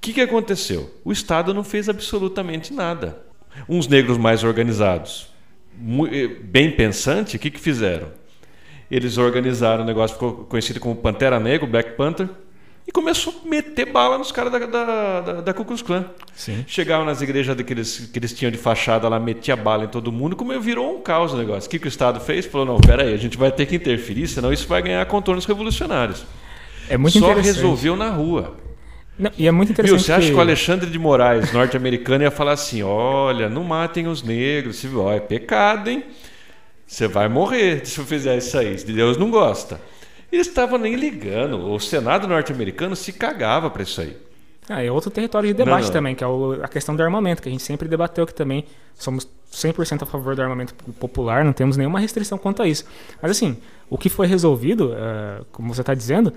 que, 0.00 0.12
que 0.12 0.20
aconteceu? 0.20 0.94
O 1.04 1.10
Estado 1.10 1.52
não 1.52 1.64
fez 1.64 1.88
absolutamente 1.88 2.72
nada. 2.72 3.20
Uns 3.68 3.88
negros 3.88 4.16
mais 4.16 4.44
organizados, 4.44 5.28
eh, 6.12 6.28
bem 6.40 6.70
pensantes, 6.70 7.34
o 7.34 7.38
que, 7.38 7.50
que 7.50 7.60
fizeram? 7.60 8.08
Eles 8.88 9.18
organizaram 9.18 9.82
um 9.82 9.86
negócio 9.86 10.14
ficou 10.14 10.44
conhecido 10.44 10.78
como 10.78 10.94
Pantera 10.94 11.40
Negra, 11.40 11.66
Black 11.66 11.96
Panther, 11.96 12.28
e 12.86 12.92
começou 12.92 13.34
a 13.44 13.48
meter 13.48 13.90
bala 13.90 14.18
nos 14.18 14.30
caras 14.30 14.52
da, 14.52 14.58
da, 14.58 15.20
da, 15.20 15.32
da 15.40 15.54
Ku 15.54 15.64
Klux 15.64 15.80
Klan. 15.80 16.04
Sim. 16.34 16.64
Chegavam 16.66 17.06
nas 17.06 17.22
igrejas 17.22 17.56
que 17.62 17.72
eles, 17.72 18.10
que 18.12 18.18
eles 18.18 18.32
tinham 18.34 18.50
de 18.50 18.58
fachada 18.58 19.08
lá, 19.08 19.18
metia 19.18 19.56
bala 19.56 19.84
em 19.84 19.88
todo 19.88 20.12
mundo, 20.12 20.36
como 20.36 20.58
virou 20.60 20.98
um 20.98 21.00
caos 21.00 21.32
o 21.32 21.36
negócio. 21.36 21.66
O 21.66 21.70
que, 21.70 21.78
que 21.78 21.86
o 21.86 21.88
Estado 21.88 22.20
fez? 22.20 22.44
Falou, 22.44 22.66
não, 22.66 22.78
peraí, 22.78 23.14
a 23.14 23.16
gente 23.16 23.38
vai 23.38 23.50
ter 23.50 23.64
que 23.64 23.76
interferir, 23.76 24.28
senão 24.28 24.52
isso 24.52 24.68
vai 24.68 24.82
ganhar 24.82 25.04
contornos 25.06 25.46
revolucionários. 25.46 26.26
É 26.88 26.98
muito 26.98 27.18
Só 27.18 27.32
resolveu 27.32 27.96
na 27.96 28.10
rua. 28.10 28.56
Não, 29.18 29.30
e 29.38 29.46
é 29.46 29.50
muito 29.50 29.72
interessante. 29.72 29.96
Viu, 29.96 30.04
você 30.04 30.12
acha 30.12 30.28
que 30.28 30.34
o 30.34 30.40
Alexandre 30.40 30.90
de 30.90 30.98
Moraes, 30.98 31.52
norte-americano, 31.52 32.24
ia 32.24 32.30
falar 32.30 32.52
assim: 32.52 32.82
olha, 32.82 33.48
não 33.48 33.64
matem 33.64 34.08
os 34.08 34.22
negros, 34.22 34.84
ó, 34.94 35.12
é 35.12 35.20
pecado, 35.20 35.88
hein? 35.88 36.02
Você 36.86 37.08
vai 37.08 37.28
morrer 37.28 37.86
se 37.86 37.98
eu 37.98 38.04
fizer 38.04 38.36
isso 38.36 38.58
aí. 38.58 38.74
Deus 38.76 39.16
não 39.16 39.30
gosta. 39.30 39.80
Eles 40.34 40.48
estavam 40.48 40.78
nem 40.78 40.96
ligando. 40.96 41.70
O 41.72 41.78
Senado 41.78 42.26
norte-americano 42.26 42.96
se 42.96 43.12
cagava 43.12 43.70
para 43.70 43.84
isso 43.84 44.00
aí. 44.00 44.16
Ah, 44.68 44.82
é 44.82 44.90
outro 44.90 45.10
território 45.10 45.46
de 45.46 45.54
debate 45.54 45.82
não, 45.82 45.86
não. 45.86 45.92
também, 45.92 46.14
que 46.14 46.24
é 46.24 46.26
a 46.62 46.68
questão 46.68 46.96
do 46.96 47.02
armamento, 47.02 47.40
que 47.40 47.48
a 47.48 47.52
gente 47.52 47.62
sempre 47.62 47.86
debateu 47.86 48.26
que 48.26 48.34
também 48.34 48.64
somos 48.94 49.28
100% 49.52 50.02
a 50.02 50.06
favor 50.06 50.34
do 50.34 50.42
armamento 50.42 50.74
popular, 50.98 51.44
não 51.44 51.52
temos 51.52 51.76
nenhuma 51.76 52.00
restrição 52.00 52.36
quanto 52.38 52.62
a 52.62 52.66
isso. 52.66 52.84
Mas 53.22 53.30
assim, 53.30 53.58
o 53.88 53.96
que 53.96 54.08
foi 54.08 54.26
resolvido, 54.26 54.92
uh, 54.92 55.44
como 55.52 55.72
você 55.72 55.82
está 55.82 55.94
dizendo, 55.94 56.32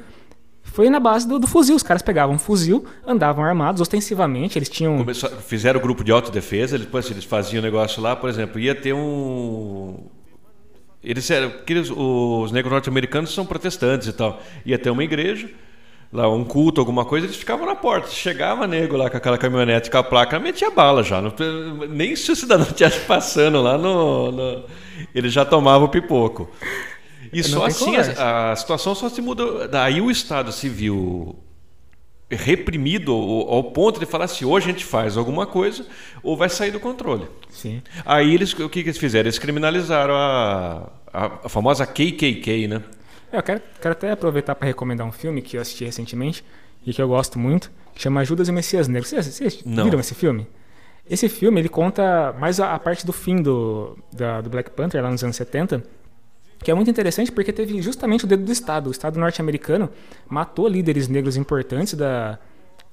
foi 0.62 0.90
na 0.90 1.00
base 1.00 1.28
do, 1.28 1.40
do, 1.40 1.48
fuzil. 1.48 1.76
Os 1.76 1.84
caras 1.84 2.02
pegavam 2.02 2.36
um 2.36 2.40
fuzil, 2.40 2.86
andavam 3.06 3.44
armados 3.44 3.82
ostensivamente, 3.82 4.60
eles 4.60 4.70
tinham... 4.70 4.98
Começou, 4.98 5.30
fizeram 5.30 5.80
o 5.80 5.82
grupo 5.82 6.04
de 6.04 6.12
autodefesa, 6.12 6.78
depois 6.78 7.10
eles 7.10 7.24
faziam 7.24 7.62
o 7.62 7.64
negócio 7.64 8.02
lá, 8.02 8.16
por 8.16 8.30
exemplo, 8.30 8.60
ia 8.60 8.76
ter 8.76 8.94
um... 8.94 10.06
Eles 11.08 11.32
eram, 11.32 11.54
eles, 11.66 11.90
os 11.90 12.52
negros 12.52 12.70
norte-americanos 12.70 13.34
são 13.34 13.46
protestantes 13.46 14.10
e 14.10 14.12
tal. 14.12 14.42
Ia 14.66 14.78
ter 14.78 14.90
uma 14.90 15.06
igreja, 15.06 15.50
lá 16.12 16.30
um 16.30 16.44
culto, 16.44 16.82
alguma 16.82 17.06
coisa, 17.06 17.26
eles 17.26 17.38
ficavam 17.38 17.66
na 17.66 17.76
porta. 17.76 18.10
Chegava 18.10 18.68
nego 18.68 18.98
lá 18.98 19.10
com 19.10 19.16
aquela 19.16 19.38
caminhonete 19.38 19.90
com 19.90 19.98
a 19.98 20.04
placa, 20.04 20.38
metia 20.38 20.70
bala 20.70 21.04
já. 21.04 21.22
Não, 21.22 21.34
nem 21.90 22.14
se 22.14 22.30
o 22.30 22.36
cidadão 22.36 22.68
estivesse 22.68 23.00
passando 23.06 23.62
lá, 23.62 23.78
no, 23.78 24.34
no, 24.34 24.64
ele 25.16 25.30
já 25.30 25.46
tomava 25.46 25.86
o 25.86 25.88
pipoco. 25.88 26.52
E 27.32 27.42
só 27.42 27.66
assim 27.66 27.96
a, 27.96 28.52
a, 28.52 28.56
situação 28.58 28.94
só 28.94 29.08
se 29.08 29.22
muda. 29.22 29.66
Daí 29.70 30.02
o 30.02 30.12
Estado 30.12 30.52
Civil 30.52 31.38
reprimido 32.30 33.14
ao, 33.14 33.64
ponto 33.64 34.00
de 34.00 34.06
falar 34.06 34.28
se 34.28 34.36
assim, 34.36 34.46
hoje 34.46 34.70
a 34.70 34.72
gente 34.74 34.84
faz 34.84 35.16
alguma 35.16 35.46
coisa 35.46 35.86
ou 36.22 36.36
vai 36.36 36.50
sair 36.50 36.72
do 36.72 36.80
controle. 36.80 37.28
Sim. 37.50 37.82
Aí 38.06 38.34
eles, 38.34 38.54
o 38.54 38.70
que, 38.70 38.84
que 38.84 38.90
eles 38.90 38.98
fizeram? 38.98 39.28
Eles 39.28 39.40
criminalizaram 39.40 40.14
a, 40.14 40.90
a, 41.14 41.26
a 41.46 41.50
famosa 41.50 41.86
KKK, 41.86 42.68
né? 42.68 42.84
Eu 43.32 43.42
quero, 43.42 43.62
quero 43.82 43.92
até 43.94 44.12
aproveitar 44.12 44.56
para 44.56 44.68
recomendar 44.68 45.08
um 45.08 45.12
filme 45.12 45.42
que 45.42 45.58
eu 45.58 45.62
assisti 45.62 45.86
recentemente 45.86 46.44
e 46.86 46.94
que 46.94 47.02
eu 47.02 47.08
gosto 47.08 47.40
muito, 47.40 47.72
que 47.94 48.02
chama 48.02 48.24
Judas 48.24 48.48
e 48.48 48.52
Messias 48.52 48.88
Negro. 48.88 49.08
Vocês, 49.08 49.26
vocês 49.26 49.64
viram 49.66 50.00
esse 50.00 50.16
filme? 50.16 50.48
Esse 51.10 51.30
filme 51.30 51.62
ele 51.62 51.70
conta 51.70 52.34
mais 52.38 52.60
a, 52.60 52.74
a 52.74 52.80
parte 52.80 53.06
do 53.06 53.14
fim 53.14 53.42
do, 53.42 53.98
da, 54.12 54.42
do 54.42 54.50
Black 54.50 54.72
Panther, 54.72 55.02
lá 55.02 55.10
nos 55.10 55.24
anos 55.24 55.38
70, 55.38 55.84
que 56.60 56.72
é 56.72 56.74
muito 56.74 56.90
interessante 56.90 57.32
porque 57.32 57.54
teve 57.54 57.82
justamente 57.82 58.26
o 58.26 58.28
dedo 58.28 58.44
do 58.44 58.52
Estado. 58.52 58.88
O 58.88 58.92
Estado 58.92 59.20
norte-americano 59.20 59.90
matou 60.28 60.68
líderes 60.68 61.08
negros 61.08 61.38
importantes 61.38 61.94
da, 61.94 62.40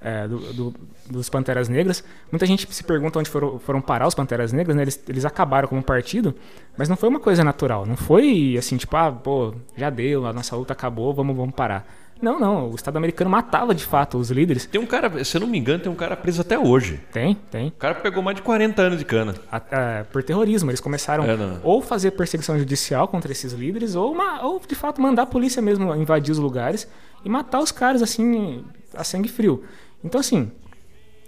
é, 0.00 0.29
do, 0.29 0.38
do, 0.53 0.74
dos 1.11 1.31
Panteras 1.31 1.68
Negras. 1.68 2.05
Muita 2.31 2.44
gente 2.44 2.72
se 2.72 2.85
pergunta 2.85 3.18
onde 3.18 3.31
foram, 3.31 3.59
foram 3.59 3.81
parar 3.81 4.07
os 4.07 4.14
Panteras 4.14 4.53
Negras, 4.53 4.77
né? 4.77 4.83
Eles, 4.83 5.03
eles 5.09 5.24
acabaram 5.24 5.66
como 5.66 5.83
partido, 5.83 6.35
mas 6.77 6.88
não 6.88 6.96
foi 6.96 7.09
uma 7.09 7.18
coisa 7.18 7.42
natural. 7.42 7.87
Não 7.87 7.96
foi 7.96 8.55
assim, 8.59 8.77
tipo, 8.77 8.94
ah, 8.96 9.11
pô, 9.11 9.55
já 9.77 9.88
deu, 9.88 10.27
a 10.27 10.33
nossa 10.33 10.55
luta 10.55 10.74
acabou, 10.74 11.14
vamos, 11.14 11.35
vamos 11.35 11.55
parar. 11.55 11.87
Não, 12.25 12.41
não. 12.41 12.71
O 12.71 12.75
Estado 12.75 12.97
americano 12.97 13.29
matava 13.29 13.75
de 13.75 13.85
fato 13.85 14.17
os 14.17 14.31
líderes. 14.31 14.65
Tem 14.65 14.81
um 14.81 14.87
cara, 14.87 15.23
se 15.23 15.37
eu 15.37 15.43
não 15.43 15.47
me 15.47 15.59
engano, 15.59 15.83
tem 15.83 15.93
um 15.93 15.95
cara 15.95 16.17
preso 16.17 16.41
até 16.41 16.59
hoje. 16.59 16.99
Tem, 17.13 17.35
tem. 17.51 17.69
O 17.69 17.73
cara 17.73 17.97
pegou 17.97 18.23
mais 18.23 18.37
de 18.37 18.43
40 18.43 18.81
anos 18.81 18.99
de 18.99 19.05
cana. 19.05 19.35
A, 19.53 19.57
a, 19.59 20.05
por 20.05 20.23
terrorismo. 20.23 20.71
Eles 20.71 20.81
começaram 20.81 21.25
é, 21.25 21.37
ou 21.63 21.83
fazer 21.83 22.13
perseguição 22.13 22.59
judicial 22.59 23.07
contra 23.07 23.31
esses 23.31 23.53
líderes, 23.53 23.95
ou, 23.95 24.11
uma, 24.11 24.43
ou 24.43 24.59
de 24.67 24.75
fato 24.75 25.03
mandar 25.03 25.23
a 25.23 25.27
polícia 25.27 25.61
mesmo 25.61 25.95
invadir 25.95 26.33
os 26.33 26.39
lugares 26.39 26.89
e 27.23 27.29
matar 27.29 27.61
os 27.61 27.71
caras 27.71 28.03
assim, 28.03 28.65
a 28.95 29.05
sangue 29.05 29.29
frio. 29.29 29.63
Então, 30.03 30.19
assim, 30.19 30.51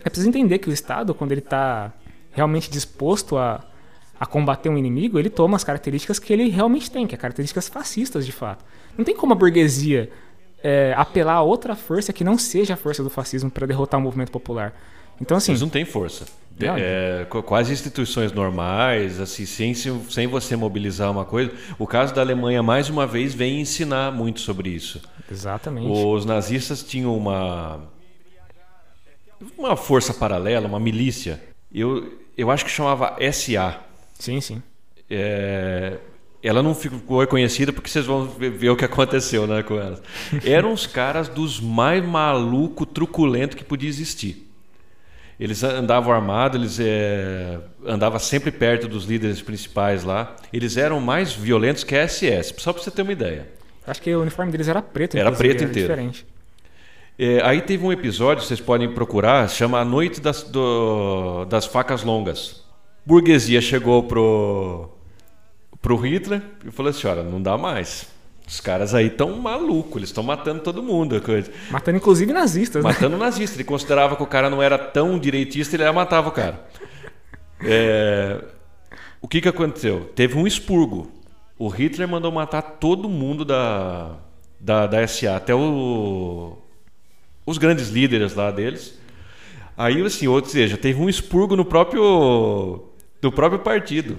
é 0.01 0.09
preciso 0.09 0.29
entender 0.31 0.59
que 0.59 0.71
o 0.71 0.73
Estado, 0.73 1.15
quando 1.15 1.33
ele 1.33 1.43
está 1.43 1.93
realmente 2.33 2.71
disposto 2.71 3.37
a, 3.37 3.63
a 4.19 4.25
combater 4.25 4.71
um 4.71 4.79
inimigo, 4.79 5.19
ele 5.19 5.29
toma 5.29 5.57
as 5.57 5.65
características 5.65 6.19
que 6.19 6.33
ele 6.33 6.49
realmente 6.49 6.91
tem, 6.91 7.07
que 7.07 7.15
é 7.15 7.19
características 7.19 7.69
fascistas 7.69 8.25
de 8.25 8.33
fato. 8.33 8.65
Não 8.97 9.05
tem 9.05 9.15
como 9.15 9.35
a 9.35 9.37
burguesia 9.37 10.11
é, 10.67 10.93
apelar 10.97 11.35
a 11.35 11.43
outra 11.43 11.77
força 11.77 12.13
que 12.13 12.25
não 12.25 12.37
seja 12.37 12.75
a 12.75 12.77
força 12.77 13.01
do 13.01 13.09
fascismo 13.09 13.49
para 13.49 13.69
derrotar 13.69 14.01
o 14.01 14.03
movimento 14.03 14.33
popular. 14.33 14.75
Então, 15.21 15.37
assim. 15.37 15.53
Eles 15.53 15.63
não 15.63 15.69
têm 15.69 15.85
força. 15.85 16.27
É, 16.59 17.25
quase 17.45 17.73
instituições 17.73 18.33
normais, 18.33 19.21
assim, 19.21 19.47
sem, 19.47 19.75
sem 19.75 20.27
você 20.27 20.57
mobilizar 20.57 21.09
uma 21.09 21.25
coisa. 21.25 21.53
O 21.79 21.87
caso 21.87 22.13
da 22.13 22.21
Alemanha, 22.21 22.65
mais 22.65 22.89
uma 22.89 23.07
vez, 23.07 23.33
vem 23.33 23.61
ensinar 23.61 24.11
muito 24.11 24.41
sobre 24.41 24.71
isso. 24.71 25.01
Exatamente. 25.31 25.87
Os 25.87 26.25
nazistas 26.25 26.83
tinham 26.83 27.17
uma 27.17 27.81
uma 29.57 29.77
força 29.77 30.13
paralela, 30.15 30.67
uma 30.67 30.81
milícia. 30.81 31.41
Eu, 31.73 32.13
eu 32.37 32.51
acho 32.51 32.65
que 32.65 32.71
chamava 32.71 33.17
SA. 33.33 33.79
Sim, 34.19 34.41
sim. 34.41 34.63
É, 35.09 35.99
ela 36.42 36.62
não 36.62 36.75
ficou 36.75 37.20
reconhecida 37.20 37.72
porque 37.72 37.88
vocês 37.88 38.07
vão 38.07 38.27
ver, 38.27 38.70
o 38.70 38.77
que 38.77 38.85
aconteceu 38.85 39.46
né, 39.46 39.62
com 39.62 39.75
ela. 39.75 40.01
Eram 40.44 40.72
os 40.72 40.87
caras 40.87 41.29
dos 41.29 41.61
mais 41.61 42.05
maluco, 42.05 42.87
truculento 42.87 43.57
que 43.57 43.64
podia 43.64 43.88
existir. 43.88 44.46
Eles 45.38 45.62
andavam 45.62 46.12
armados, 46.12 46.59
eles 46.59 46.81
é, 46.81 47.59
andavam 47.87 48.18
sempre 48.18 48.51
perto 48.51 48.88
dos 48.88 49.05
líderes 49.05 49.42
principais 49.42 50.03
lá. 50.03 50.35
Eles 50.51 50.79
eram 50.79 50.99
mais 50.99 51.35
violentos 51.35 51.85
que 51.85 51.94
a 51.94 52.09
SS, 52.09 52.55
só 52.57 52.72
para 52.72 52.83
você 52.83 52.90
ter 52.90 53.03
uma 53.03 53.12
ideia. 53.12 53.46
Acho 53.87 54.01
que 54.01 54.14
o 54.14 54.22
uniforme 54.22 54.51
deles 54.51 54.66
era 54.66 54.81
preto. 54.81 55.16
Era 55.16 55.31
preto 55.31 55.62
era 55.62 55.70
inteiro. 55.70 55.88
Diferente. 55.88 56.27
É, 57.18 57.40
aí 57.42 57.61
teve 57.62 57.85
um 57.85 57.92
episódio, 57.92 58.44
vocês 58.44 58.61
podem 58.61 58.92
procurar, 58.92 59.49
chama 59.49 59.79
A 59.79 59.85
Noite 59.85 60.20
das, 60.20 60.42
do, 60.42 61.44
das 61.46 61.66
Facas 61.66 62.03
Longas. 62.03 62.62
Burguesia 63.05 63.61
chegou 63.61 64.03
pro, 64.03 64.96
pro 65.87 65.94
Hitler 65.94 66.42
e 66.64 66.70
falou 66.72 66.90
assim: 66.90 67.07
olha, 67.07 67.22
não 67.22 67.40
dá 67.40 67.57
mais. 67.57 68.09
Os 68.44 68.61
caras 68.61 68.92
aí 68.92 69.07
estão 69.07 69.38
malucos, 69.38 69.96
eles 69.99 70.09
estão 70.09 70.25
matando 70.25 70.61
todo 70.61 70.83
mundo. 70.83 71.20
Coisa. 71.20 71.49
Matando 71.70 71.99
inclusive 71.99 72.33
nazistas. 72.33 72.83
Né? 72.85 72.90
Matando 72.90 73.16
nazistas. 73.16 73.57
Ele 73.57 73.62
considerava 73.62 74.16
que 74.16 74.22
o 74.22 74.27
cara 74.27 74.51
não 74.51 74.61
era 74.61 74.77
tão 74.77 75.16
direitista, 75.16 75.77
ele 75.77 75.85
ia 75.85 75.92
matava 75.92 76.29
o 76.29 76.33
cara. 76.33 76.66
É... 77.61 78.42
O 79.22 79.29
que, 79.29 79.40
que 79.40 79.49
aconteceu? 79.49 80.11
Teve 80.16 80.37
um 80.37 80.44
expurgo. 80.44 81.09
O 81.57 81.68
Hitler 81.68 82.09
mandou 82.09 82.33
matar 82.33 82.62
todo 82.62 83.09
mundo 83.09 83.44
da, 83.44 84.16
da, 84.59 84.88
da 84.88 85.07
SA, 85.07 85.37
até 85.37 85.55
o, 85.55 86.59
os 87.46 87.59
grandes 87.59 87.90
líderes 87.90 88.35
lá 88.35 88.51
deles. 88.51 88.99
Aí, 89.77 90.03
assim, 90.03 90.27
ou 90.27 90.44
seja, 90.44 90.77
teve 90.77 91.01
um 91.01 91.09
expurgo 91.09 91.55
no 91.55 91.64
próprio, 91.64 92.88
no 93.22 93.31
próprio 93.31 93.61
partido. 93.61 94.18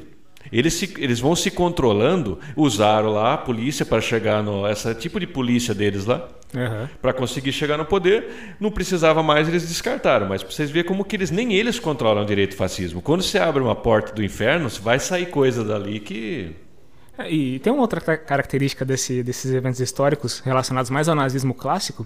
Eles, 0.52 0.74
se, 0.74 0.94
eles 0.98 1.20
vão 1.20 1.36
se 1.36 1.52
controlando, 1.52 2.40
usaram 2.56 3.10
lá 3.10 3.34
a 3.34 3.38
polícia 3.38 3.86
para 3.86 4.02
chegar 4.02 4.44
no. 4.44 4.68
Esse 4.68 4.94
tipo 4.96 5.20
de 5.20 5.28
polícia 5.28 5.74
deles 5.74 6.06
lá, 6.06 6.28
uhum. 6.54 6.88
para 7.02 7.14
conseguir 7.14 7.52
chegar 7.52 7.78
no 7.78 7.86
poder. 7.86 8.56
Não 8.60 8.72
precisava 8.72 9.22
mais, 9.22 9.48
eles 9.48 9.68
descartaram. 9.68 10.28
Mas 10.28 10.44
para 10.44 10.52
vocês 10.52 10.70
verem 10.70 10.88
como 10.88 11.04
que 11.06 11.16
eles 11.16 11.32
nem 11.32 11.54
eles 11.54 11.80
controlam 11.80 12.26
direito 12.26 12.54
o 12.54 12.58
fascismo. 12.58 13.02
Quando 13.02 13.24
você 13.24 13.38
abre 13.38 13.62
uma 13.62 13.76
porta 13.76 14.14
do 14.14 14.24
inferno, 14.24 14.70
vai 14.82 15.00
sair 15.00 15.28
coisa 15.28 15.64
dali 15.64 16.00
que. 16.00 16.56
É, 17.18 17.32
e 17.32 17.60
tem 17.60 17.74
uma 17.74 17.82
outra 17.82 18.00
característica 18.00 18.86
desse, 18.86 19.24
desses 19.24 19.52
eventos 19.52 19.80
históricos 19.80 20.40
relacionados 20.40 20.92
mais 20.92 21.10
ao 21.10 21.16
nazismo 21.16 21.54
clássico, 21.54 22.06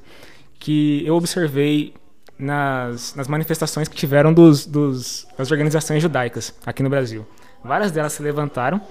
que 0.57 1.03
eu 1.05 1.15
observei 1.15 1.93
nas, 2.41 3.13
nas 3.13 3.27
manifestações 3.27 3.87
que 3.87 3.95
tiveram 3.95 4.33
dos, 4.33 4.65
dos, 4.65 5.27
das 5.37 5.51
organizações 5.51 6.01
judaicas 6.01 6.53
aqui 6.65 6.81
no 6.81 6.89
Brasil. 6.89 7.25
Várias 7.63 7.91
delas 7.91 8.13
se 8.13 8.23
levantaram 8.23 8.81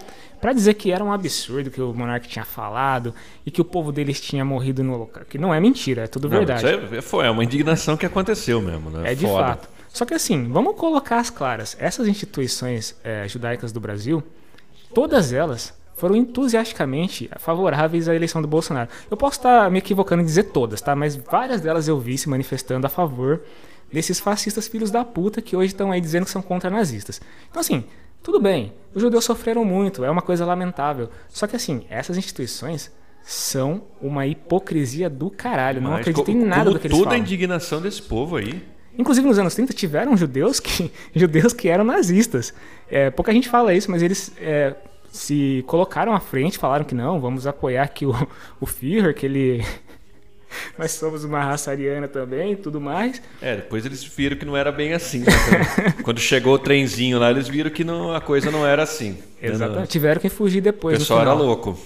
para 0.40 0.52
dizer 0.52 0.74
que 0.74 0.90
era 0.90 1.04
um 1.04 1.12
absurdo 1.12 1.70
que 1.70 1.80
o 1.80 1.92
monarca 1.92 2.26
tinha 2.26 2.44
falado 2.44 3.14
e 3.44 3.50
que 3.50 3.60
o 3.60 3.64
povo 3.64 3.92
deles 3.92 4.20
tinha 4.20 4.44
morrido 4.44 4.82
no 4.82 4.96
local. 4.96 5.22
Que 5.28 5.36
não 5.36 5.52
é 5.52 5.60
mentira, 5.60 6.04
é 6.04 6.06
tudo 6.06 6.28
não, 6.28 6.38
verdade. 6.38 6.66
É, 6.66 7.02
foi, 7.02 7.26
é 7.26 7.30
uma 7.30 7.44
indignação 7.44 7.96
que 7.96 8.06
aconteceu 8.06 8.60
mesmo, 8.62 8.90
né? 8.90 9.12
É 9.12 9.14
de 9.14 9.26
Foda. 9.26 9.44
fato. 9.44 9.68
Só 9.88 10.04
que 10.04 10.14
assim, 10.14 10.48
vamos 10.50 10.76
colocar 10.76 11.18
as 11.18 11.30
claras. 11.30 11.76
Essas 11.78 12.08
instituições 12.08 12.96
é, 13.04 13.26
judaicas 13.28 13.72
do 13.72 13.80
Brasil, 13.80 14.22
todas 14.94 15.32
elas 15.32 15.74
foram 15.96 16.16
entusiasticamente 16.16 17.28
favoráveis 17.38 18.08
à 18.08 18.14
eleição 18.14 18.40
do 18.40 18.48
Bolsonaro. 18.48 18.88
Eu 19.10 19.16
posso 19.18 19.38
estar 19.38 19.70
me 19.70 19.78
equivocando 19.80 20.22
em 20.22 20.24
dizer 20.24 20.44
todas, 20.44 20.80
tá? 20.80 20.96
Mas 20.96 21.14
várias 21.14 21.60
delas 21.60 21.88
eu 21.88 21.98
vi 21.98 22.16
se 22.16 22.28
manifestando 22.28 22.86
a 22.86 22.90
favor 22.90 23.42
desses 23.92 24.18
fascistas 24.18 24.66
filhos 24.66 24.90
da 24.90 25.04
puta 25.04 25.42
que 25.42 25.54
hoje 25.54 25.72
estão 25.72 25.92
aí 25.92 26.00
dizendo 26.00 26.24
que 26.24 26.30
são 26.30 26.40
contra 26.40 26.70
nazistas. 26.70 27.20
Então 27.50 27.60
assim, 27.60 27.84
tudo 28.22 28.40
bem, 28.40 28.72
os 28.94 29.02
judeus 29.02 29.24
sofreram 29.24 29.64
muito, 29.64 30.04
é 30.04 30.10
uma 30.10 30.22
coisa 30.22 30.44
lamentável. 30.44 31.08
Só 31.28 31.46
que 31.46 31.56
assim, 31.56 31.84
essas 31.88 32.16
instituições 32.16 32.92
são 33.22 33.82
uma 34.00 34.26
hipocrisia 34.26 35.08
do 35.08 35.30
caralho. 35.30 35.80
Não 35.80 35.94
acredito 35.94 36.30
em 36.30 36.34
nada 36.34 36.70
do 36.70 36.78
que 36.78 36.86
eles 36.86 36.96
toda 36.96 37.10
falam. 37.10 37.20
a 37.20 37.24
indignação 37.24 37.80
desse 37.80 38.02
povo 38.02 38.36
aí. 38.36 38.62
Inclusive 38.98 39.26
nos 39.26 39.38
anos 39.38 39.54
30 39.54 39.72
tiveram 39.72 40.16
judeus 40.16 40.58
que, 40.60 40.90
judeus 41.14 41.52
que 41.52 41.68
eram 41.68 41.84
nazistas. 41.84 42.52
É, 42.88 43.10
pouca 43.10 43.32
gente 43.32 43.48
fala 43.48 43.72
isso, 43.72 43.90
mas 43.90 44.02
eles 44.02 44.32
é, 44.38 44.74
se 45.10 45.64
colocaram 45.66 46.12
à 46.12 46.20
frente, 46.20 46.58
falaram 46.58 46.84
que 46.84 46.94
não, 46.94 47.20
vamos 47.20 47.46
apoiar 47.46 47.84
aqui 47.84 48.04
o, 48.04 48.12
o 48.60 48.66
Führer, 48.66 49.14
que 49.14 49.26
ele, 49.26 49.64
nós 50.78 50.92
somos 50.92 51.24
uma 51.24 51.42
raça 51.42 51.70
ariana 51.70 52.08
também 52.08 52.52
e 52.52 52.56
tudo 52.56 52.80
mais. 52.80 53.20
É, 53.40 53.56
depois 53.56 53.84
eles 53.86 54.02
viram 54.02 54.36
que 54.36 54.44
não 54.44 54.56
era 54.56 54.72
bem 54.72 54.92
assim. 54.92 55.20
Né? 55.20 55.26
Quando, 56.02 56.20
chegou 56.20 56.54
o 56.54 56.58
trenzinho 56.58 57.18
lá, 57.18 57.30
eles 57.30 57.48
viram 57.48 57.70
que 57.70 57.84
não, 57.84 58.14
a 58.14 58.20
coisa 58.20 58.50
não 58.50 58.66
era 58.66 58.82
assim. 58.82 59.16
Exatamente. 59.40 59.88
Tiveram 59.88 60.20
que 60.20 60.28
fugir 60.28 60.60
depois. 60.60 60.96
O 60.96 60.98
pessoal 61.00 61.20
era 61.20 61.32
louco. 61.32 61.78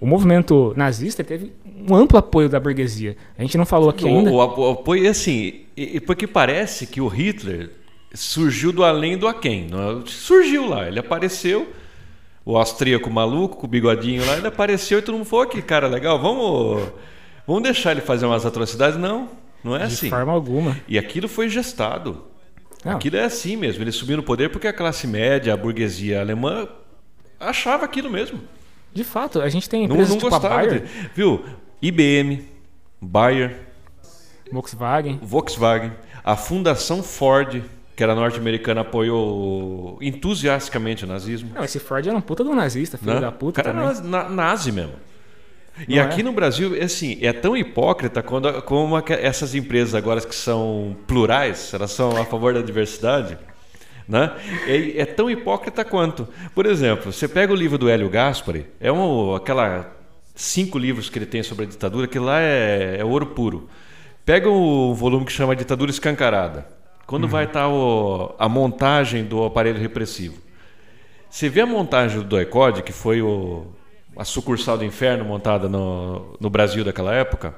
O 0.00 0.06
movimento 0.06 0.72
nazista 0.76 1.24
teve 1.24 1.52
um 1.88 1.94
amplo 1.94 2.18
apoio 2.18 2.48
da 2.48 2.60
burguesia. 2.60 3.16
A 3.36 3.42
gente 3.42 3.58
não 3.58 3.66
falou 3.66 3.90
aqui 3.90 4.04
o, 4.04 4.08
ainda. 4.08 4.30
O, 4.30 4.70
apoio, 4.70 5.10
assim, 5.10 5.62
e, 5.76 5.98
porque 6.00 6.26
parece 6.26 6.86
que 6.86 7.00
o 7.00 7.08
Hitler 7.08 7.70
surgiu 8.14 8.72
do 8.72 8.84
além 8.84 9.18
do 9.18 9.26
aquém. 9.26 9.66
É? 9.66 10.02
surgiu 10.06 10.68
lá, 10.68 10.86
ele 10.86 11.00
apareceu, 11.00 11.68
o 12.44 12.56
austríaco 12.56 13.10
maluco, 13.10 13.56
com 13.56 13.66
o 13.66 13.68
bigodinho 13.68 14.24
lá, 14.24 14.36
ele 14.36 14.46
apareceu 14.46 15.00
e 15.00 15.02
todo 15.02 15.16
mundo 15.16 15.26
falou 15.26 15.46
que 15.46 15.60
cara 15.60 15.88
legal, 15.88 16.18
vamos, 16.18 16.88
vamos 17.48 17.64
deixar 17.64 17.90
ele 17.90 18.00
fazer 18.00 18.26
umas 18.26 18.46
atrocidades? 18.46 18.96
Não, 18.96 19.28
não 19.64 19.74
é 19.74 19.80
de 19.80 19.84
assim. 19.86 20.06
De 20.06 20.10
forma 20.10 20.32
alguma. 20.32 20.76
E 20.86 20.96
aquilo 20.96 21.26
foi 21.26 21.48
gestado. 21.48 22.22
Não. 22.84 22.92
Aquilo 22.92 23.16
é 23.16 23.24
assim 23.24 23.56
mesmo. 23.56 23.82
Ele 23.82 23.90
subiu 23.90 24.16
no 24.16 24.22
poder 24.22 24.50
porque 24.50 24.68
a 24.68 24.72
classe 24.72 25.06
média, 25.08 25.52
a 25.52 25.56
burguesia 25.56 26.20
alemã, 26.20 26.68
achava 27.40 27.84
aquilo 27.84 28.08
mesmo. 28.08 28.40
De 28.94 29.02
fato, 29.02 29.40
a 29.40 29.48
gente 29.48 29.68
tem 29.68 29.84
empresas 29.84 30.08
não, 30.10 30.16
não 30.16 30.38
tipo 30.38 30.48
Bayer, 30.48 30.82
de, 30.82 31.10
viu? 31.14 31.44
IBM, 31.82 32.44
Bayer, 33.00 33.56
Volkswagen. 34.50 35.18
Volkswagen, 35.22 35.92
a 36.24 36.36
Fundação 36.36 37.02
Ford, 37.02 37.62
que 37.94 38.02
era 38.02 38.14
norte-americana, 38.14 38.80
apoiou 38.80 39.98
entusiasticamente 40.00 41.04
o 41.04 41.06
nazismo. 41.08 41.50
Não, 41.54 41.64
esse 41.64 41.78
Ford 41.78 42.06
era 42.06 42.16
um 42.16 42.20
puta 42.20 42.42
do 42.42 42.54
nazista, 42.54 42.96
filho 42.96 43.14
né? 43.14 43.20
da 43.20 43.32
puta 43.32 43.60
o 43.60 43.64
cara 43.64 43.76
também. 43.76 43.90
era 43.90 44.02
na- 44.02 44.28
nazi 44.28 44.72
mesmo. 44.72 44.94
E 45.86 45.96
Não 45.96 46.04
aqui 46.04 46.20
é? 46.20 46.24
no 46.24 46.32
Brasil, 46.32 46.74
é 46.74 46.84
assim, 46.84 47.18
é 47.22 47.32
tão 47.32 47.56
hipócrita 47.56 48.22
quando, 48.22 48.62
como 48.62 48.96
essas 49.08 49.54
empresas 49.54 49.94
agora 49.94 50.20
que 50.20 50.34
são 50.34 50.96
plurais, 51.06 51.72
elas 51.72 51.90
são 51.92 52.16
a 52.20 52.24
favor 52.24 52.52
da 52.54 52.62
diversidade, 52.62 53.38
né? 54.08 54.32
É, 54.66 55.02
é 55.02 55.04
tão 55.06 55.30
hipócrita 55.30 55.84
quanto. 55.84 56.26
Por 56.54 56.66
exemplo, 56.66 57.12
você 57.12 57.28
pega 57.28 57.52
o 57.52 57.56
livro 57.56 57.78
do 57.78 57.88
Hélio 57.88 58.08
Gaspari, 58.08 58.66
é 58.80 58.90
um, 58.90 59.34
aquela 59.34 59.92
cinco 60.34 60.78
livros 60.78 61.08
que 61.10 61.18
ele 61.18 61.26
tem 61.26 61.42
sobre 61.42 61.64
a 61.64 61.68
ditadura, 61.68 62.06
que 62.06 62.18
lá 62.18 62.40
é, 62.40 62.96
é 62.98 63.04
ouro 63.04 63.26
puro. 63.26 63.68
Pega 64.24 64.48
o 64.48 64.94
volume 64.94 65.24
que 65.26 65.32
chama 65.32 65.54
Ditadura 65.56 65.90
Escancarada. 65.90 66.66
Quando 67.06 67.26
vai 67.26 67.44
estar 67.44 67.68
o- 67.68 68.34
a 68.38 68.48
montagem 68.48 69.24
do 69.24 69.42
aparelho 69.42 69.80
repressivo. 69.80 70.36
Você 71.30 71.48
vê 71.48 71.62
a 71.62 71.66
montagem 71.66 72.18
do 72.18 72.24
DOI-CODE, 72.24 72.82
que 72.82 72.92
foi 72.92 73.22
o- 73.22 73.66
a 74.18 74.24
sucursal 74.24 74.76
do 74.76 74.84
inferno 74.84 75.24
montada 75.24 75.68
no, 75.68 76.36
no 76.40 76.50
Brasil 76.50 76.84
daquela 76.84 77.14
época, 77.14 77.54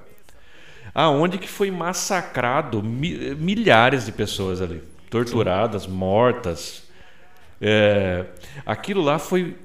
aonde 0.94 1.38
que 1.38 1.48
foi 1.48 1.70
massacrado 1.70 2.82
mi- 2.82 3.34
milhares 3.34 4.04
de 4.06 4.12
pessoas 4.12 4.60
ali, 4.60 4.82
torturadas, 5.08 5.86
mortas. 5.86 6.82
É, 7.60 8.26
aquilo 8.64 9.02
lá 9.02 9.18
foi 9.18 9.56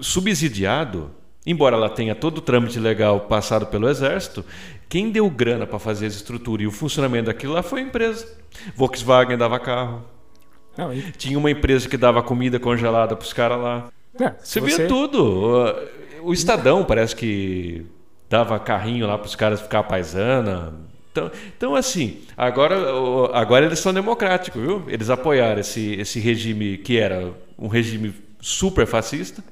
subsidiado, 0.00 1.10
embora 1.46 1.76
ela 1.76 1.88
tenha 1.90 2.14
todo 2.14 2.38
o 2.38 2.40
trâmite 2.40 2.78
legal 2.78 3.20
passado 3.20 3.66
pelo 3.66 3.88
Exército, 3.88 4.44
quem 4.88 5.10
deu 5.10 5.28
grana 5.30 5.66
para 5.66 5.78
fazer 5.78 6.06
essa 6.06 6.16
estrutura 6.16 6.62
e 6.62 6.66
o 6.66 6.70
funcionamento 6.72 7.26
daquilo 7.26 7.52
lá 7.54 7.62
foi 7.62 7.80
a 7.80 7.84
empresa. 7.84 8.26
Volkswagen 8.74 9.36
dava 9.36 9.58
carro, 9.58 10.04
Não, 10.76 10.92
e- 10.92 11.12
tinha 11.12 11.38
uma 11.38 11.50
empresa 11.50 11.88
que 11.88 11.96
dava 11.96 12.22
comida 12.22 12.58
congelada 12.58 13.14
para 13.16 13.24
os 13.24 13.32
caras 13.32 13.60
lá. 13.60 13.88
é, 14.20 14.30
se 14.42 14.60
Você 14.60 14.60
via 14.60 14.88
tudo. 14.88 15.74
O- 16.22 16.32
Estadão 16.32 16.84
parece 16.84 17.14
que 17.16 17.86
dava 18.28 18.58
carrinho 18.58 19.06
lá 19.06 19.18
para 19.18 19.26
os 19.26 19.34
caras 19.36 19.60
ficar 19.60 19.82
paisana. 19.84 20.74
Então, 21.12 21.30
então 21.56 21.74
assim, 21.74 22.18
agora, 22.36 22.76
agora 23.32 23.66
eles 23.66 23.80
são 23.80 23.92
democráticos, 23.92 24.60
viu? 24.62 24.84
Eles 24.88 25.10
apoiaram 25.10 25.60
esse, 25.60 25.94
esse 25.94 26.20
regime 26.20 26.78
que 26.78 26.98
era 26.98 27.32
um 27.58 27.66
regime 27.68 28.14
super 28.40 28.86
fascista. 28.86 29.42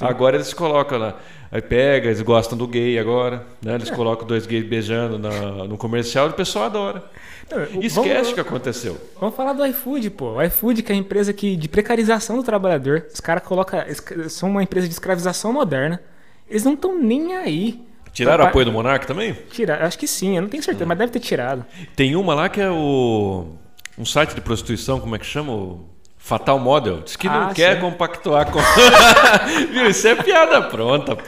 Agora 0.00 0.36
eles 0.36 0.52
colocam 0.54 0.98
lá, 0.98 1.18
aí 1.50 1.60
pega, 1.60 2.06
eles 2.08 2.22
gostam 2.22 2.56
do 2.56 2.66
gay 2.66 2.98
agora, 2.98 3.44
né? 3.62 3.72
É. 3.72 3.74
Eles 3.76 3.90
colocam 3.90 4.26
dois 4.26 4.46
gays 4.46 4.64
beijando 4.64 5.18
na- 5.18 5.64
no 5.64 5.76
comercial 5.76 6.26
e 6.26 6.30
o 6.30 6.34
pessoal 6.34 6.66
adora. 6.66 7.02
Não, 7.50 7.58
o- 7.80 7.84
Esquece 7.84 8.30
o 8.30 8.34
que 8.34 8.40
aconteceu. 8.40 8.96
Vamos 9.20 9.34
falar 9.34 9.52
do 9.52 9.66
iFood, 9.66 10.10
pô. 10.10 10.32
O 10.36 10.42
iFood 10.42 10.82
que 10.82 10.92
é 10.92 10.94
a 10.94 10.98
empresa 10.98 11.32
que, 11.32 11.56
de 11.56 11.68
precarização 11.68 12.36
do 12.36 12.42
trabalhador. 12.42 13.06
Os 13.12 13.20
caras 13.20 13.42
colocam. 13.42 13.80
São 14.28 14.48
uma 14.50 14.62
empresa 14.62 14.86
de 14.86 14.92
escravização 14.92 15.52
moderna. 15.52 16.00
Eles 16.48 16.64
não 16.64 16.74
estão 16.74 16.96
nem 16.98 17.36
aí. 17.36 17.82
Tiraram 18.12 18.44
o 18.44 18.48
apoio 18.48 18.64
do 18.66 18.72
Monark 18.72 19.06
também? 19.06 19.34
Tira, 19.50 19.84
acho 19.86 19.96
que 19.98 20.06
sim, 20.06 20.34
eu 20.36 20.42
não 20.42 20.48
tenho 20.48 20.62
certeza, 20.62 20.84
mas 20.84 20.98
deve 20.98 21.12
ter 21.12 21.20
tirado. 21.20 21.64
Tem 21.94 22.16
uma 22.16 22.34
lá 22.34 22.48
que 22.48 22.60
é 22.60 22.68
o 22.68 23.46
um 23.96 24.04
site 24.04 24.34
de 24.34 24.40
prostituição, 24.40 24.98
como 24.98 25.14
é 25.14 25.18
que 25.18 25.26
chama? 25.26 25.52
O 25.52 25.84
Fatal 26.22 26.58
Model. 26.58 27.00
Diz 27.04 27.16
que 27.16 27.26
não 27.26 27.48
Ah, 27.48 27.52
quer 27.54 27.74
sim. 27.74 27.80
compactuar 27.80 28.46
com. 28.50 28.60
Viu? 29.72 29.88
Isso 29.88 30.06
é 30.06 30.14
piada 30.14 30.62
pronta, 30.62 31.16
pô. 31.16 31.22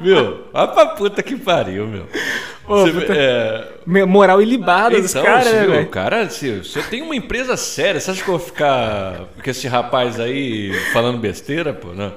Viu? 0.00 0.40
Olha 0.52 0.68
pra 0.68 0.86
puta 0.86 1.22
que 1.22 1.36
pariu, 1.36 1.86
meu. 1.86 2.06
Ô, 2.66 2.80
Você- 2.86 2.92
puta- 2.92 3.14
é, 3.14 3.68
Moral 4.06 4.40
ilibada 4.42 5.00
dos 5.00 5.10
Então, 5.10 5.22
caras, 5.24 5.44
você 5.48 5.52
né, 5.60 5.66
velho? 5.66 5.88
cara, 5.88 6.28
se, 6.30 6.46
eu 6.48 6.82
tenho 6.88 7.04
uma 7.04 7.14
empresa 7.14 7.56
séria, 7.56 8.00
você 8.00 8.10
acha 8.10 8.22
que 8.22 8.28
eu 8.30 8.38
vou 8.38 8.44
ficar 8.46 9.26
com 9.42 9.50
esse 9.50 9.68
rapaz 9.68 10.18
aí 10.18 10.72
falando 10.92 11.18
besteira, 11.18 11.72
pô? 11.72 11.88
Não, 11.88 12.12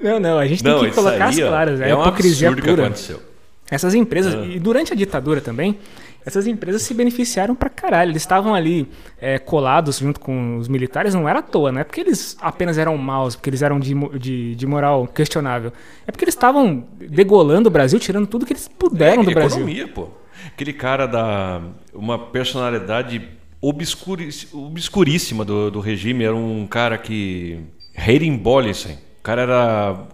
Não, 0.00 0.20
não, 0.20 0.38
a 0.38 0.46
gente 0.46 0.62
não 0.62 0.80
tem 0.80 0.90
que 0.90 0.94
colocar 0.94 1.24
as 1.26 1.36
aí, 1.38 1.44
ó, 1.44 1.48
claras. 1.48 1.80
É, 1.80 1.90
é 1.90 1.96
um 1.96 2.00
hipocrisia 2.02 2.48
absurdo 2.48 2.62
que 2.62 2.68
pura. 2.74 2.86
aconteceu. 2.86 3.22
Essas 3.70 3.94
empresas, 3.94 4.34
Ah. 4.34 4.44
e 4.44 4.58
durante 4.60 4.92
a 4.92 4.96
ditadura 4.96 5.40
também, 5.40 5.78
essas 6.26 6.48
empresas 6.48 6.82
se 6.82 6.92
beneficiaram 6.92 7.54
pra 7.54 7.70
caralho. 7.70 8.10
Eles 8.10 8.22
estavam 8.22 8.52
ali 8.52 8.88
é, 9.20 9.38
colados 9.38 10.00
junto 10.00 10.18
com 10.18 10.58
os 10.58 10.66
militares, 10.66 11.14
não 11.14 11.28
era 11.28 11.38
à 11.38 11.42
toa, 11.42 11.70
não 11.70 11.80
é 11.80 11.84
porque 11.84 12.00
eles 12.00 12.36
apenas 12.40 12.76
eram 12.76 12.98
maus, 12.98 13.36
porque 13.36 13.48
eles 13.48 13.62
eram 13.62 13.78
de, 13.78 13.94
de, 14.18 14.56
de 14.56 14.66
moral 14.66 15.06
questionável. 15.06 15.72
É 16.04 16.10
porque 16.10 16.24
eles 16.24 16.34
estavam 16.34 16.84
degolando 16.98 17.68
o 17.68 17.72
Brasil, 17.72 18.00
tirando 18.00 18.26
tudo 18.26 18.44
que 18.44 18.52
eles 18.52 18.66
puderam 18.66 19.22
do 19.22 19.30
Brasil. 19.30 19.58
economia, 19.58 19.86
pô. 19.86 20.08
Aquele 20.48 20.72
cara 20.72 21.06
da 21.06 21.62
uma 21.94 22.18
personalidade 22.18 23.28
obscuríssima 23.60 25.44
do, 25.44 25.70
do 25.70 25.80
regime 25.80 26.24
era 26.24 26.34
um 26.34 26.66
cara 26.66 26.98
que 26.98 27.60
Hayden 27.96 28.36
Bollesen. 28.36 28.98
O 29.20 29.22
cara 29.22 29.42
era 29.42 30.06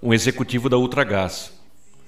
um 0.00 0.14
executivo 0.14 0.68
da 0.68 0.78
Ultragás. 0.78 1.55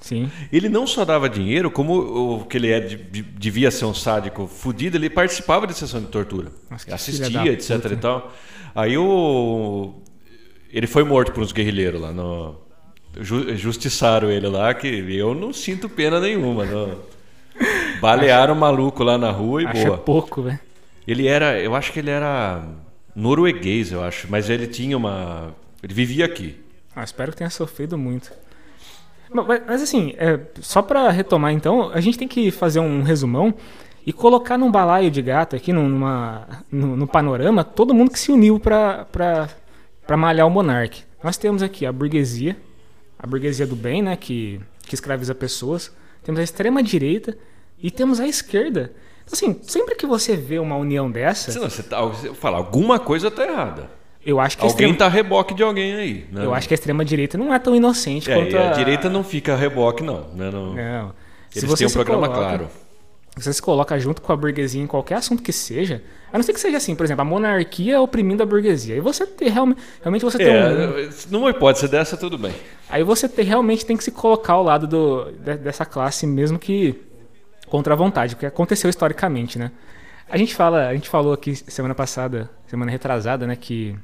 Sim. 0.01 0.30
Ele 0.53 0.68
não 0.68 0.86
só 0.86 1.05
dava 1.05 1.28
dinheiro, 1.28 1.70
como 1.70 1.94
o 2.40 2.44
que 2.46 2.57
ele 2.57 2.70
é, 2.70 2.80
de- 2.80 2.96
de- 2.96 3.22
devia 3.22 3.70
ser 3.70 3.84
um 3.84 3.92
sádico 3.94 4.46
fudido, 4.46 4.96
ele 4.96 5.11
participava 5.11 5.66
de 5.66 5.74
sessão 5.74 6.01
de 6.01 6.07
tortura. 6.07 6.51
Nossa, 6.70 6.94
assistia, 6.94 7.53
etc 7.53 7.76
puta. 7.82 7.94
e 7.94 7.96
tal. 7.96 8.32
Aí 8.74 8.96
o 8.96 9.94
ele 10.72 10.86
foi 10.86 11.03
morto 11.03 11.32
por 11.32 11.42
uns 11.42 11.51
guerrilheiros 11.53 12.01
lá 12.01 12.12
no 12.12 12.55
ju- 13.20 13.57
justiçaram 13.57 14.30
ele 14.30 14.46
lá 14.49 14.72
que 14.74 14.86
eu 14.86 15.34
não 15.34 15.53
sinto 15.53 15.88
pena 15.88 16.20
nenhuma, 16.20 16.64
não. 16.64 16.99
Balearam 18.01 18.55
o 18.55 18.57
maluco 18.57 19.03
lá 19.03 19.18
na 19.18 19.30
rua 19.30 19.62
e 19.62 19.66
Acho 19.66 19.84
boa. 19.86 19.99
pouco, 19.99 20.42
velho. 20.42 20.61
Ele 21.07 21.26
era, 21.26 21.59
eu 21.59 21.74
acho 21.74 21.92
que 21.92 21.99
ele 21.99 22.11
era 22.11 22.62
norueguês, 23.16 23.90
eu 23.90 24.03
acho, 24.03 24.28
mas 24.30 24.49
ele 24.49 24.66
tinha 24.66 24.96
uma 24.96 25.55
ele 25.82 25.92
vivia 25.94 26.24
aqui. 26.24 26.57
Ah, 26.94 27.03
espero 27.03 27.32
que 27.32 27.38
tenha 27.38 27.51
sofrido 27.51 27.96
muito. 27.99 28.30
Mas, 29.32 29.46
mas- 29.66 29.82
assim, 29.82 30.14
é, 30.16 30.38
só 30.60 30.80
pra 30.82 31.10
retomar 31.10 31.52
então, 31.52 31.90
a 31.92 32.00
gente 32.00 32.18
tem 32.18 32.26
que 32.28 32.50
fazer 32.50 32.80
um 32.80 33.02
resumão 33.02 33.54
e 34.06 34.12
colocar 34.12 34.56
num 34.56 34.70
balaio 34.70 35.10
de 35.10 35.20
gato 35.20 35.54
aqui, 35.54 35.72
num- 35.72 35.88
numa, 35.88 36.46
no, 36.72 36.96
no 36.96 37.06
panorama, 37.06 37.62
todo 37.62 37.92
mundo 37.94 38.10
que 38.10 38.18
se 38.18 38.32
uniu 38.32 38.58
pra 38.58 39.06
malhar 40.16 40.46
o 40.46 40.50
monarca. 40.50 40.96
Nós 41.22 41.36
temos 41.36 41.62
aqui 41.62 41.84
a 41.84 41.92
burguesia, 41.92 42.56
a 43.18 43.26
burguesia 43.26 43.66
do 43.66 43.76
bem, 43.76 44.00
né, 44.02 44.16
que, 44.16 44.60
que 44.86 44.94
escraviza 44.94 45.34
pessoas. 45.34 45.92
Temos 46.22 46.40
a 46.40 46.44
extrema-direita 46.44 47.36
e 47.82 47.90
temos 47.90 48.20
a 48.20 48.26
esquerda. 48.26 48.92
Assim, 49.30 49.58
sempre 49.62 49.94
que 49.94 50.06
você 50.06 50.36
vê 50.36 50.58
uma 50.58 50.76
união 50.76 51.10
dessa, 51.10 51.52
Senão 51.52 51.68
você 51.68 51.82
tá, 51.82 52.00
você 52.00 52.32
fala, 52.32 52.56
alguma 52.56 52.98
coisa 52.98 53.30
tá 53.30 53.44
errada. 53.46 53.90
Eu 54.30 54.38
acho 54.40 54.56
que 54.56 54.62
a 54.62 54.68
Alguém 54.68 54.90
extrema, 54.90 54.98
tá 54.98 55.06
a 55.06 55.08
reboque 55.08 55.54
de 55.54 55.62
alguém 55.62 55.94
aí. 55.94 56.26
Né? 56.30 56.44
eu 56.44 56.54
acho 56.54 56.68
que 56.68 56.74
a 56.74 56.76
extrema-direita 56.76 57.36
não 57.38 57.52
é 57.54 57.58
tão 57.58 57.74
inocente 57.74 58.30
É, 58.30 58.34
quanto 58.34 58.52
e 58.52 58.58
a 58.58 58.70
direita 58.72 59.08
não 59.08 59.24
fica 59.24 59.54
a 59.54 59.56
reboque, 59.56 60.02
não. 60.02 60.28
Né? 60.34 60.50
Não- 60.50 60.74
Não. 60.74 61.12
Se 61.50 61.60
Eles 61.60 61.70
você 61.70 61.78
têm 61.78 61.86
um 61.86 61.88
se 61.90 61.94
programa 61.94 62.28
coloca- 62.28 62.42
claro. 62.48 62.68
Você 63.36 63.52
se 63.52 63.62
coloca 63.62 63.96
junto 64.00 64.20
com 64.20 64.32
a 64.32 64.36
burguesia 64.36 64.82
em 64.82 64.86
qualquer 64.86 65.14
assunto 65.14 65.42
que 65.44 65.52
seja, 65.52 66.02
a 66.32 66.36
não 66.36 66.42
ser 66.42 66.52
que 66.52 66.58
seja 66.58 66.76
assim, 66.76 66.96
por 66.96 67.04
exemplo, 67.04 67.22
a 67.22 67.24
monarquia 67.24 68.00
oprimindo 68.00 68.42
a 68.42 68.46
burguesia. 68.46 68.96
E 68.96 69.00
você 69.00 69.24
ter 69.24 69.48
realmente, 69.50 69.80
realmente 70.02 70.24
você 70.24 70.38
tem 70.38 70.48
um, 70.48 70.98
É, 70.98 71.08
numa 71.30 71.50
hipótese 71.50 71.86
dessa, 71.86 72.16
tudo 72.16 72.36
bem. 72.36 72.52
aí 72.90 73.04
você 73.04 73.28
ter, 73.28 73.44
realmente 73.44 73.86
tem 73.86 73.96
que 73.96 74.02
se 74.02 74.10
colocar 74.10 74.54
ao 74.54 74.64
lado 74.64 74.88
do, 74.88 75.30
de- 75.30 75.56
dessa 75.56 75.86
classe 75.86 76.26
mesmo 76.26 76.58
que 76.58 77.00
contra 77.68 77.94
a 77.94 77.96
vontade, 77.96 78.34
o 78.34 78.36
que 78.36 78.44
aconteceu 78.46 78.90
historicamente, 78.90 79.56
né? 79.58 79.70
A 80.28 80.36
gente 80.36 80.54
fala, 80.54 80.88
a 80.88 80.94
gente 80.94 81.08
falou 81.08 81.32
aqui 81.32 81.54
semana 81.54 81.94
passada, 81.94 82.50
semana 82.66 82.90
retrasada, 82.90 83.46
né, 83.46 83.54
que 83.56 83.96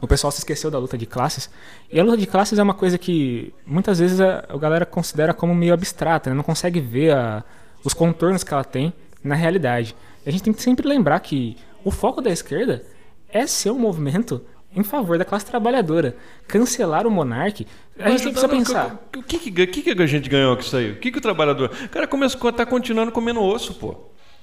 o 0.00 0.06
pessoal 0.06 0.30
se 0.30 0.38
esqueceu 0.38 0.70
da 0.70 0.78
luta 0.78 0.96
de 0.96 1.06
classes. 1.06 1.50
E 1.90 1.98
a 1.98 2.04
luta 2.04 2.16
de 2.16 2.26
classes 2.26 2.58
é 2.58 2.62
uma 2.62 2.74
coisa 2.74 2.96
que 2.96 3.52
muitas 3.66 3.98
vezes 3.98 4.20
a, 4.20 4.44
a 4.48 4.56
galera 4.56 4.86
considera 4.86 5.34
como 5.34 5.54
meio 5.54 5.74
abstrata, 5.74 6.30
né? 6.30 6.36
não 6.36 6.42
consegue 6.42 6.80
ver 6.80 7.12
a, 7.12 7.44
os 7.84 7.94
contornos 7.94 8.44
que 8.44 8.52
ela 8.52 8.64
tem 8.64 8.92
na 9.22 9.34
realidade. 9.34 9.94
E 10.24 10.28
a 10.28 10.32
gente 10.32 10.42
tem 10.42 10.52
que 10.52 10.62
sempre 10.62 10.86
lembrar 10.86 11.18
que 11.20 11.56
o 11.84 11.90
foco 11.90 12.20
da 12.20 12.30
esquerda 12.30 12.82
é 13.28 13.46
ser 13.46 13.70
um 13.70 13.78
movimento 13.78 14.40
em 14.74 14.82
favor 14.82 15.18
da 15.18 15.24
classe 15.24 15.46
trabalhadora. 15.46 16.16
Cancelar 16.46 17.06
o 17.06 17.10
monarca. 17.10 17.64
A 17.98 18.10
gente 18.10 18.22
precisa 18.22 18.48
pensar. 18.48 19.08
O 19.16 19.22
que, 19.22 19.38
que, 19.38 19.66
que, 19.66 19.94
que 19.94 20.02
a 20.02 20.06
gente 20.06 20.28
ganhou 20.28 20.54
com 20.54 20.62
isso 20.62 20.76
aí? 20.76 20.92
O 20.92 20.96
que, 20.96 21.10
que 21.10 21.18
o 21.18 21.22
trabalhador. 21.22 21.70
O 21.84 21.88
cara 21.88 22.06
começou, 22.06 22.52
tá 22.52 22.64
continuando 22.64 23.10
comendo 23.10 23.42
osso, 23.42 23.74
pô. 23.74 23.96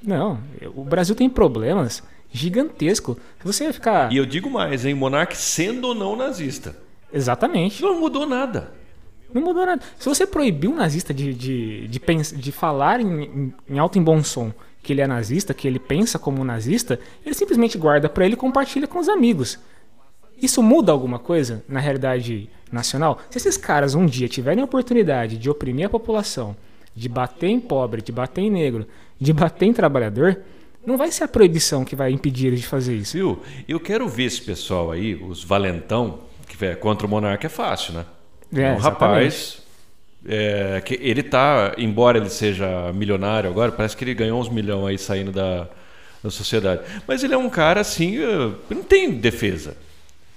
Não, 0.04 0.40
o 0.76 0.84
Brasil 0.84 1.16
tem 1.16 1.30
problemas 1.30 2.04
gigantescos. 2.36 3.18
Se 3.40 3.46
você 3.46 3.72
ficar. 3.72 4.12
E 4.12 4.18
eu 4.18 4.26
digo 4.26 4.50
mais, 4.50 4.86
hein? 4.86 4.94
Monarque 4.94 5.38
sendo 5.38 5.88
ou 5.88 5.96
não 5.96 6.16
nazista. 6.16 6.76
Exatamente. 7.12 7.82
Não 7.82 8.00
mudou 8.00 8.26
nada. 8.26 8.74
Não 9.34 9.42
mudou 9.42 9.66
nada. 9.66 9.82
Se 9.98 10.08
você 10.08 10.28
proibir 10.28 10.68
um 10.70 10.76
nazista 10.76 11.14
de, 11.14 11.34
de, 11.34 11.88
de, 11.88 12.00
de, 12.00 12.36
de 12.36 12.52
falar 12.52 13.00
em, 13.00 13.54
em, 13.70 13.80
alto 13.80 13.98
e 13.98 14.02
bom 14.02 14.24
som 14.24 14.52
que 14.84 14.94
ele 14.94 15.02
é 15.02 15.08
nazista, 15.08 15.54
que 15.54 15.68
ele 15.68 15.80
pensa 15.80 16.20
como 16.20 16.42
um 16.42 16.44
nazista, 16.44 17.00
ele 17.26 17.34
simplesmente 17.34 17.78
guarda 17.78 18.08
para 18.08 18.24
ele 18.24 18.36
e 18.36 18.38
compartilha 18.38 18.88
com 18.88 19.00
os 19.00 19.10
amigos. 19.10 19.58
Isso 20.40 20.62
muda 20.62 20.92
alguma 20.92 21.18
coisa 21.18 21.64
na 21.68 21.80
realidade 21.80 22.50
nacional? 22.72 23.20
Se 23.32 23.38
esses 23.38 23.58
caras 23.58 23.96
um 23.96 24.06
dia 24.06 24.28
tiverem 24.28 24.62
a 24.62 24.66
oportunidade 24.66 25.38
de 25.38 25.50
oprimir 25.50 25.88
a 25.88 25.90
população, 25.90 26.56
de 26.94 27.10
bater 27.10 27.48
em 27.48 27.60
pobre, 27.60 28.02
de 28.02 28.12
bater 28.12 28.42
em 28.42 28.52
negro, 28.52 28.86
de 29.20 29.34
bater 29.34 29.66
em 29.66 29.74
trabalhador, 29.74 30.40
não 30.86 30.98
vai 30.98 31.12
ser 31.12 31.24
a 31.24 31.28
proibição 31.28 31.84
que 31.84 31.96
vai 31.96 32.12
impedir 32.12 32.48
eles 32.48 32.62
de 32.62 32.68
fazer 32.68 32.96
isso. 32.96 33.18
Viu? 33.18 33.42
Eu 33.68 33.80
quero 33.80 34.08
ver 34.08 34.26
esse 34.26 34.42
pessoal 34.42 34.92
aí, 34.92 35.16
os 35.16 35.44
valentão, 35.44 36.20
que 36.48 36.64
é 36.66 36.76
contra 36.76 37.06
o 37.08 37.10
monarca 37.10 37.48
é 37.48 37.50
fácil, 37.50 37.94
né? 37.94 38.06
É, 38.54 38.72
um 38.72 38.78
rapaz 38.78 39.62
é, 40.28 40.82
que 40.84 40.98
ele 41.02 41.24
tá, 41.24 41.74
embora 41.78 42.18
ele 42.18 42.30
seja 42.30 42.92
milionário 42.94 43.50
agora, 43.50 43.72
parece 43.72 43.96
que 43.96 44.04
ele 44.04 44.14
ganhou 44.14 44.40
uns 44.40 44.50
milhões 44.50 44.90
aí 44.90 44.98
saindo 44.98 45.32
da, 45.32 45.68
da 46.24 46.30
sociedade. 46.30 46.82
Mas 47.08 47.24
ele 47.24 47.34
é 47.34 47.38
um 47.38 47.50
cara 47.50 47.82
assim, 47.82 48.18
eh, 48.18 48.52
não 48.70 48.84
tem 48.84 49.12
defesa. 49.12 49.78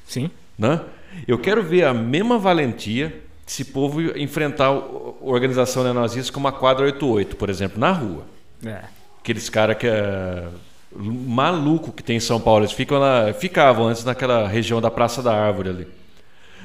Sim. 0.07 0.31
Né? 0.59 0.81
Eu 1.27 1.39
quero 1.39 1.63
ver 1.63 1.85
a 1.85 1.95
mesma 1.95 2.39
valentia 2.39 3.23
esse 3.47 3.65
povo 3.65 4.03
enfrentar 4.19 4.67
a 4.67 4.83
organização 5.23 5.83
neonazista 5.83 6.31
como 6.33 6.47
a 6.49 6.53
quadra 6.53 6.85
88, 6.85 7.37
por 7.37 7.49
exemplo, 7.49 7.81
na 7.81 7.91
rua. 7.91 8.27
É. 8.65 8.83
Aqueles 9.29 9.51
caras 9.51 9.77
que 9.77 9.87
é 9.87 10.49
maluco 10.91 11.93
que 11.93 12.03
tem 12.03 12.17
em 12.17 12.21
São 12.21 12.41
Paulo, 12.41 12.65
eles 12.65 12.73
ficam 12.73 12.99
lá, 12.99 13.31
ficavam 13.35 13.89
antes 13.89 14.03
naquela 14.03 14.49
região 14.49 14.81
da 14.81 14.91
Praça 14.91 15.23
da 15.23 15.39
Árvore 15.39 15.69
ali. 15.69 15.89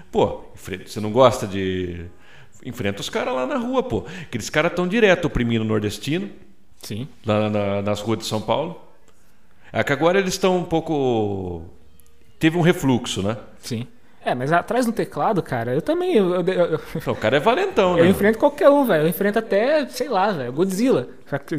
Pô, 0.09 0.45
você 0.55 1.01
não 1.01 1.11
gosta 1.11 1.45
de 1.45 2.05
enfrenta 2.65 3.01
os 3.01 3.09
caras 3.09 3.35
lá 3.35 3.45
na 3.45 3.57
rua, 3.57 3.83
pô. 3.83 4.05
Aqueles 4.21 4.49
caras 4.49 4.71
estão 4.71 4.87
direto 4.87 5.25
oprimindo 5.25 5.65
o 5.65 5.67
nordestino. 5.67 6.29
Sim. 6.81 7.05
Lá 7.25 7.49
na, 7.49 7.81
nas 7.81 7.99
ruas 7.99 8.19
de 8.19 8.25
São 8.25 8.39
Paulo. 8.39 8.79
É 9.73 9.83
que 9.83 9.91
agora 9.91 10.17
eles 10.17 10.35
estão 10.35 10.57
um 10.57 10.63
pouco 10.63 11.63
teve 12.39 12.57
um 12.57 12.61
refluxo, 12.61 13.21
né? 13.21 13.35
Sim. 13.59 13.85
É, 14.25 14.33
mas 14.33 14.53
atrás 14.53 14.85
do 14.85 14.91
teclado, 14.91 15.43
cara, 15.43 15.73
eu 15.73 15.81
também. 15.81 16.15
Eu, 16.15 16.35
eu, 16.35 16.43
eu, 16.45 16.79
o 17.11 17.15
cara 17.15 17.37
é 17.37 17.39
valentão, 17.39 17.95
né? 17.95 18.01
Eu 18.01 18.05
enfrento 18.05 18.39
qualquer 18.39 18.69
um, 18.69 18.85
velho. 18.85 19.03
Eu 19.03 19.09
enfrento 19.09 19.37
até, 19.37 19.85
sei 19.87 20.07
lá, 20.07 20.31
velho, 20.31 20.53
Godzilla. 20.53 21.09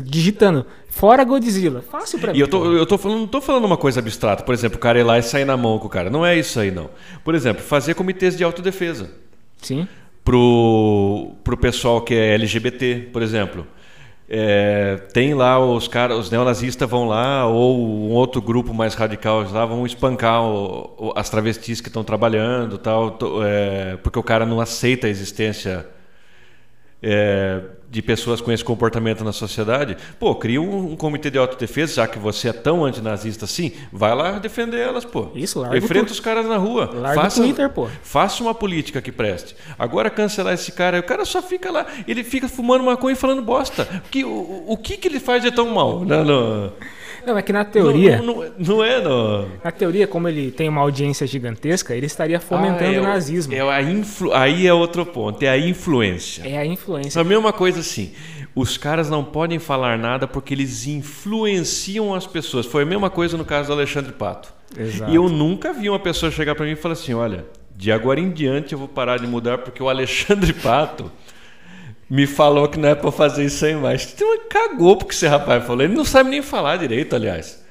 Digitando, 0.02 0.64
fora 0.88 1.24
Godzilla. 1.24 1.82
Fácil 1.82 2.18
pra 2.18 2.30
e 2.30 2.32
mim. 2.32 2.38
E 2.38 2.40
eu, 2.40 2.48
tô, 2.48 2.72
eu 2.72 2.86
tô 2.86 2.96
falando, 2.96 3.18
não 3.20 3.26
tô 3.26 3.40
falando 3.40 3.64
uma 3.64 3.76
coisa 3.76 4.00
abstrata. 4.00 4.44
Por 4.44 4.54
exemplo, 4.54 4.78
o 4.78 4.80
cara 4.80 4.98
ir 4.98 5.02
lá 5.02 5.18
e 5.18 5.22
sair 5.22 5.44
na 5.44 5.56
mão 5.56 5.78
com 5.78 5.86
o 5.86 5.90
cara. 5.90 6.08
Não 6.08 6.24
é 6.24 6.38
isso 6.38 6.58
aí, 6.58 6.70
não. 6.70 6.88
Por 7.22 7.34
exemplo, 7.34 7.62
fazer 7.62 7.94
comitês 7.94 8.36
de 8.36 8.44
autodefesa. 8.44 9.10
Sim. 9.58 9.86
Pro, 10.24 11.32
pro 11.44 11.58
pessoal 11.58 12.00
que 12.00 12.14
é 12.14 12.34
LGBT, 12.34 13.10
por 13.12 13.20
exemplo. 13.20 13.66
É, 14.28 14.96
tem 15.12 15.34
lá 15.34 15.58
os 15.58 15.86
caras, 15.86 16.18
os 16.18 16.30
neonazistas 16.30 16.88
vão 16.88 17.06
lá, 17.06 17.46
ou 17.46 17.78
um 17.78 18.12
outro 18.12 18.40
grupo 18.40 18.72
mais 18.72 18.94
radical 18.94 19.44
lá, 19.50 19.66
vão 19.66 19.84
espancar 19.84 20.42
o, 20.42 21.12
as 21.14 21.28
travestis 21.28 21.80
que 21.80 21.88
estão 21.88 22.02
trabalhando, 22.02 22.78
tal, 22.78 23.18
é, 23.44 23.96
porque 24.02 24.18
o 24.18 24.22
cara 24.22 24.46
não 24.46 24.60
aceita 24.60 25.06
a 25.06 25.10
existência 25.10 25.86
é, 27.02 27.60
de 27.94 28.02
pessoas 28.02 28.40
com 28.40 28.50
esse 28.50 28.64
comportamento 28.64 29.22
na 29.22 29.32
sociedade, 29.32 29.96
pô, 30.18 30.34
cria 30.34 30.60
um, 30.60 30.90
um, 30.92 30.96
comitê 30.96 31.30
de 31.30 31.38
autodefesa, 31.38 31.94
já 31.94 32.08
que 32.08 32.18
você 32.18 32.48
é 32.48 32.52
tão 32.52 32.84
antinazista 32.84 33.44
assim, 33.44 33.70
vai 33.92 34.12
lá 34.16 34.32
defender 34.40 34.80
elas, 34.80 35.04
pô. 35.04 35.28
Isso, 35.32 35.60
larga 35.60 35.78
Enfrenta 35.78 36.10
os 36.10 36.18
caras 36.18 36.44
na 36.44 36.56
rua. 36.56 36.90
Larga 36.92 37.22
faça, 37.22 37.40
o 37.40 37.44
Twitter, 37.44 37.70
pô. 37.70 37.88
Faça 38.02 38.42
uma 38.42 38.52
política 38.52 39.00
que 39.00 39.12
preste. 39.12 39.54
Agora 39.78 40.10
cancelar 40.10 40.54
esse 40.54 40.72
cara, 40.72 40.98
o 40.98 41.04
cara 41.04 41.24
só 41.24 41.40
fica 41.40 41.70
lá, 41.70 41.86
ele 42.08 42.24
fica 42.24 42.48
fumando 42.48 42.82
maconha 42.82 43.12
e 43.12 43.16
falando 43.16 43.40
bosta. 43.40 43.86
Que, 44.10 44.24
o, 44.24 44.64
o 44.66 44.76
que 44.76 44.96
que 44.96 45.06
ele 45.06 45.20
faz 45.20 45.44
de 45.44 45.52
tão 45.52 45.70
mal? 45.70 46.04
Não, 46.04 46.24
não. 46.24 46.72
Não, 47.26 47.38
é 47.38 47.42
que 47.42 47.52
na 47.52 47.64
teoria. 47.64 48.18
Não, 48.18 48.36
não, 48.36 48.52
não, 48.58 48.84
é, 48.84 49.00
não. 49.00 49.48
Na 49.62 49.70
teoria, 49.70 50.06
como 50.06 50.28
ele 50.28 50.50
tem 50.50 50.68
uma 50.68 50.80
audiência 50.80 51.26
gigantesca, 51.26 51.94
ele 51.94 52.06
estaria 52.06 52.40
fomentando 52.40 52.90
ah, 52.90 52.94
é, 52.94 53.00
o 53.00 53.02
nazismo. 53.02 53.54
É 53.54 53.60
a 53.60 53.82
influ, 53.82 54.32
aí 54.32 54.66
é 54.66 54.72
outro 54.72 55.04
ponto, 55.04 55.42
é 55.42 55.48
a 55.48 55.58
influência. 55.58 56.42
É 56.46 56.58
a 56.58 56.66
influência. 56.66 57.20
A 57.20 57.24
mesma 57.24 57.52
coisa 57.52 57.80
assim. 57.80 58.12
Os 58.54 58.78
caras 58.78 59.10
não 59.10 59.24
podem 59.24 59.58
falar 59.58 59.98
nada 59.98 60.28
porque 60.28 60.54
eles 60.54 60.86
influenciam 60.86 62.14
as 62.14 62.26
pessoas. 62.26 62.66
Foi 62.66 62.84
a 62.84 62.86
mesma 62.86 63.10
coisa 63.10 63.36
no 63.36 63.44
caso 63.44 63.68
do 63.68 63.72
Alexandre 63.72 64.12
Pato. 64.12 64.54
Exato. 64.78 65.10
E 65.10 65.14
eu 65.14 65.28
nunca 65.28 65.72
vi 65.72 65.88
uma 65.88 65.98
pessoa 65.98 66.30
chegar 66.30 66.54
para 66.54 66.64
mim 66.64 66.72
e 66.72 66.76
falar 66.76 66.92
assim: 66.92 67.14
olha, 67.14 67.44
de 67.76 67.90
agora 67.90 68.20
em 68.20 68.30
diante 68.30 68.72
eu 68.72 68.78
vou 68.78 68.88
parar 68.88 69.18
de 69.18 69.26
mudar 69.26 69.58
porque 69.58 69.82
o 69.82 69.88
Alexandre 69.88 70.52
Pato 70.54 71.10
me 72.08 72.26
falou 72.26 72.68
que 72.68 72.78
não 72.78 72.88
é 72.88 72.94
para 72.94 73.10
fazer 73.10 73.44
isso 73.44 73.64
aí 73.64 73.74
mais. 73.74 74.12
Então, 74.12 74.38
cagou 74.48 74.96
porque 74.96 75.14
esse 75.14 75.26
rapaz 75.26 75.64
falou. 75.64 75.82
Ele 75.82 75.94
não 75.94 76.04
sabe 76.04 76.30
nem 76.30 76.42
falar 76.42 76.76
direito, 76.76 77.14
aliás. 77.14 77.62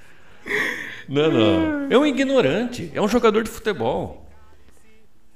Não, 1.07 1.31
não. 1.31 1.87
É 1.89 1.97
um 1.97 2.05
ignorante. 2.05 2.91
É 2.93 3.01
um 3.01 3.07
jogador 3.07 3.43
de 3.43 3.49
futebol. 3.49 4.25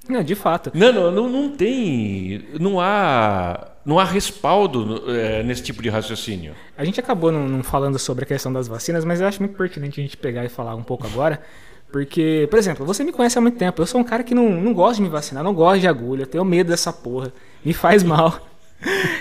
Não, 0.09 0.23
de 0.23 0.35
fato. 0.35 0.71
Não, 0.73 0.91
não, 0.91 1.11
não, 1.11 1.29
não 1.29 1.49
tem. 1.49 2.45
Não 2.59 2.79
há. 2.79 3.71
Não 3.85 3.99
há 3.99 4.03
respaldo 4.03 5.03
é, 5.09 5.43
nesse 5.43 5.63
tipo 5.63 5.81
de 5.81 5.87
raciocínio. 5.87 6.53
A 6.77 6.83
gente 6.83 6.99
acabou 6.99 7.31
não, 7.31 7.47
não, 7.47 7.63
falando 7.63 7.97
sobre 7.97 8.25
a 8.25 8.27
questão 8.27 8.51
das 8.51 8.67
vacinas, 8.67 9.05
mas 9.05 9.21
eu 9.21 9.27
acho 9.27 9.41
muito 9.41 9.55
pertinente 9.55 9.99
a 10.01 10.03
gente 10.03 10.17
pegar 10.17 10.43
e 10.43 10.49
falar 10.49 10.75
um 10.75 10.83
pouco 10.83 11.07
agora. 11.07 11.41
Porque, 11.89 12.47
por 12.49 12.59
exemplo, 12.59 12.85
você 12.85 13.01
me 13.01 13.13
conhece 13.13 13.37
há 13.37 13.41
muito 13.41 13.57
tempo. 13.57 13.81
Eu 13.81 13.85
sou 13.85 14.01
um 14.01 14.03
cara 14.03 14.23
que 14.23 14.35
não, 14.35 14.49
não 14.49 14.73
gosta 14.73 14.95
de 14.95 15.03
me 15.03 15.09
vacinar, 15.09 15.41
não 15.41 15.53
gosta 15.53 15.79
de 15.79 15.87
agulha, 15.87 16.25
tenho 16.25 16.43
medo 16.43 16.69
dessa 16.69 16.91
porra, 16.91 17.31
me 17.63 17.71
faz 17.73 18.03
mal. 18.03 18.41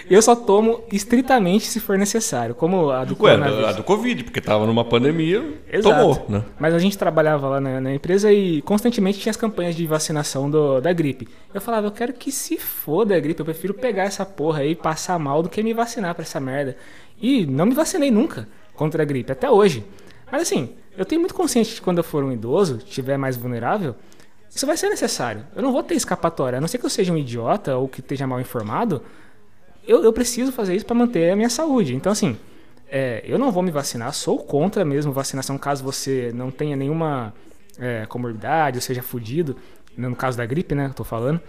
Eu 0.08 0.20
só 0.20 0.36
tomo 0.36 0.84
estritamente 0.92 1.66
se 1.66 1.80
for 1.80 1.98
necessário, 1.98 2.54
como 2.54 2.90
a 2.90 3.04
do 3.04 3.16
Ué, 3.20 3.34
a 3.34 3.72
do 3.72 3.82
Covid, 3.82 4.24
porque 4.24 4.38
estava 4.38 4.66
numa 4.66 4.84
pandemia, 4.84 5.42
Exato. 5.70 5.96
tomou, 5.96 6.26
né? 6.28 6.44
Mas 6.58 6.74
a 6.74 6.78
gente 6.78 6.96
trabalhava 6.96 7.48
lá 7.48 7.60
na, 7.60 7.80
na, 7.80 7.94
empresa 7.94 8.32
e 8.32 8.60
constantemente 8.62 9.18
tinha 9.18 9.30
as 9.30 9.36
campanhas 9.36 9.74
de 9.74 9.86
vacinação 9.86 10.50
do, 10.50 10.80
da 10.80 10.92
gripe. 10.92 11.26
Eu 11.52 11.60
falava, 11.60 11.86
eu 11.86 11.90
quero 11.90 12.12
que 12.12 12.30
se 12.30 12.58
foda 12.58 13.16
a 13.16 13.20
gripe, 13.20 13.40
eu 13.40 13.46
prefiro 13.46 13.74
pegar 13.74 14.04
essa 14.04 14.24
porra 14.24 14.60
aí 14.60 14.72
e 14.72 14.76
passar 14.76 15.18
mal 15.18 15.42
do 15.42 15.48
que 15.48 15.62
me 15.62 15.72
vacinar 15.72 16.14
pra 16.14 16.22
essa 16.22 16.38
merda. 16.38 16.76
E 17.20 17.46
não 17.46 17.66
me 17.66 17.74
vacinei 17.74 18.10
nunca 18.10 18.46
contra 18.74 19.02
a 19.02 19.06
gripe, 19.06 19.32
até 19.32 19.50
hoje. 19.50 19.84
Mas 20.30 20.42
assim, 20.42 20.70
eu 20.96 21.04
tenho 21.04 21.20
muito 21.20 21.34
consciente 21.34 21.70
de 21.70 21.76
que 21.76 21.80
quando 21.80 21.98
eu 21.98 22.04
for 22.04 22.22
um 22.22 22.30
idoso, 22.30 22.76
estiver 22.76 23.16
mais 23.16 23.36
vulnerável, 23.36 23.94
isso 24.54 24.66
vai 24.66 24.76
ser 24.76 24.88
necessário. 24.88 25.44
Eu 25.54 25.62
não 25.62 25.72
vou 25.72 25.82
ter 25.82 25.94
escapatória, 25.94 26.58
a 26.58 26.60
não 26.60 26.68
ser 26.68 26.78
que 26.78 26.86
eu 26.86 26.90
seja 26.90 27.12
um 27.12 27.18
idiota 27.18 27.76
ou 27.76 27.88
que 27.88 28.00
esteja 28.00 28.26
mal 28.26 28.40
informado 28.40 29.02
eu, 29.86 30.02
eu 30.02 30.12
preciso 30.12 30.52
fazer 30.52 30.74
isso 30.74 30.86
para 30.86 30.94
manter 30.94 31.30
a 31.30 31.36
minha 31.36 31.50
saúde. 31.50 31.94
Então, 31.94 32.12
assim, 32.12 32.36
é, 32.88 33.22
eu 33.24 33.38
não 33.38 33.50
vou 33.50 33.62
me 33.62 33.70
vacinar, 33.70 34.12
sou 34.12 34.38
contra 34.38 34.84
mesmo 34.84 35.12
vacinação 35.12 35.58
caso 35.58 35.82
você 35.82 36.30
não 36.34 36.50
tenha 36.50 36.76
nenhuma 36.76 37.34
é, 37.78 38.06
comorbidade 38.06 38.78
ou 38.78 38.82
seja 38.82 39.02
fudido, 39.02 39.56
no 39.96 40.14
caso 40.14 40.36
da 40.36 40.44
gripe, 40.44 40.74
né, 40.74 40.92
tô 40.94 41.04
falando. 41.04 41.40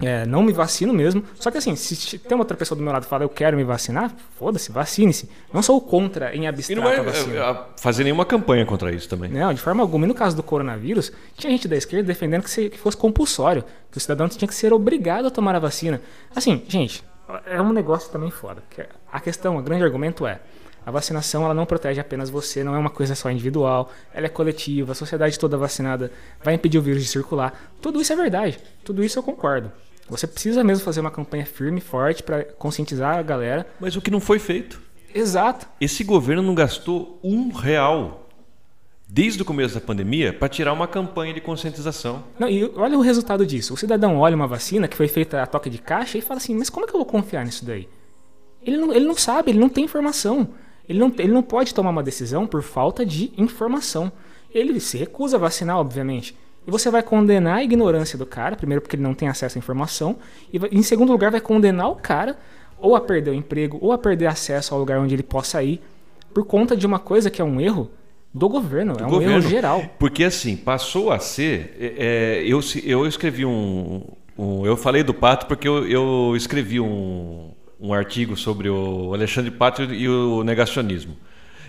É, 0.00 0.24
não 0.26 0.42
me 0.42 0.52
vacino 0.52 0.92
mesmo. 0.92 1.22
Só 1.38 1.50
que 1.50 1.58
assim, 1.58 1.76
se 1.76 2.18
tem 2.18 2.36
outra 2.36 2.56
pessoa 2.56 2.76
do 2.76 2.82
meu 2.82 2.92
lado 2.92 3.04
que 3.04 3.08
fala 3.08 3.24
eu 3.24 3.28
quero 3.28 3.56
me 3.56 3.62
vacinar, 3.62 4.12
foda-se, 4.36 4.72
vacine-se. 4.72 5.28
Não 5.52 5.62
sou 5.62 5.80
contra 5.80 6.34
em 6.34 6.48
abstrato 6.48 6.72
e 6.72 6.82
não 6.82 7.04
vai 7.04 7.36
é, 7.36 7.56
fazer 7.76 8.04
nenhuma 8.04 8.24
campanha 8.24 8.64
contra 8.64 8.90
isso 8.90 9.08
também. 9.08 9.30
Não, 9.30 9.52
de 9.52 9.60
forma 9.60 9.82
alguma. 9.82 10.04
E 10.04 10.08
no 10.08 10.14
caso 10.14 10.34
do 10.34 10.42
coronavírus, 10.42 11.12
tinha 11.36 11.50
gente 11.50 11.68
da 11.68 11.76
esquerda 11.76 12.06
defendendo 12.06 12.42
que, 12.42 12.70
que 12.70 12.78
fosse 12.78 12.96
compulsório, 12.96 13.64
que 13.90 13.98
o 13.98 14.00
cidadão 14.00 14.28
tinha 14.28 14.48
que 14.48 14.54
ser 14.54 14.72
obrigado 14.72 15.26
a 15.26 15.30
tomar 15.30 15.54
a 15.54 15.58
vacina. 15.58 16.00
Assim, 16.34 16.62
gente, 16.66 17.04
é 17.46 17.60
um 17.60 17.72
negócio 17.72 18.10
também 18.10 18.30
foda. 18.30 18.62
A 19.10 19.20
questão, 19.20 19.56
o 19.56 19.62
grande 19.62 19.84
argumento 19.84 20.26
é: 20.26 20.40
a 20.84 20.90
vacinação 20.90 21.44
ela 21.44 21.54
não 21.54 21.64
protege 21.64 22.00
apenas 22.00 22.28
você, 22.28 22.64
não 22.64 22.74
é 22.74 22.78
uma 22.78 22.90
coisa 22.90 23.14
só 23.14 23.30
individual, 23.30 23.90
ela 24.12 24.26
é 24.26 24.28
coletiva, 24.28 24.92
a 24.92 24.94
sociedade 24.94 25.38
toda 25.38 25.56
vacinada 25.56 26.10
vai 26.42 26.54
impedir 26.54 26.78
o 26.78 26.82
vírus 26.82 27.02
de 27.02 27.08
circular. 27.08 27.72
Tudo 27.80 28.00
isso 28.00 28.12
é 28.12 28.16
verdade, 28.16 28.58
tudo 28.84 29.04
isso 29.04 29.18
eu 29.18 29.22
concordo. 29.22 29.70
Você 30.08 30.26
precisa 30.26 30.64
mesmo 30.64 30.84
fazer 30.84 31.00
uma 31.00 31.10
campanha 31.10 31.46
firme, 31.46 31.80
forte 31.80 32.22
para 32.22 32.44
conscientizar 32.44 33.16
a 33.18 33.22
galera. 33.22 33.66
Mas 33.78 33.96
o 33.96 34.00
que 34.00 34.10
não 34.10 34.20
foi 34.20 34.38
feito? 34.38 34.80
Exato. 35.14 35.66
Esse 35.80 36.02
governo 36.02 36.42
não 36.42 36.54
gastou 36.54 37.20
um 37.22 37.52
real 37.52 38.21
desde 39.12 39.42
o 39.42 39.44
começo 39.44 39.74
da 39.74 39.80
pandemia 39.80 40.32
para 40.32 40.48
tirar 40.48 40.72
uma 40.72 40.88
campanha 40.88 41.34
de 41.34 41.40
conscientização. 41.40 42.24
Não, 42.38 42.48
e 42.48 42.64
olha 42.74 42.96
o 42.96 43.02
resultado 43.02 43.44
disso. 43.44 43.74
O 43.74 43.76
cidadão 43.76 44.16
olha 44.16 44.34
uma 44.34 44.46
vacina 44.46 44.88
que 44.88 44.96
foi 44.96 45.06
feita 45.06 45.42
a 45.42 45.46
toque 45.46 45.68
de 45.68 45.76
caixa 45.76 46.16
e 46.16 46.22
fala 46.22 46.38
assim: 46.38 46.54
mas 46.54 46.70
como 46.70 46.86
é 46.86 46.88
que 46.88 46.94
eu 46.94 46.98
vou 46.98 47.06
confiar 47.06 47.44
nisso 47.44 47.62
daí? 47.62 47.86
Ele 48.62 48.78
não, 48.78 48.90
ele 48.90 49.04
não 49.04 49.14
sabe, 49.14 49.50
ele 49.50 49.58
não 49.58 49.68
tem 49.68 49.84
informação. 49.84 50.48
Ele 50.88 50.98
não, 50.98 51.12
ele 51.18 51.30
não 51.30 51.42
pode 51.42 51.74
tomar 51.74 51.90
uma 51.90 52.02
decisão 52.02 52.46
por 52.46 52.62
falta 52.62 53.04
de 53.04 53.32
informação. 53.36 54.10
Ele 54.50 54.80
se 54.80 54.96
recusa 54.96 55.36
a 55.36 55.40
vacinar, 55.40 55.76
obviamente. 55.76 56.34
E 56.66 56.70
você 56.70 56.90
vai 56.90 57.02
condenar 57.02 57.58
a 57.58 57.62
ignorância 57.62 58.16
do 58.16 58.24
cara, 58.24 58.56
primeiro 58.56 58.80
porque 58.80 58.96
ele 58.96 59.02
não 59.02 59.14
tem 59.14 59.28
acesso 59.28 59.58
à 59.58 59.60
informação, 59.60 60.16
e 60.50 60.58
em 60.70 60.82
segundo 60.82 61.12
lugar 61.12 61.30
vai 61.30 61.40
condenar 61.40 61.90
o 61.90 61.96
cara 61.96 62.38
ou 62.78 62.96
a 62.96 63.00
perder 63.00 63.32
o 63.32 63.34
emprego, 63.34 63.78
ou 63.80 63.92
a 63.92 63.98
perder 63.98 64.26
acesso 64.26 64.72
ao 64.72 64.80
lugar 64.80 64.98
onde 64.98 65.14
ele 65.14 65.22
possa 65.22 65.62
ir, 65.62 65.82
por 66.32 66.44
conta 66.44 66.74
de 66.74 66.86
uma 66.86 66.98
coisa 66.98 67.30
que 67.30 67.42
é 67.42 67.44
um 67.44 67.60
erro 67.60 67.90
do 68.34 68.48
governo, 68.48 68.94
do 68.94 69.04
é 69.04 69.06
um 69.06 69.10
governo. 69.10 69.36
erro 69.36 69.48
geral. 69.48 69.84
Porque 69.98 70.24
assim, 70.24 70.56
passou 70.56 71.12
a 71.12 71.18
ser. 71.18 71.76
É, 71.78 72.40
é, 72.40 72.44
eu, 72.46 72.60
eu 72.84 73.06
escrevi 73.06 73.44
um, 73.44 74.02
um, 74.38 74.64
Eu 74.64 74.76
falei 74.76 75.02
do 75.02 75.12
Pato 75.12 75.46
porque 75.46 75.68
eu, 75.68 75.86
eu 75.86 76.34
escrevi 76.34 76.80
um, 76.80 77.50
um 77.78 77.92
artigo 77.92 78.36
sobre 78.36 78.70
o 78.70 79.12
Alexandre 79.12 79.50
Pato 79.50 79.82
e 79.82 80.08
o 80.08 80.42
negacionismo. 80.42 81.16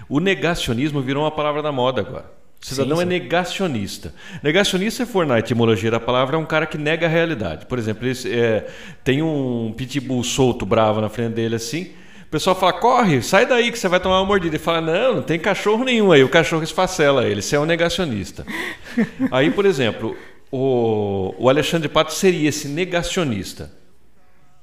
O 0.08 0.20
negacionismo 0.20 1.02
virou 1.02 1.24
uma 1.24 1.32
palavra 1.32 1.62
da 1.62 1.72
moda 1.72 2.02
agora. 2.02 2.32
O 2.62 2.66
cidadão 2.66 2.96
sim, 2.98 3.04
é 3.04 3.08
sim. 3.08 3.16
é 3.16 3.20
negacionista. 3.20 4.14
Negacionista, 4.42 5.06
se 5.06 5.12
for 5.12 5.26
na 5.26 5.40
etimologia 5.40 5.92
da 5.92 6.00
palavra, 6.00 6.38
é 6.38 6.40
um 6.40 6.46
cara 6.46 6.66
que 6.66 6.78
nega 6.78 7.08
a 7.08 7.10
realidade. 7.10 7.66
Por 7.66 7.78
exemplo, 7.78 8.08
ele, 8.08 8.18
é, 8.34 8.68
tem 9.04 9.22
um 9.22 9.74
pitbull 9.76 10.24
solto, 10.24 10.66
bravo 10.66 11.02
na 11.02 11.10
frente 11.10 11.34
dele 11.34 11.56
assim 11.56 11.92
pessoal 12.34 12.56
fala, 12.56 12.74
corre, 12.74 13.22
sai 13.22 13.46
daí 13.46 13.72
que 13.72 13.78
você 13.78 13.88
vai 13.88 14.00
tomar 14.00 14.20
uma 14.20 14.26
mordida. 14.26 14.56
Ele 14.56 14.64
fala, 14.64 14.82
não, 14.82 15.16
não 15.18 15.22
tem 15.22 15.40
cachorro 15.40 15.84
nenhum. 15.84 16.12
Aí 16.12 16.24
o 16.24 16.30
cachorro 16.30 16.64
esfacela 16.64 17.28
ele, 17.28 17.44
você 17.44 17.56
é 17.56 17.60
um 17.60 17.66
negacionista. 17.66 18.44
aí, 19.32 19.52
por 19.52 19.68
exemplo, 19.68 20.18
o, 20.52 21.36
o 21.38 21.48
Alexandre 21.48 21.88
Pato 21.88 22.12
seria 22.12 22.50
esse 22.50 22.68
negacionista. 22.68 23.72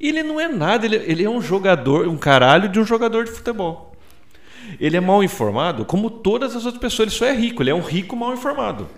Ele 0.01 0.21
não 0.23 0.41
é 0.41 0.49
nada, 0.49 0.85
ele, 0.85 0.97
ele 0.97 1.25
é 1.25 1.31
um 1.31 1.41
jogador, 1.41 2.09
um 2.09 2.17
caralho 2.17 2.69
de 2.69 2.81
um 2.81 2.85
jogador 2.85 3.25
de 3.25 3.31
futebol. 3.31 3.95
Ele 4.81 4.97
é 4.97 5.01
mal 5.01 5.23
informado, 5.23 5.85
como 5.85 6.11
todas 6.11 6.57
as 6.57 6.65
outras 6.65 6.81
pessoas. 6.81 7.09
Ele 7.09 7.17
só 7.19 7.27
é 7.27 7.35
rico, 7.35 7.63
ele 7.63 7.71
é 7.71 7.75
um 7.75 7.83
rico 7.83 8.17
mal 8.17 8.33
informado. 8.33 8.89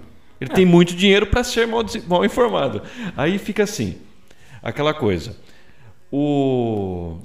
Ele 0.40 0.50
é. 0.50 0.54
tem 0.54 0.64
muito 0.64 0.96
dinheiro 0.96 1.26
para 1.26 1.44
ser 1.44 1.66
mal, 1.66 1.84
mal 2.08 2.24
informado. 2.24 2.82
Aí 3.14 3.36
fica 3.36 3.64
assim, 3.64 3.98
aquela 4.62 4.94
coisa. 4.94 5.36
O 6.10 7.18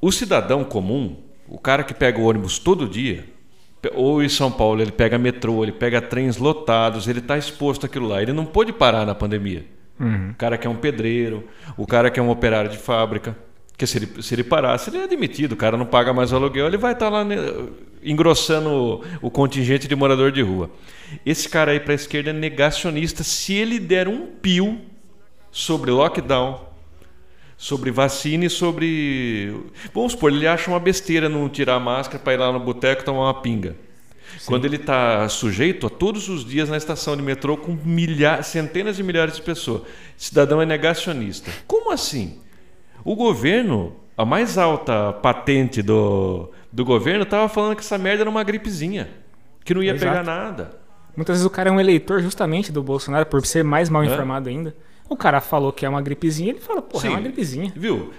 o 0.00 0.12
cidadão 0.12 0.64
comum, 0.64 1.16
o 1.48 1.58
cara 1.58 1.82
que 1.82 1.94
pega 1.94 2.18
o 2.18 2.24
ônibus 2.24 2.58
todo 2.58 2.88
dia, 2.88 3.24
ou 3.94 4.22
em 4.22 4.28
São 4.28 4.50
Paulo 4.50 4.82
ele 4.82 4.92
pega 4.92 5.18
metrô, 5.18 5.62
ele 5.62 5.72
pega 5.72 6.00
trens 6.00 6.36
lotados, 6.36 7.06
ele 7.06 7.20
está 7.20 7.38
exposto 7.38 7.86
àquilo 7.86 8.08
lá. 8.08 8.20
Ele 8.20 8.32
não 8.32 8.44
pôde 8.44 8.72
parar 8.72 9.06
na 9.06 9.14
pandemia. 9.14 9.64
Uhum. 9.98 10.30
O 10.30 10.34
cara 10.34 10.58
que 10.58 10.66
é 10.66 10.70
um 10.70 10.76
pedreiro, 10.76 11.44
o 11.76 11.86
cara 11.86 12.10
que 12.10 12.18
é 12.18 12.22
um 12.22 12.30
operário 12.30 12.70
de 12.70 12.78
fábrica. 12.78 13.36
Porque 13.70 13.86
se 13.86 13.98
ele, 13.98 14.22
se 14.22 14.34
ele 14.34 14.42
parasse, 14.42 14.90
ele 14.90 14.98
é 14.98 15.06
demitido, 15.06 15.52
o 15.52 15.56
cara 15.56 15.76
não 15.76 15.86
paga 15.86 16.12
mais 16.12 16.32
o 16.32 16.36
aluguel, 16.36 16.66
ele 16.66 16.76
vai 16.76 16.94
estar 16.94 17.06
tá 17.06 17.18
lá 17.18 17.24
né, 17.24 17.36
engrossando 18.02 18.68
o, 18.68 19.04
o, 19.22 19.30
contingente 19.30 19.86
de 19.86 19.94
morador 19.94 20.32
de 20.32 20.42
rua. 20.42 20.68
Esse 21.24 21.48
cara 21.48 21.70
aí 21.70 21.78
para 21.78 21.92
a 21.92 21.94
esquerda 21.94 22.30
é 22.30 22.32
negacionista. 22.32 23.22
Se 23.22 23.54
ele 23.54 23.78
der 23.78 24.08
um 24.08 24.26
pio 24.26 24.80
sobre 25.52 25.92
lockdown, 25.92 26.67
sobre 27.58 27.90
vacina 27.90 28.44
e 28.44 28.50
sobre. 28.50 29.52
Vamos 29.92 30.12
supor, 30.12 30.32
ele 30.32 30.46
acha 30.46 30.70
uma 30.70 30.78
besteira 30.78 31.28
não 31.28 31.48
tirar 31.48 31.74
a 31.74 31.80
máscara 31.80 32.22
para 32.22 32.32
ir 32.32 32.36
lá 32.36 32.52
no 32.52 32.60
boteco 32.60 33.04
tomar 33.04 33.24
uma 33.24 33.42
pinga. 33.42 33.76
Sim. 34.38 34.46
Quando 34.46 34.64
ele 34.64 34.76
está 34.76 35.28
sujeito 35.28 35.88
a 35.88 35.90
todos 35.90 36.28
os 36.28 36.44
dias 36.44 36.68
na 36.68 36.76
estação 36.76 37.16
de 37.16 37.22
metrô 37.22 37.56
com 37.56 37.76
milhares, 37.84 38.46
centenas 38.46 38.96
de 38.96 39.02
milhares 39.02 39.34
de 39.34 39.42
pessoas. 39.42 39.82
Cidadão 40.16 40.62
é 40.62 40.66
negacionista. 40.66 41.50
Como 41.66 41.90
assim? 41.90 42.38
O 43.04 43.16
governo, 43.16 43.96
a 44.16 44.24
mais 44.24 44.56
alta 44.56 45.12
patente 45.14 45.82
do, 45.82 46.50
do 46.70 46.84
governo, 46.84 47.24
estava 47.24 47.48
falando 47.48 47.74
que 47.74 47.82
essa 47.82 47.98
merda 47.98 48.22
era 48.22 48.30
uma 48.30 48.44
gripezinha, 48.44 49.08
que 49.64 49.74
não 49.74 49.82
ia 49.82 49.92
Exato. 49.92 50.12
pegar 50.12 50.22
nada. 50.22 50.78
Muitas 51.16 51.34
vezes 51.34 51.46
o 51.46 51.50
cara 51.50 51.70
é 51.70 51.72
um 51.72 51.80
eleitor 51.80 52.22
justamente 52.22 52.70
do 52.70 52.80
Bolsonaro 52.82 53.26
por 53.26 53.44
ser 53.44 53.64
mais 53.64 53.88
mal 53.88 54.04
informado 54.04 54.48
ainda. 54.48 54.76
O 55.08 55.16
cara 55.16 55.40
falou 55.40 55.72
que 55.72 55.86
é 55.86 55.88
uma 55.88 56.02
gripezinha, 56.02 56.50
ele 56.50 56.60
fala, 56.60 56.82
porra, 56.82 57.02
Sim, 57.02 57.08
é 57.08 57.10
uma 57.10 57.20
gripezinha. 57.20 57.72
Viu? 57.74 58.12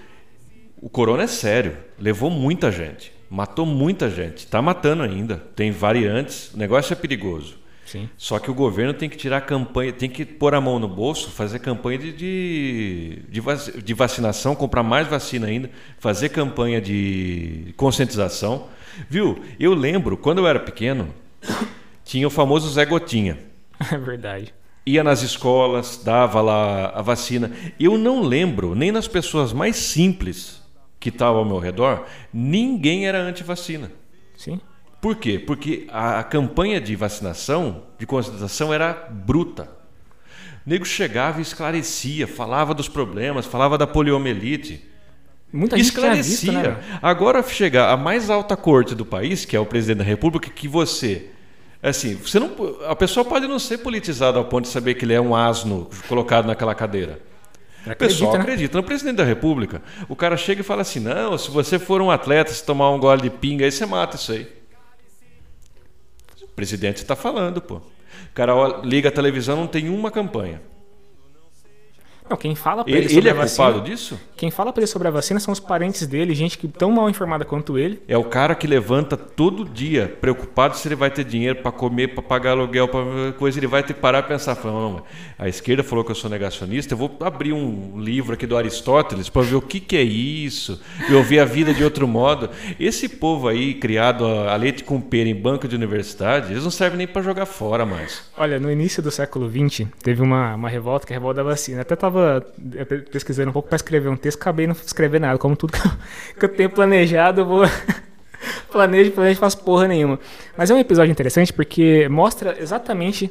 O 0.80 0.88
corona 0.88 1.22
é 1.22 1.26
sério, 1.26 1.76
levou 1.98 2.30
muita 2.30 2.72
gente, 2.72 3.12
matou 3.28 3.64
muita 3.64 4.10
gente, 4.10 4.38
está 4.38 4.60
matando 4.60 5.02
ainda, 5.02 5.36
tem 5.54 5.70
variantes, 5.70 6.52
o 6.52 6.58
negócio 6.58 6.92
é 6.92 6.96
perigoso. 6.96 7.60
Sim. 7.84 8.08
Só 8.16 8.38
que 8.38 8.50
o 8.50 8.54
governo 8.54 8.94
tem 8.94 9.08
que 9.08 9.16
tirar 9.16 9.38
a 9.38 9.40
campanha, 9.40 9.92
tem 9.92 10.08
que 10.08 10.24
pôr 10.24 10.54
a 10.54 10.60
mão 10.60 10.78
no 10.78 10.88
bolso, 10.88 11.30
fazer 11.30 11.58
campanha 11.58 11.98
de, 11.98 12.12
de, 12.12 13.82
de 13.82 13.94
vacinação, 13.94 14.54
comprar 14.54 14.82
mais 14.82 15.08
vacina 15.08 15.48
ainda, 15.48 15.68
fazer 15.98 16.28
campanha 16.28 16.80
de 16.80 17.74
conscientização. 17.76 18.68
Viu? 19.08 19.42
Eu 19.58 19.74
lembro, 19.74 20.16
quando 20.16 20.38
eu 20.38 20.46
era 20.46 20.60
pequeno, 20.60 21.12
tinha 22.04 22.26
o 22.26 22.30
famoso 22.30 22.68
Zé 22.68 22.84
Gotinha. 22.84 23.38
É 23.90 23.96
verdade 23.96 24.52
ia 24.90 25.04
nas 25.04 25.22
escolas, 25.22 26.00
dava 26.02 26.40
lá 26.40 26.90
a 26.90 27.02
vacina. 27.02 27.52
Eu 27.78 27.96
não 27.96 28.22
lembro, 28.22 28.74
nem 28.74 28.92
nas 28.92 29.08
pessoas 29.08 29.52
mais 29.52 29.76
simples 29.76 30.60
que 30.98 31.08
estavam 31.08 31.40
ao 31.40 31.44
meu 31.44 31.58
redor, 31.58 32.06
ninguém 32.32 33.06
era 33.06 33.18
anti-vacina. 33.18 33.90
Sim. 34.36 34.60
Por 35.00 35.16
quê? 35.16 35.38
Porque 35.38 35.86
a, 35.90 36.22
campanha 36.22 36.80
de 36.80 36.94
vacinação, 36.94 37.84
de 37.98 38.06
conscientização, 38.06 38.72
era 38.72 38.92
bruta. 39.10 39.70
O 40.66 40.68
nego 40.68 40.84
chegava 40.84 41.38
e 41.38 41.42
esclarecia, 41.42 42.28
falava 42.28 42.74
dos 42.74 42.88
problemas, 42.88 43.46
falava 43.46 43.78
da 43.78 43.86
poliomielite. 43.86 44.86
Muita 45.50 45.76
gente 45.76 45.86
esclarecia. 45.86 46.52
Visto, 46.52 46.52
né? 46.52 46.98
Agora 47.00 47.42
chegar 47.42 47.90
a 47.90 47.96
mais 47.96 48.28
alta 48.28 48.56
corte 48.56 48.94
do 48.94 49.06
país, 49.06 49.46
que 49.46 49.56
é 49.56 49.60
o 49.60 49.64
presidente 49.64 49.98
da 49.98 50.04
República, 50.04 50.50
que 50.50 50.68
você 50.68 51.30
assim, 51.88 52.14
você 52.16 52.38
não, 52.38 52.50
a 52.86 52.94
pessoa 52.94 53.24
pode 53.24 53.46
não 53.46 53.58
ser 53.58 53.78
politizada 53.78 54.38
ao 54.38 54.44
ponto 54.44 54.64
de 54.64 54.70
saber 54.70 54.94
que 54.94 55.04
ele 55.04 55.14
é 55.14 55.20
um 55.20 55.34
asno 55.34 55.88
colocado 56.08 56.46
naquela 56.46 56.74
cadeira. 56.74 57.20
O 57.86 57.96
pessoal 57.96 58.34
né? 58.34 58.40
acredita 58.40 58.76
no 58.76 58.84
presidente 58.84 59.16
da 59.16 59.24
República. 59.24 59.82
O 60.08 60.14
cara 60.14 60.36
chega 60.36 60.60
e 60.60 60.64
fala 60.64 60.82
assim: 60.82 61.00
não, 61.00 61.38
se 61.38 61.50
você 61.50 61.78
for 61.78 62.02
um 62.02 62.10
atleta, 62.10 62.52
se 62.52 62.62
tomar 62.64 62.90
um 62.90 62.98
gole 62.98 63.22
de 63.22 63.30
pinga, 63.30 63.64
aí 63.64 63.72
você 63.72 63.86
mata 63.86 64.16
isso 64.16 64.32
aí. 64.32 64.46
O 66.42 66.48
presidente 66.48 66.98
está 66.98 67.16
falando, 67.16 67.60
pô. 67.60 67.76
O 67.76 68.34
cara 68.34 68.52
liga 68.84 69.08
a 69.08 69.12
televisão, 69.12 69.56
não 69.56 69.66
tem 69.66 69.88
uma 69.88 70.10
campanha. 70.10 70.60
Não, 72.28 72.36
quem 72.36 72.54
fala 72.54 72.84
pra 72.84 72.92
ele, 72.92 73.06
ele 73.06 73.16
ele 73.16 73.28
é 73.28 73.34
vacina, 73.34 73.66
culpado 73.72 73.90
disso? 73.90 74.20
Quem 74.40 74.50
fala 74.50 74.72
para 74.72 74.80
ele 74.80 74.86
sobre 74.86 75.06
a 75.06 75.10
vacina 75.10 75.38
são 75.38 75.52
os 75.52 75.60
parentes 75.60 76.06
dele, 76.06 76.34
gente 76.34 76.56
que 76.56 76.66
tão 76.66 76.90
mal 76.90 77.10
informada 77.10 77.44
quanto 77.44 77.78
ele. 77.78 78.00
É 78.08 78.16
o 78.16 78.24
cara 78.24 78.54
que 78.54 78.66
levanta 78.66 79.14
todo 79.14 79.66
dia 79.66 80.16
preocupado 80.18 80.78
se 80.78 80.88
ele 80.88 80.94
vai 80.94 81.10
ter 81.10 81.24
dinheiro 81.24 81.56
para 81.56 81.70
comer, 81.70 82.14
para 82.14 82.22
pagar 82.22 82.52
aluguel, 82.52 82.88
para 82.88 83.32
coisa, 83.32 83.58
ele 83.58 83.66
vai 83.66 83.82
ter 83.82 83.92
que 83.92 84.00
parar 84.00 84.20
e 84.20 84.22
pensar, 84.22 84.56
não, 84.64 85.02
a 85.38 85.46
esquerda 85.46 85.82
falou 85.82 86.02
que 86.02 86.10
eu 86.10 86.14
sou 86.14 86.30
negacionista, 86.30 86.94
eu 86.94 86.96
vou 86.98 87.18
abrir 87.20 87.52
um 87.52 88.00
livro 88.00 88.32
aqui 88.32 88.46
do 88.46 88.56
Aristóteles 88.56 89.28
para 89.28 89.42
ver 89.42 89.56
o 89.56 89.60
que, 89.60 89.78
que 89.78 89.94
é 89.94 90.02
isso, 90.02 90.80
eu 91.10 91.22
ver 91.22 91.40
a 91.40 91.44
vida 91.44 91.74
de 91.74 91.84
outro 91.84 92.08
modo. 92.08 92.48
Esse 92.78 93.10
povo 93.10 93.46
aí 93.46 93.74
criado 93.74 94.24
a 94.24 94.56
leite 94.56 94.84
com 94.84 95.02
pera 95.02 95.28
em 95.28 95.34
banco 95.34 95.68
de 95.68 95.76
universidade, 95.76 96.50
eles 96.50 96.64
não 96.64 96.70
servem 96.70 96.96
nem 96.96 97.06
para 97.06 97.20
jogar 97.20 97.44
fora 97.44 97.84
mais. 97.84 98.22
Olha, 98.38 98.58
no 98.58 98.70
início 98.70 99.02
do 99.02 99.10
século 99.10 99.50
XX 99.50 99.86
teve 100.02 100.22
uma, 100.22 100.54
uma 100.54 100.70
revolta 100.70 101.06
que 101.06 101.12
é 101.12 101.16
a 101.16 101.18
revolta 101.18 101.42
da 101.42 101.50
vacina. 101.50 101.82
Até 101.82 101.94
tava 101.94 102.40
tava 102.40 102.42
pesquisando 103.10 103.50
um 103.50 103.52
pouco 103.52 103.68
para 103.68 103.76
escrever 103.76 104.08
um 104.08 104.16
texto, 104.16 104.29
acabei 104.36 104.66
não 104.66 104.74
escrever 104.74 105.20
nada. 105.20 105.38
Como 105.38 105.56
tudo 105.56 105.72
que 105.78 105.86
eu, 105.86 105.92
que 106.38 106.44
eu 106.44 106.48
tenho 106.48 106.70
planejado, 106.70 107.42
eu 107.42 107.46
vou. 107.46 107.64
planejo, 108.70 109.10
planejo, 109.12 109.40
faço 109.40 109.58
porra 109.58 109.86
nenhuma. 109.86 110.18
Mas 110.56 110.70
é 110.70 110.74
um 110.74 110.78
episódio 110.78 111.10
interessante 111.10 111.52
porque 111.52 112.08
mostra 112.08 112.56
exatamente 112.60 113.30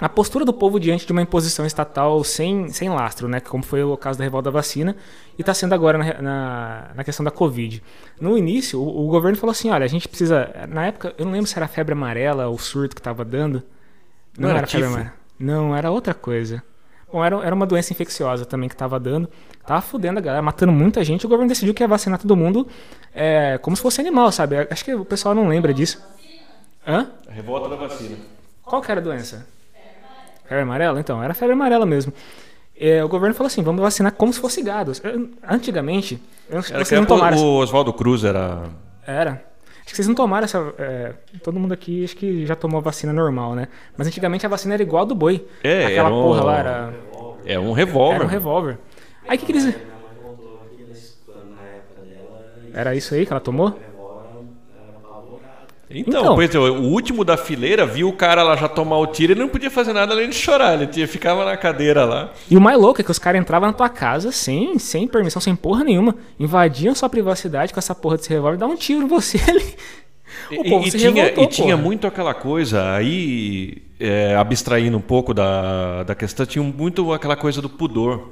a 0.00 0.08
postura 0.08 0.44
do 0.44 0.52
povo 0.52 0.80
diante 0.80 1.06
de 1.06 1.12
uma 1.12 1.22
imposição 1.22 1.64
estatal 1.64 2.22
sem, 2.24 2.68
sem 2.70 2.88
lastro, 2.88 3.28
né? 3.28 3.38
Como 3.38 3.62
foi 3.62 3.82
o 3.84 3.96
caso 3.96 4.18
da 4.18 4.24
revolta 4.24 4.50
da 4.50 4.50
vacina 4.50 4.96
e 5.38 5.42
está 5.42 5.54
sendo 5.54 5.72
agora 5.72 5.98
na, 5.98 6.22
na, 6.22 6.90
na, 6.96 7.04
questão 7.04 7.22
da 7.22 7.30
Covid. 7.30 7.82
No 8.20 8.36
início, 8.36 8.80
o, 8.80 9.06
o, 9.06 9.08
governo 9.08 9.38
falou 9.38 9.52
assim: 9.52 9.70
olha, 9.70 9.84
a 9.84 9.88
gente 9.88 10.08
precisa. 10.08 10.50
Na 10.68 10.86
época, 10.86 11.14
eu 11.16 11.24
não 11.24 11.32
lembro 11.32 11.46
se 11.46 11.56
era 11.56 11.68
febre 11.68 11.92
amarela 11.92 12.48
ou 12.48 12.58
surto 12.58 12.94
que 12.94 13.00
estava 13.00 13.24
dando. 13.24 13.62
Não, 14.36 14.48
não 14.48 14.50
era, 14.50 14.58
era 14.58 14.66
febre 14.66 14.86
amarela. 14.86 15.12
Não, 15.38 15.76
era 15.76 15.90
outra 15.90 16.12
coisa. 16.12 16.62
Bom, 17.14 17.24
era, 17.24 17.36
era 17.46 17.54
uma 17.54 17.64
doença 17.64 17.92
infecciosa 17.92 18.44
também 18.44 18.68
que 18.68 18.74
estava 18.74 18.98
dando. 18.98 19.28
Tava 19.64 19.80
fudendo 19.80 20.18
a 20.18 20.20
galera, 20.20 20.42
matando 20.42 20.72
muita 20.72 21.04
gente. 21.04 21.24
O 21.24 21.28
governo 21.28 21.48
decidiu 21.48 21.72
que 21.72 21.80
ia 21.80 21.86
vacinar 21.86 22.18
todo 22.18 22.34
mundo 22.34 22.66
é, 23.14 23.56
como 23.58 23.76
se 23.76 23.82
fosse 23.82 24.00
animal, 24.00 24.32
sabe? 24.32 24.66
Acho 24.68 24.84
que 24.84 24.92
o 24.92 25.04
pessoal 25.04 25.32
não 25.32 25.46
lembra 25.46 25.72
disso. 25.72 26.02
Hã? 26.84 27.06
A 27.28 27.32
revolta 27.32 27.68
da 27.68 27.76
vacina. 27.76 28.16
Qual 28.64 28.82
que 28.82 28.90
era 28.90 29.00
a 29.00 29.04
doença? 29.04 29.46
Febre 30.42 30.64
amarela? 30.64 30.98
Então, 30.98 31.22
era 31.22 31.32
febre 31.34 31.52
amarela 31.52 31.86
mesmo. 31.86 32.12
É, 32.76 33.04
o 33.04 33.08
governo 33.08 33.32
falou 33.32 33.46
assim, 33.46 33.62
vamos 33.62 33.80
vacinar 33.80 34.10
como 34.10 34.32
se 34.32 34.40
fosse 34.40 34.60
gado. 34.60 34.90
Antigamente, 35.48 36.20
eu 36.50 36.64
era 36.68 36.84
que 36.84 36.96
não 36.96 37.06
tomaram... 37.06 37.38
o 37.38 37.58
Oswaldo 37.58 37.92
Cruz 37.92 38.24
era... 38.24 38.64
Era. 39.06 39.40
Acho 39.84 39.90
que 39.90 39.96
vocês 39.96 40.08
não 40.08 40.14
tomaram 40.14 40.44
essa. 40.44 40.74
É, 40.78 41.12
todo 41.42 41.60
mundo 41.60 41.72
aqui 41.74 42.04
acho 42.04 42.16
que 42.16 42.46
já 42.46 42.56
tomou 42.56 42.78
a 42.78 42.82
vacina 42.82 43.12
normal, 43.12 43.54
né? 43.54 43.68
Mas 43.96 44.06
antigamente 44.06 44.46
a 44.46 44.48
vacina 44.48 44.74
era 44.74 44.82
igual 44.82 45.02
a 45.02 45.06
do 45.06 45.14
boi. 45.14 45.46
É, 45.62 45.86
Aquela 45.86 46.08
era 46.08 46.14
um- 46.14 46.22
porra 46.22 46.44
lá 46.44 46.58
era. 46.58 46.94
É 47.44 47.58
um 47.58 47.72
revólver. 47.72 48.14
Era 48.16 48.24
um 48.24 48.28
revólver. 48.28 48.78
Aí 49.28 49.36
o 49.36 49.40
que, 49.40 49.46
que 49.46 49.52
eles. 49.52 49.74
Era 52.72 52.94
isso 52.96 53.14
aí 53.14 53.24
que 53.26 53.32
ela 53.32 53.40
tomou? 53.40 53.78
Então, 55.90 56.20
Então. 56.22 56.34
pois 56.34 56.54
é, 56.54 56.58
o 56.58 56.82
último 56.82 57.24
da 57.24 57.36
fileira 57.36 57.84
viu 57.84 58.08
o 58.08 58.12
cara 58.12 58.42
lá 58.42 58.56
já 58.56 58.68
tomar 58.68 58.96
o 58.98 59.06
tiro 59.06 59.32
e 59.32 59.34
não 59.34 59.48
podia 59.48 59.70
fazer 59.70 59.92
nada 59.92 60.12
além 60.14 60.28
de 60.30 60.34
chorar. 60.34 60.74
Ele 60.74 60.86
tinha, 60.86 61.06
ficava 61.06 61.44
na 61.44 61.56
cadeira 61.56 62.04
lá. 62.04 62.32
E 62.50 62.56
o 62.56 62.60
mais 62.60 62.78
louco 62.80 63.00
é 63.00 63.04
que 63.04 63.10
os 63.10 63.18
caras 63.18 63.40
entravam 63.40 63.68
na 63.68 63.72
tua 63.74 63.88
casa 63.88 64.32
sem, 64.32 64.78
sem 64.78 65.06
permissão, 65.06 65.40
sem 65.42 65.54
porra 65.54 65.84
nenhuma. 65.84 66.16
Invadiam 66.40 66.94
sua 66.94 67.08
privacidade 67.08 67.72
com 67.72 67.78
essa 67.78 67.94
porra 67.94 68.16
desse 68.16 68.30
revólver 68.30 68.56
e 68.56 68.60
davam 68.60 68.74
um 68.74 68.78
tiro 68.78 69.02
em 69.02 69.06
você 69.08 69.38
ali. 69.48 69.74
O 70.50 70.66
E- 70.66 70.70
povo 70.70 70.86
e, 70.86 70.90
se 70.90 70.98
tinha, 70.98 71.12
revoltou, 71.12 71.44
e 71.44 71.46
tinha 71.48 71.76
muito 71.76 72.06
aquela 72.06 72.34
coisa, 72.34 72.92
aí, 72.94 73.82
é, 74.00 74.34
abstraindo 74.34 74.96
um 74.96 75.00
pouco 75.02 75.32
da, 75.32 76.02
da 76.02 76.14
questão, 76.14 76.44
tinha 76.44 76.62
muito 76.64 77.12
aquela 77.12 77.36
coisa 77.36 77.62
do 77.62 77.68
pudor, 77.68 78.30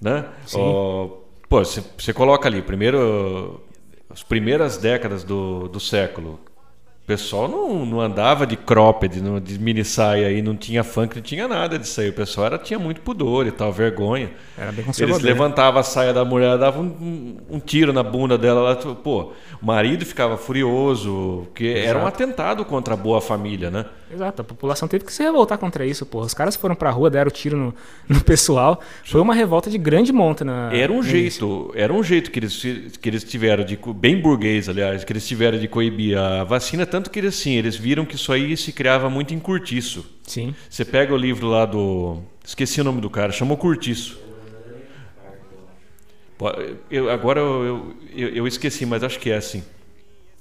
né? 0.00 0.24
Sim. 0.46 0.58
Ó, 0.60 1.08
pô, 1.48 1.62
você 1.62 2.12
coloca 2.14 2.48
ali, 2.48 2.62
primeiro, 2.62 3.60
as 4.08 4.22
primeiras 4.22 4.78
décadas 4.78 5.22
do, 5.22 5.68
do 5.68 5.78
século, 5.78 6.40
o 7.04 7.06
pessoal 7.06 7.46
não, 7.46 7.84
não 7.84 8.00
andava 8.00 8.46
de 8.46 8.56
cropped, 8.56 9.20
não- 9.20 9.38
de 9.38 9.58
mini 9.58 9.84
saia 9.84 10.28
aí, 10.28 10.40
não 10.40 10.56
tinha 10.56 10.82
funk, 10.82 11.14
não 11.16 11.22
tinha 11.22 11.46
nada 11.46 11.78
disso 11.78 12.00
aí. 12.00 12.08
O 12.08 12.14
pessoal 12.14 12.46
era, 12.46 12.56
tinha 12.58 12.78
muito 12.78 13.02
pudor 13.02 13.46
e 13.46 13.50
tal, 13.50 13.70
vergonha. 13.70 14.30
Era 14.56 14.68
bem 14.72 14.76
Eles 14.76 14.86
conservador. 14.86 15.22
levantavam 15.22 15.80
a 15.80 15.82
saia 15.82 16.14
da 16.14 16.24
mulher, 16.24 16.56
davam 16.56 16.82
um, 16.82 17.36
um- 17.50 17.60
tiro 17.60 17.92
na 17.92 18.02
bunda 18.02 18.38
dela. 18.38 18.74
Tipo, 18.74 18.94
pô, 18.94 19.32
o 19.60 19.66
marido 19.66 20.04
ficava 20.06 20.38
furioso, 20.38 21.42
porque 21.44 21.74
era 21.76 21.98
um 21.98 22.06
atentado 22.06 22.64
contra 22.64 22.94
a 22.94 22.96
boa 22.96 23.20
família, 23.20 23.70
né? 23.70 23.84
Exato, 24.14 24.42
a 24.42 24.44
população 24.44 24.86
teve 24.86 25.04
que 25.04 25.12
se 25.12 25.22
revoltar 25.22 25.58
contra 25.58 25.84
isso, 25.84 26.06
porra. 26.06 26.26
Os 26.26 26.34
caras 26.34 26.54
foram 26.54 26.74
pra 26.74 26.90
rua, 26.90 27.10
deram 27.10 27.30
tiro 27.30 27.56
no, 27.56 27.74
no 28.08 28.22
pessoal. 28.22 28.80
Foi 29.04 29.20
uma 29.20 29.34
revolta 29.34 29.68
de 29.68 29.76
grande 29.76 30.12
monta 30.12 30.44
na. 30.44 30.72
Era 30.72 30.92
um 30.92 31.02
no 31.02 31.08
início. 31.08 31.48
jeito, 31.48 31.72
era 31.74 31.92
um 31.92 32.02
jeito 32.02 32.30
que 32.30 32.38
eles, 32.38 32.62
que 33.00 33.08
eles 33.08 33.24
tiveram 33.24 33.64
de 33.64 33.78
bem 33.94 34.20
burguês, 34.20 34.68
aliás, 34.68 35.02
que 35.04 35.12
eles 35.12 35.26
tiveram 35.26 35.58
de 35.58 35.66
coibir 35.66 36.16
a 36.16 36.44
vacina, 36.44 36.86
tanto 36.86 37.10
que 37.10 37.18
eles 37.18 37.34
assim, 37.38 37.54
eles 37.54 37.74
viram 37.76 38.04
que 38.04 38.14
isso 38.14 38.32
aí 38.32 38.56
se 38.56 38.72
criava 38.72 39.10
muito 39.10 39.34
em 39.34 39.38
curtiço. 39.40 40.04
Sim. 40.22 40.54
Você 40.70 40.84
pega 40.84 41.12
o 41.12 41.16
livro 41.16 41.48
lá 41.48 41.66
do, 41.66 42.18
esqueci 42.44 42.80
o 42.80 42.84
nome 42.84 43.00
do 43.00 43.10
cara, 43.10 43.32
chamou 43.32 43.56
Curtiço. 43.56 44.18
Eu- 46.90 47.10
agora 47.10 47.40
eu, 47.40 47.94
eu, 48.14 48.28
eu 48.28 48.46
esqueci, 48.46 48.84
mas 48.84 49.02
acho 49.02 49.18
que 49.18 49.30
é 49.30 49.36
assim. 49.36 49.62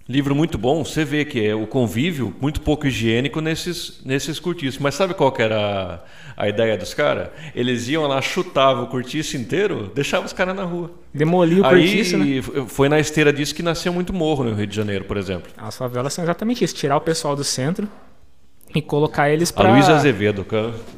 Livro 0.08 0.36
muito 0.36 0.58
bom, 0.58 0.84
você 0.84 1.06
vê 1.06 1.24
que 1.24 1.45
é 1.45 1.56
o 1.56 1.66
convívio 1.66 2.36
muito 2.41 2.60
pouco 2.60 2.86
higiênico 2.86 3.39
nesses, 3.39 4.01
nesses 4.04 4.38
cortiços. 4.38 4.78
Mas 4.78 4.95
sabe 4.95 5.14
qual 5.14 5.34
era 5.38 6.04
a, 6.36 6.43
a 6.43 6.49
ideia 6.49 6.78
dos 6.78 6.93
caras? 6.93 7.30
Eles 7.56 7.88
iam 7.88 8.06
lá, 8.06 8.22
chutavam 8.22 8.84
o 8.84 8.88
cortiço 8.88 9.38
inteiro, 9.38 9.89
deixavam 9.95 10.26
os 10.26 10.34
caras 10.34 10.54
na 10.54 10.64
rua. 10.64 10.91
Demoliu 11.14 11.64
o 11.64 11.66
Aí 11.66 11.86
cortiço, 11.86 12.18
né? 12.18 12.41
foi 12.68 12.89
na 12.89 12.99
esteira 12.99 13.32
disso 13.32 13.56
que 13.56 13.64
nasceu 13.64 13.93
muito 13.93 14.12
morro 14.12 14.43
no 14.43 14.54
Rio 14.54 14.68
de 14.68 14.76
Janeiro, 14.76 15.06
por 15.06 15.16
exemplo. 15.16 15.49
As 15.58 15.78
favelas 15.78 16.14
são 16.14 16.24
exatamente 16.26 16.66
isso: 16.66 16.76
tirar 16.76 16.97
o 16.97 17.01
pessoal 17.01 17.34
do 17.34 17.43
centro 17.45 17.88
e 18.76 18.82
colocar 18.82 19.30
eles 19.30 19.51
A 19.51 19.62
pra. 19.62 19.72
Luísa 19.72 19.95
Azevedo 19.95 20.45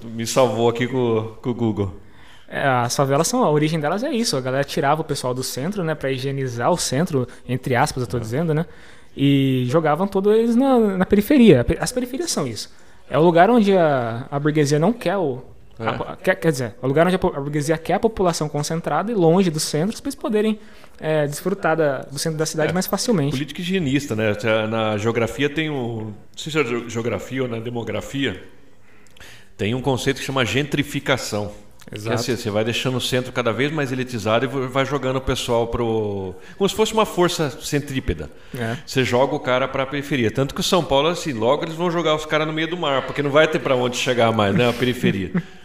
me 0.04 0.26
salvou 0.26 0.68
aqui 0.68 0.88
com, 0.88 1.36
com 1.44 1.50
o 1.52 1.54
Google. 1.54 2.02
É, 2.48 2.66
as 2.68 2.96
favelas 2.96 3.28
são. 3.28 3.44
A 3.44 3.50
origem 3.50 3.80
delas 3.80 4.04
é 4.04 4.12
isso. 4.12 4.38
A 4.38 4.42
galera 4.42 4.64
tirava 4.64 5.02
o 5.02 5.04
pessoal 5.04 5.34
do 5.34 5.44
centro, 5.44 5.84
né? 5.84 5.94
Pra 5.94 6.12
higienizar 6.12 6.72
o 6.72 6.78
centro, 6.78 7.28
entre 7.48 7.76
aspas, 7.76 8.02
eu 8.02 8.08
tô 8.08 8.20
dizendo, 8.20 8.54
né? 8.54 8.66
E 9.18 9.66
jogavam 9.70 10.08
todos 10.08 10.34
eles 10.36 10.56
na, 10.56 10.78
na 10.98 11.06
periferia. 11.06 11.66
As 11.80 11.92
periferias 11.92 12.32
são 12.32 12.46
isso. 12.46 12.70
É 13.10 13.18
o 13.18 13.22
lugar 13.22 13.50
onde 13.50 13.76
a, 13.76 14.28
a 14.30 14.40
burguesia 14.40 14.78
não 14.80 14.92
quer 14.92 15.18
o. 15.18 15.42
É. 15.80 15.88
a- 15.88 16.16
quer, 16.16 16.36
quer 16.36 16.52
dizer, 16.52 16.76
é 16.82 16.86
o 16.86 16.88
lugar 16.88 17.06
onde 17.06 17.16
a, 17.16 17.20
a 17.20 17.40
burguesia 17.42 17.78
quer 17.78 17.94
a 17.96 18.00
população 18.00 18.48
concentrada 18.48 19.12
e 19.12 19.16
longe 19.16 19.50
dos 19.52 19.64
centros 19.64 20.00
para 20.00 20.08
eles 20.10 20.16
poderem 20.16 20.60
é, 21.00 21.28
desfrutar 21.28 21.76
da- 21.76 22.00
do 22.04 22.18
centro 22.18 22.38
da 22.40 22.46
cidade 22.46 22.74
mais 22.74 22.88
facilmente. 22.88 23.32
Política 23.32 23.62
higienista, 23.62 24.16
né? 24.16 24.34
Na 24.70 24.98
geografia 24.98 25.50
tem 25.50 25.70
um. 25.70 25.98
Não 26.06 26.14
sei 26.36 26.52
se 26.52 26.60
é 26.60 26.64
ge- 26.64 26.90
geografia 26.90 27.44
ou 27.44 27.50
na 27.50 27.60
demografia. 27.60 28.42
Tem 29.58 29.74
um 29.76 29.82
conceito 29.82 30.20
que 30.20 30.26
chama 30.26 30.44
gentrificação. 30.46 31.52
Exato. 31.92 32.16
assim, 32.16 32.36
você 32.36 32.50
vai 32.50 32.64
deixando 32.64 32.98
o 32.98 33.02
centro 33.02 33.32
cada 33.32 33.54
vez 33.54 33.72
mais 33.72 33.92
elitizado 33.92 34.46
e 34.46 34.68
vai 34.68 34.86
jogando 34.86 35.18
o 35.18 35.22
pessoal 35.22 35.68
pro. 35.68 36.36
Como 36.58 36.68
se 36.68 36.76
fosse 36.76 36.94
uma 36.94 37.06
força 37.06 37.50
centrípeda. 37.62 38.30
É. 38.58 38.78
Você 38.86 39.04
joga 39.04 39.36
o 39.36 39.40
cara 39.40 39.68
para 39.68 39.84
a 39.84 39.86
periferia. 39.86 40.32
Tanto 40.32 40.56
que 40.56 40.62
o 40.62 40.64
São 40.64 40.84
Paulo, 40.84 41.10
assim, 41.10 41.34
logo 41.34 41.64
eles 41.64 41.76
vão 41.76 41.92
jogar 41.92 42.16
os 42.16 42.26
caras 42.26 42.48
no 42.48 42.54
meio 42.54 42.68
do 42.68 42.78
mar, 42.78 43.04
porque 43.06 43.22
não 43.22 43.30
vai 43.30 43.48
ter 43.48 43.60
para 43.60 43.76
onde 43.76 43.98
chegar 43.98 44.32
mais, 44.32 44.56
né? 44.56 44.70
A 44.70 44.74
periferia. 44.74 45.32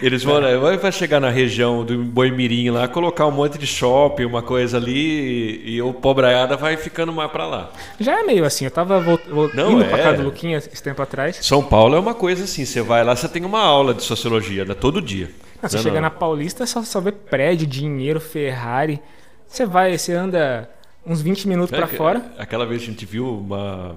Eles 0.00 0.22
vão, 0.22 0.40
né, 0.40 0.56
vai 0.56 0.92
chegar 0.92 1.18
na 1.20 1.30
região 1.30 1.84
do 1.84 1.98
Boimirim 2.04 2.70
lá, 2.70 2.86
colocar 2.86 3.26
um 3.26 3.30
monte 3.32 3.58
de 3.58 3.66
shopping, 3.66 4.24
uma 4.24 4.42
coisa 4.42 4.76
ali, 4.76 5.60
e, 5.64 5.70
e 5.76 5.82
o 5.82 5.92
pobraiada 5.92 6.56
vai 6.56 6.76
ficando 6.76 7.12
mais 7.12 7.30
para 7.32 7.46
lá. 7.46 7.72
Já 7.98 8.20
é 8.20 8.22
meio 8.22 8.44
assim. 8.44 8.64
Eu 8.64 8.70
tava 8.70 9.00
vol- 9.00 9.18
vol- 9.28 9.50
Não, 9.54 9.72
indo 9.72 9.84
pra 9.86 9.98
é. 9.98 10.02
casa 10.02 10.16
do 10.18 10.22
Luquinha 10.24 10.58
esse 10.58 10.82
tempo 10.82 11.02
atrás. 11.02 11.38
São 11.42 11.62
Paulo 11.62 11.96
é 11.96 11.98
uma 11.98 12.14
coisa 12.14 12.44
assim, 12.44 12.64
você 12.64 12.80
vai 12.80 13.02
lá, 13.02 13.16
você 13.16 13.28
tem 13.28 13.44
uma 13.44 13.60
aula 13.60 13.92
de 13.92 14.02
sociologia, 14.04 14.64
né? 14.64 14.74
Todo 14.74 15.02
dia. 15.02 15.30
Ah, 15.60 15.68
você 15.68 15.76
Não, 15.76 15.82
chega 15.82 15.94
não. 15.96 16.02
na 16.02 16.10
Paulista, 16.10 16.64
só, 16.66 16.82
só 16.84 17.00
vê 17.00 17.10
prédio, 17.10 17.66
dinheiro, 17.66 18.20
Ferrari. 18.20 19.00
Você 19.48 19.66
vai, 19.66 19.98
você 19.98 20.12
anda 20.12 20.70
uns 21.04 21.20
20 21.20 21.48
minutos 21.48 21.72
É 21.72 21.76
pra 21.76 21.88
que- 21.88 21.96
fora. 21.96 22.22
Aquela 22.38 22.64
vez 22.64 22.82
a 22.82 22.84
gente 22.84 23.04
viu 23.04 23.26
uma. 23.28 23.96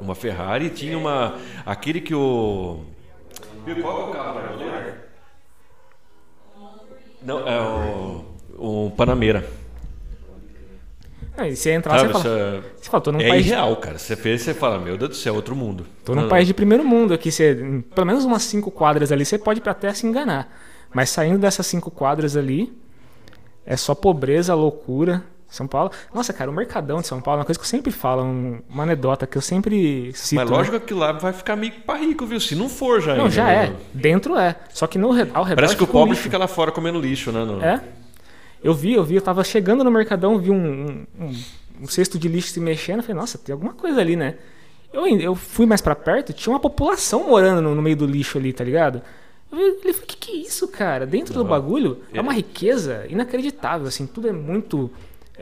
Uma 0.00 0.16
Ferrari 0.16 0.68
tinha 0.70 0.98
uma. 0.98 1.36
Aquele 1.64 2.00
que 2.00 2.12
o. 2.14 2.80
Viu 3.64 3.80
qual 3.82 4.00
é 4.00 4.04
o 4.04 4.12
carro 4.12 4.40
brasileiro? 4.40 4.94
Não, 7.22 7.48
é 7.48 7.60
o. 7.60 8.24
O 8.58 8.90
Panameira. 8.90 9.48
Ah, 11.36 11.48
e 11.48 11.56
você 11.56 11.70
entra 11.70 11.92
lá, 11.92 11.98
Sabe, 11.98 12.12
você 12.12 12.22
fala, 12.22 12.64
você 12.76 12.90
fala, 12.90 13.02
tô 13.02 13.12
num 13.12 13.20
é 13.20 13.28
país, 13.28 13.46
irreal, 13.46 13.74
cara. 13.76 13.98
Você 13.98 14.14
vê, 14.14 14.38
você 14.38 14.52
fala, 14.52 14.78
meu 14.78 14.98
Deus 14.98 15.10
do 15.10 15.16
céu, 15.16 15.34
outro 15.34 15.56
mundo. 15.56 15.86
tô 16.04 16.14
num 16.14 16.22
Não, 16.22 16.28
país 16.28 16.46
de 16.46 16.52
primeiro 16.52 16.84
mundo 16.84 17.14
aqui. 17.14 17.32
Você, 17.32 17.82
pelo 17.94 18.06
menos 18.06 18.24
umas 18.24 18.42
cinco 18.42 18.70
quadras 18.70 19.10
ali, 19.10 19.24
você 19.24 19.38
pode 19.38 19.62
até 19.64 19.92
se 19.94 20.06
enganar. 20.06 20.54
Mas 20.92 21.08
saindo 21.10 21.38
dessas 21.38 21.66
cinco 21.66 21.90
quadras 21.90 22.36
ali, 22.36 22.72
é 23.64 23.76
só 23.76 23.94
pobreza, 23.94 24.54
loucura. 24.54 25.24
São 25.54 25.66
Paulo. 25.66 25.90
Nossa, 26.14 26.32
cara, 26.32 26.50
o 26.50 26.54
Mercadão 26.54 27.00
de 27.00 27.06
São 27.06 27.20
Paulo 27.20 27.38
é 27.38 27.40
uma 27.40 27.44
coisa 27.44 27.58
que 27.58 27.64
eu 27.64 27.68
sempre 27.68 27.92
falo, 27.92 28.22
um- 28.24 28.60
uma 28.68 28.82
anedota 28.84 29.26
que 29.26 29.36
eu 29.36 29.42
sempre 29.42 30.10
cito. 30.14 30.36
Mas 30.40 30.50
né? 30.50 30.56
lógico 30.56 30.80
que 30.80 30.94
lá 30.94 31.12
vai 31.12 31.32
ficar 31.32 31.56
meio 31.56 31.72
pra 31.86 31.96
rico, 31.96 32.24
viu? 32.26 32.40
Se 32.40 32.54
não 32.54 32.68
for 32.68 33.00
já. 33.00 33.14
Não, 33.14 33.24
ainda, 33.24 33.34
já 33.34 33.44
né? 33.46 33.64
é. 33.66 33.72
Dentro 33.92 34.36
é. 34.36 34.56
Só 34.72 34.86
que 34.86 34.98
no, 34.98 35.08
ao 35.08 35.14
redor. 35.44 35.54
Parece 35.56 35.76
que 35.76 35.82
o 35.82 35.86
pobre 35.86 36.10
lixo. 36.10 36.22
fica 36.22 36.38
lá 36.38 36.46
fora 36.48 36.72
comendo 36.72 36.98
lixo, 37.00 37.30
né? 37.30 37.44
No- 37.44 37.62
É. 37.62 37.82
Eu 38.64 38.72
vi, 38.74 38.94
eu 38.94 39.02
vi, 39.04 39.16
eu 39.16 39.22
tava 39.22 39.42
chegando 39.44 39.82
no 39.84 39.90
Mercadão, 39.90 40.38
vi 40.38 40.50
um, 40.50 41.06
um, 41.20 41.32
um- 41.80 41.86
cesto 41.88 42.18
de 42.18 42.28
lixo 42.28 42.48
se 42.52 42.60
mexendo, 42.60 42.98
eu 42.98 43.02
falei, 43.02 43.20
nossa, 43.20 43.36
tem 43.36 43.52
alguma 43.52 43.72
coisa 43.72 44.00
ali, 44.00 44.14
né? 44.16 44.36
Eu, 44.92 45.06
eu 45.06 45.34
fui 45.34 45.66
mais 45.66 45.80
pra 45.80 45.94
perto, 45.96 46.32
tinha 46.32 46.52
uma 46.52 46.60
população 46.60 47.26
morando 47.28 47.60
no, 47.60 47.74
no 47.74 47.82
meio 47.82 47.96
do 47.96 48.06
lixo 48.06 48.38
ali, 48.38 48.52
tá 48.52 48.62
ligado? 48.62 49.02
Ele 49.52 49.74
falei, 49.92 49.94
que 50.06 50.16
que 50.16 50.30
é 50.32 50.36
isso, 50.46 50.66
cara? 50.68 51.04
Dentro 51.06 51.34
do 51.34 51.44
bagulho 51.44 51.98
é 52.14 52.20
uma 52.20 52.32
riqueza 52.32 53.04
inacreditável, 53.08 53.86
assim, 53.88 54.06
tudo 54.06 54.28
é 54.28 54.32
muito 54.32 54.90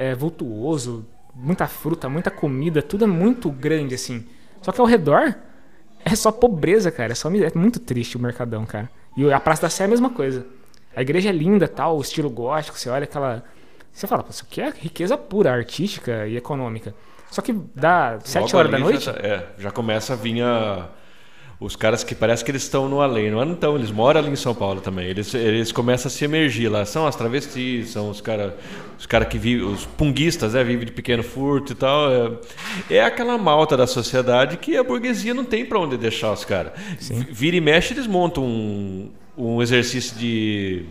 é, 0.00 0.14
vultuoso, 0.14 1.04
muita 1.34 1.66
fruta, 1.66 2.08
muita 2.08 2.30
comida, 2.30 2.80
tudo 2.80 3.04
é 3.04 3.06
muito 3.06 3.50
grande, 3.50 3.94
assim. 3.94 4.26
Só 4.62 4.72
que 4.72 4.80
ao 4.80 4.86
redor 4.86 5.34
é 6.04 6.14
só 6.16 6.32
pobreza, 6.32 6.90
cara, 6.90 7.12
é, 7.12 7.14
só, 7.14 7.28
é 7.30 7.52
muito 7.54 7.78
triste 7.78 8.16
o 8.16 8.20
Mercadão, 8.20 8.64
cara. 8.64 8.88
E 9.16 9.30
a 9.30 9.38
Praça 9.38 9.62
da 9.62 9.68
Sé 9.68 9.82
é 9.84 9.86
a 9.86 9.90
mesma 9.90 10.08
coisa. 10.10 10.46
A 10.96 11.02
igreja 11.02 11.28
é 11.28 11.32
linda, 11.32 11.68
tal, 11.68 11.98
o 11.98 12.00
estilo 12.00 12.30
gótico, 12.30 12.78
você 12.78 12.88
olha 12.88 13.04
aquela. 13.04 13.44
Você 13.92 14.06
fala, 14.06 14.24
isso 14.30 14.44
aqui 14.48 14.60
é 14.60 14.70
riqueza 14.70 15.16
pura, 15.18 15.52
artística 15.52 16.26
e 16.26 16.36
econômica. 16.36 16.94
Só 17.30 17.42
que 17.42 17.52
dá 17.74 18.18
sete 18.24 18.56
horas 18.56 18.70
da 18.72 18.78
noite. 18.78 19.04
Já, 19.04 19.12
tá- 19.12 19.20
é, 19.20 19.46
já 19.58 19.70
começa 19.70 20.14
a 20.14 20.16
vir 20.16 20.42
a- 20.42 20.88
os 21.60 21.76
caras 21.76 22.02
que 22.02 22.14
parece 22.14 22.42
que 22.42 22.50
eles 22.50 22.62
estão 22.62 22.88
no 22.88 23.02
além. 23.02 23.30
Não 23.30 23.44
então, 23.44 23.76
eles 23.76 23.90
moram 23.90 24.20
ali 24.20 24.30
em 24.30 24.36
São 24.36 24.54
Paulo 24.54 24.80
também. 24.80 25.06
Eles, 25.06 25.34
eles 25.34 25.70
começam 25.70 26.08
a 26.08 26.10
se 26.10 26.24
emergir 26.24 26.70
lá. 26.70 26.86
São 26.86 27.06
as 27.06 27.14
travestis, 27.14 27.90
são 27.90 28.08
os 28.08 28.22
caras 28.22 28.54
os 28.98 29.06
cara 29.06 29.26
que 29.26 29.38
vivem, 29.38 29.66
os 29.66 29.84
punguistas, 29.84 30.54
né? 30.54 30.64
Vivem 30.64 30.86
de 30.86 30.92
pequeno 30.92 31.22
furto 31.22 31.72
e 31.72 31.74
tal. 31.74 32.10
É, 32.10 32.96
é 32.96 33.04
aquela 33.04 33.36
malta 33.36 33.76
da 33.76 33.86
sociedade 33.86 34.56
que 34.56 34.74
a 34.76 34.82
burguesia 34.82 35.34
não 35.34 35.44
tem 35.44 35.64
para 35.64 35.78
onde 35.78 35.98
deixar 35.98 36.32
os 36.32 36.44
caras. 36.44 36.72
Vira 37.30 37.56
e 37.56 37.60
mexe, 37.60 37.92
eles 37.92 38.06
montam 38.06 38.42
um, 38.42 39.10
um 39.36 39.60
exercício 39.60 40.16
de 40.16 40.84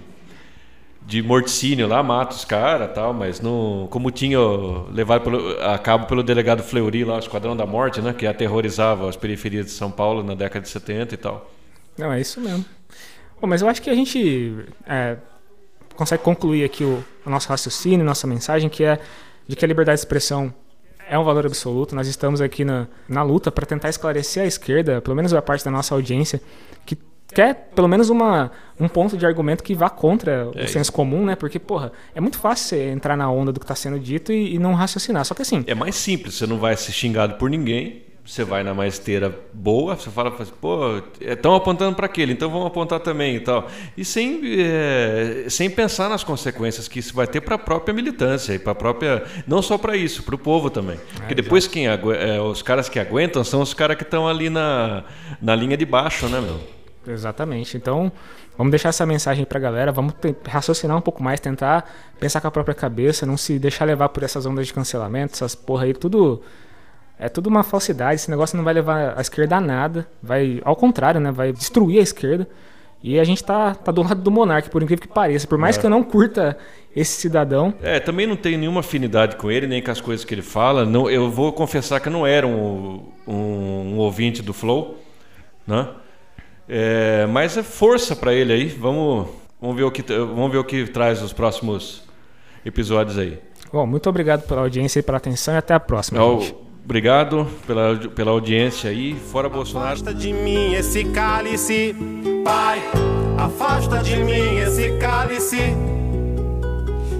de 1.06 1.22
morticínio 1.24 1.88
lá, 1.88 2.04
mata 2.04 2.36
os 2.36 2.45
caras 2.45 2.93
tal, 2.93 3.14
mas 3.14 3.39
não, 3.41 3.88
como 3.89 4.12
tinha 4.12 4.39
levado 4.91 5.24
pelo, 5.24 5.60
a 5.62 5.78
cabo 5.78 6.06
pelo 6.06 6.22
delegado 6.22 6.62
Fleury 6.62 7.04
lá, 7.04 7.16
o 7.16 7.20
Esquadrão 7.20 7.58
da 7.58 7.66
Morte, 7.66 8.02
né, 8.02 8.14
que 8.14 8.28
aterrorizava 8.28 9.10
as 9.10 9.16
periferias 9.16 9.66
de 9.66 9.72
São 9.72 9.89
Paulo 9.89 10.22
na 10.24 10.36
década 10.36 10.62
de 10.62 10.70
70 10.70 11.16
e 11.16 11.18
tal. 11.18 11.50
Não, 11.97 12.14
é 12.14 12.22
isso 12.22 12.39
mesmo. 12.39 12.64
Bom, 13.41 13.47
mas 13.47 13.62
eu 13.62 13.68
acho 13.68 13.82
que 13.82 13.89
a 13.89 13.95
gente 13.95 14.66
é, 14.86 15.18
consegue 15.95 16.24
concluir 16.24 16.64
aqui 16.64 16.84
o, 16.84 17.04
o 17.26 17.30
nosso 17.30 17.50
raciocínio, 17.50 18.06
nossa 18.06 18.28
mensagem, 18.28 18.70
que 18.70 18.84
é 18.84 19.00
de 19.47 19.56
que 19.56 19.66
a 19.66 19.68
liberdade 19.68 19.97
de 19.97 20.02
expressão 20.02 20.54
é 21.10 21.18
um 21.18 21.24
valor 21.24 21.45
absoluto. 21.45 21.95
Nós 21.95 22.08
estamos 22.08 22.39
aqui 22.39 22.64
na, 22.64 22.88
na 23.08 23.24
luta 23.24 23.52
para 23.52 23.66
tentar 23.66 23.89
esclarecer 23.89 24.43
a 24.43 24.45
esquerda, 24.45 25.02
pelo 25.02 25.16
menos 25.16 25.34
a 25.34 25.41
parte 25.41 25.66
da 25.66 25.72
nossa 25.72 25.95
audiência, 25.95 26.39
que 26.86 26.95
quer 27.34 27.69
pelo 27.75 27.88
menos 27.88 28.09
uma, 28.09 28.51
um 28.80 28.88
ponto 28.88 29.17
de 29.17 29.25
argumento 29.25 29.63
que 29.63 29.73
vá 29.73 29.89
contra 29.89 30.51
é 30.55 30.63
o 30.63 30.67
senso 30.67 30.91
comum, 30.91 31.25
né? 31.25 31.36
Porque, 31.36 31.59
porra, 31.59 31.91
é 32.13 32.21
muito 32.21 32.38
fácil 32.38 32.69
você 32.69 32.89
entrar 32.89 33.15
na 33.15 33.30
onda 33.30 33.51
do 33.51 33.59
que 33.59 33.63
está 33.63 33.75
sendo 33.75 33.99
dito 33.99 34.32
e, 34.32 34.55
e, 34.55 34.59
não 34.59 34.73
raciocinar. 34.73 35.25
Só 35.25 35.34
que 35.34 35.41
assim. 35.41 35.63
É 35.67 35.75
mais 35.75 35.95
simples, 35.95 36.36
você 36.36 36.47
não 36.47 36.57
vai 36.57 36.75
ser 36.75 36.91
xingado 36.91 37.36
por 37.36 37.49
ninguém. 37.49 38.09
Você 38.25 38.43
vai 38.43 38.63
na 38.63 38.75
mais 38.75 38.93
esteira 38.93 39.36
boa, 39.51 39.95
você 39.95 40.07
fala, 40.11 40.30
pô, 40.30 41.01
estão 41.19 41.55
apontando 41.55 41.95
para 41.95 42.05
aquele, 42.05 42.32
então 42.32 42.47
vamos 42.47 42.67
apontar 42.67 42.99
também 42.99 43.38
e 43.38 43.39
tal. 43.39 43.67
E 43.97 44.05
sem, 44.05 44.39
é, 44.59 45.45
sem 45.49 45.67
pensar 45.67 46.09
nas 46.09 46.23
consequências 46.23 46.88
que 46.88 46.99
isso 46.99 47.11
vai 47.15 47.25
ter 47.25 47.41
para 47.41 47.55
a 47.55 47.57
própria 47.57 47.91
militância 47.91 48.53
e 48.53 48.59
para 48.59 48.73
a 48.73 48.75
própria. 48.75 49.23
Não 49.47 49.63
só 49.63 49.80
para 49.80 49.97
isso, 49.97 50.21
para 50.21 50.36
o 50.36 50.38
povo 50.38 50.69
também. 50.69 50.95
É, 51.15 51.17
Porque 51.17 51.34
depois 51.34 51.67
quem 51.67 51.88
é, 51.88 51.99
os 52.39 52.61
caras 52.61 52.88
que 52.88 52.99
aguentam 52.99 53.43
são 53.43 53.63
os 53.63 53.73
caras 53.73 53.97
que 53.97 54.03
estão 54.03 54.27
ali 54.27 54.47
na, 54.47 55.05
na 55.41 55.55
linha 55.55 55.75
de 55.75 55.86
baixo, 55.86 56.27
né, 56.27 56.39
meu? 56.39 56.59
Exatamente. 57.08 57.78
Então, 57.78 58.12
vamos 58.58 58.72
deixar 58.72 58.89
essa 58.89 59.06
mensagem 59.06 59.45
para 59.45 59.58
a 59.58 59.62
galera, 59.62 59.91
vamos 59.91 60.14
raciocinar 60.45 60.97
um 60.97 61.02
pouco 61.02 61.24
mais, 61.24 61.39
tentar 61.39 61.89
pensar 62.20 62.41
com 62.41 62.47
a 62.47 62.52
própria 62.52 62.76
cabeça, 62.76 63.26
não 63.26 63.38
se 63.38 63.58
deixar 63.58 63.86
levar 63.86 64.10
por 64.10 64.24
essas 64.24 64.45
ondas 64.45 64.68
de 64.68 64.74
cancelamento, 64.74 65.34
essas 65.34 65.56
porra 65.56 65.86
aí, 65.86 65.93
tudo 65.93 66.41
é 67.18 67.28
tudo 67.28 67.47
uma 67.47 67.64
falsidade, 67.64 68.16
esse 68.16 68.32
negócio 68.32 68.56
não 68.56 68.64
vai 68.64 68.74
levar 68.74 69.18
a 69.18 69.22
esquerda 69.22 69.58
a 69.58 69.62
nada, 69.62 70.08
vai 70.24 70.62
ao 70.64 70.76
contrário, 70.76 71.20
né, 71.20 71.32
vai 71.32 71.52
destruir 71.52 72.00
a 72.00 72.02
esquerda. 72.02 72.47
E 73.02 73.18
a 73.18 73.24
gente 73.24 73.41
tá, 73.43 73.74
tá 73.76 73.91
do 73.93 74.02
lado 74.02 74.22
do 74.22 74.30
monarca, 74.30 74.70
por 74.70 74.84
incrível 74.84 75.02
que 75.08 75.14
pareça. 75.14 75.47
Por 75.47 75.58
mais 75.58 75.78
é. 75.78 75.80
que 75.80 75.86
eu 75.86 75.89
não 75.89 76.04
curta 76.04 76.58
esse 76.93 77.22
cidadão. 77.22 77.74
É, 77.82 77.97
também 77.97 78.28
não 78.28 78.36
tenho 78.36 78.58
nenhuma 78.58 78.82
afinidade 78.82 79.38
com 79.38 79.50
ele, 79.50 79.68
nem 79.68 79.82
com 79.82 79.89
as 79.89 80.02
coisas 80.02 80.26
que 80.26 80.34
ele 80.34 80.41
fala. 80.41 80.86
Não, 80.86 81.10
eu 81.10 81.32
vou 81.32 81.54
confessar 81.54 82.02
que 82.02 82.10
eu 82.10 82.12
não 82.12 82.28
era 82.28 82.45
um, 82.45 83.06
um, 83.26 83.34
um 83.34 83.97
ouvinte 84.00 84.41
do 84.41 84.54
Flow, 84.54 84.97
né? 85.66 85.88
É, 86.70 87.26
mas 87.26 87.57
é 87.57 87.63
força 87.63 88.15
para 88.15 88.32
ele 88.32 88.53
aí. 88.53 88.67
Vamos, 88.67 89.28
vamos, 89.59 89.76
ver 89.76 89.84
o 89.84 89.91
que, 89.91 90.03
vamos 90.03 90.51
ver 90.51 90.59
o 90.59 90.63
que 90.63 90.86
traz 90.86 91.22
os 91.22 91.34
próximos 91.34 92.03
episódios 92.63 93.17
aí. 93.17 93.39
Bom, 93.74 93.86
muito 93.88 94.07
obrigado 94.07 94.47
pela 94.47 94.61
audiência 94.61 94.99
e 94.99 95.03
pela 95.03 95.17
atenção 95.17 95.55
e 95.55 95.57
até 95.57 95.74
a 95.74 95.80
próxima. 95.80 96.24
Obrigado 96.86 97.47
pela, 97.67 97.95
pela 97.97 98.32
audiência 98.32 98.89
aí. 98.89 99.15
Fora 99.15 99.49
Bolsonaro. 99.49 99.93
Afasta 99.93 100.13
de 100.13 100.32
mim 100.32 100.74
esse 100.74 101.03
cálice, 101.05 101.95
Pai. 102.43 102.82
Afasta 103.38 103.99
de 103.99 104.17
mim 104.17 104.57
esse 104.57 104.97
cálice 104.97 105.76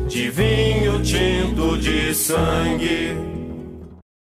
de 0.08 0.30
vinho 0.32 1.02
tinto 1.04 1.78
de 1.78 2.14
sangue. 2.16 3.39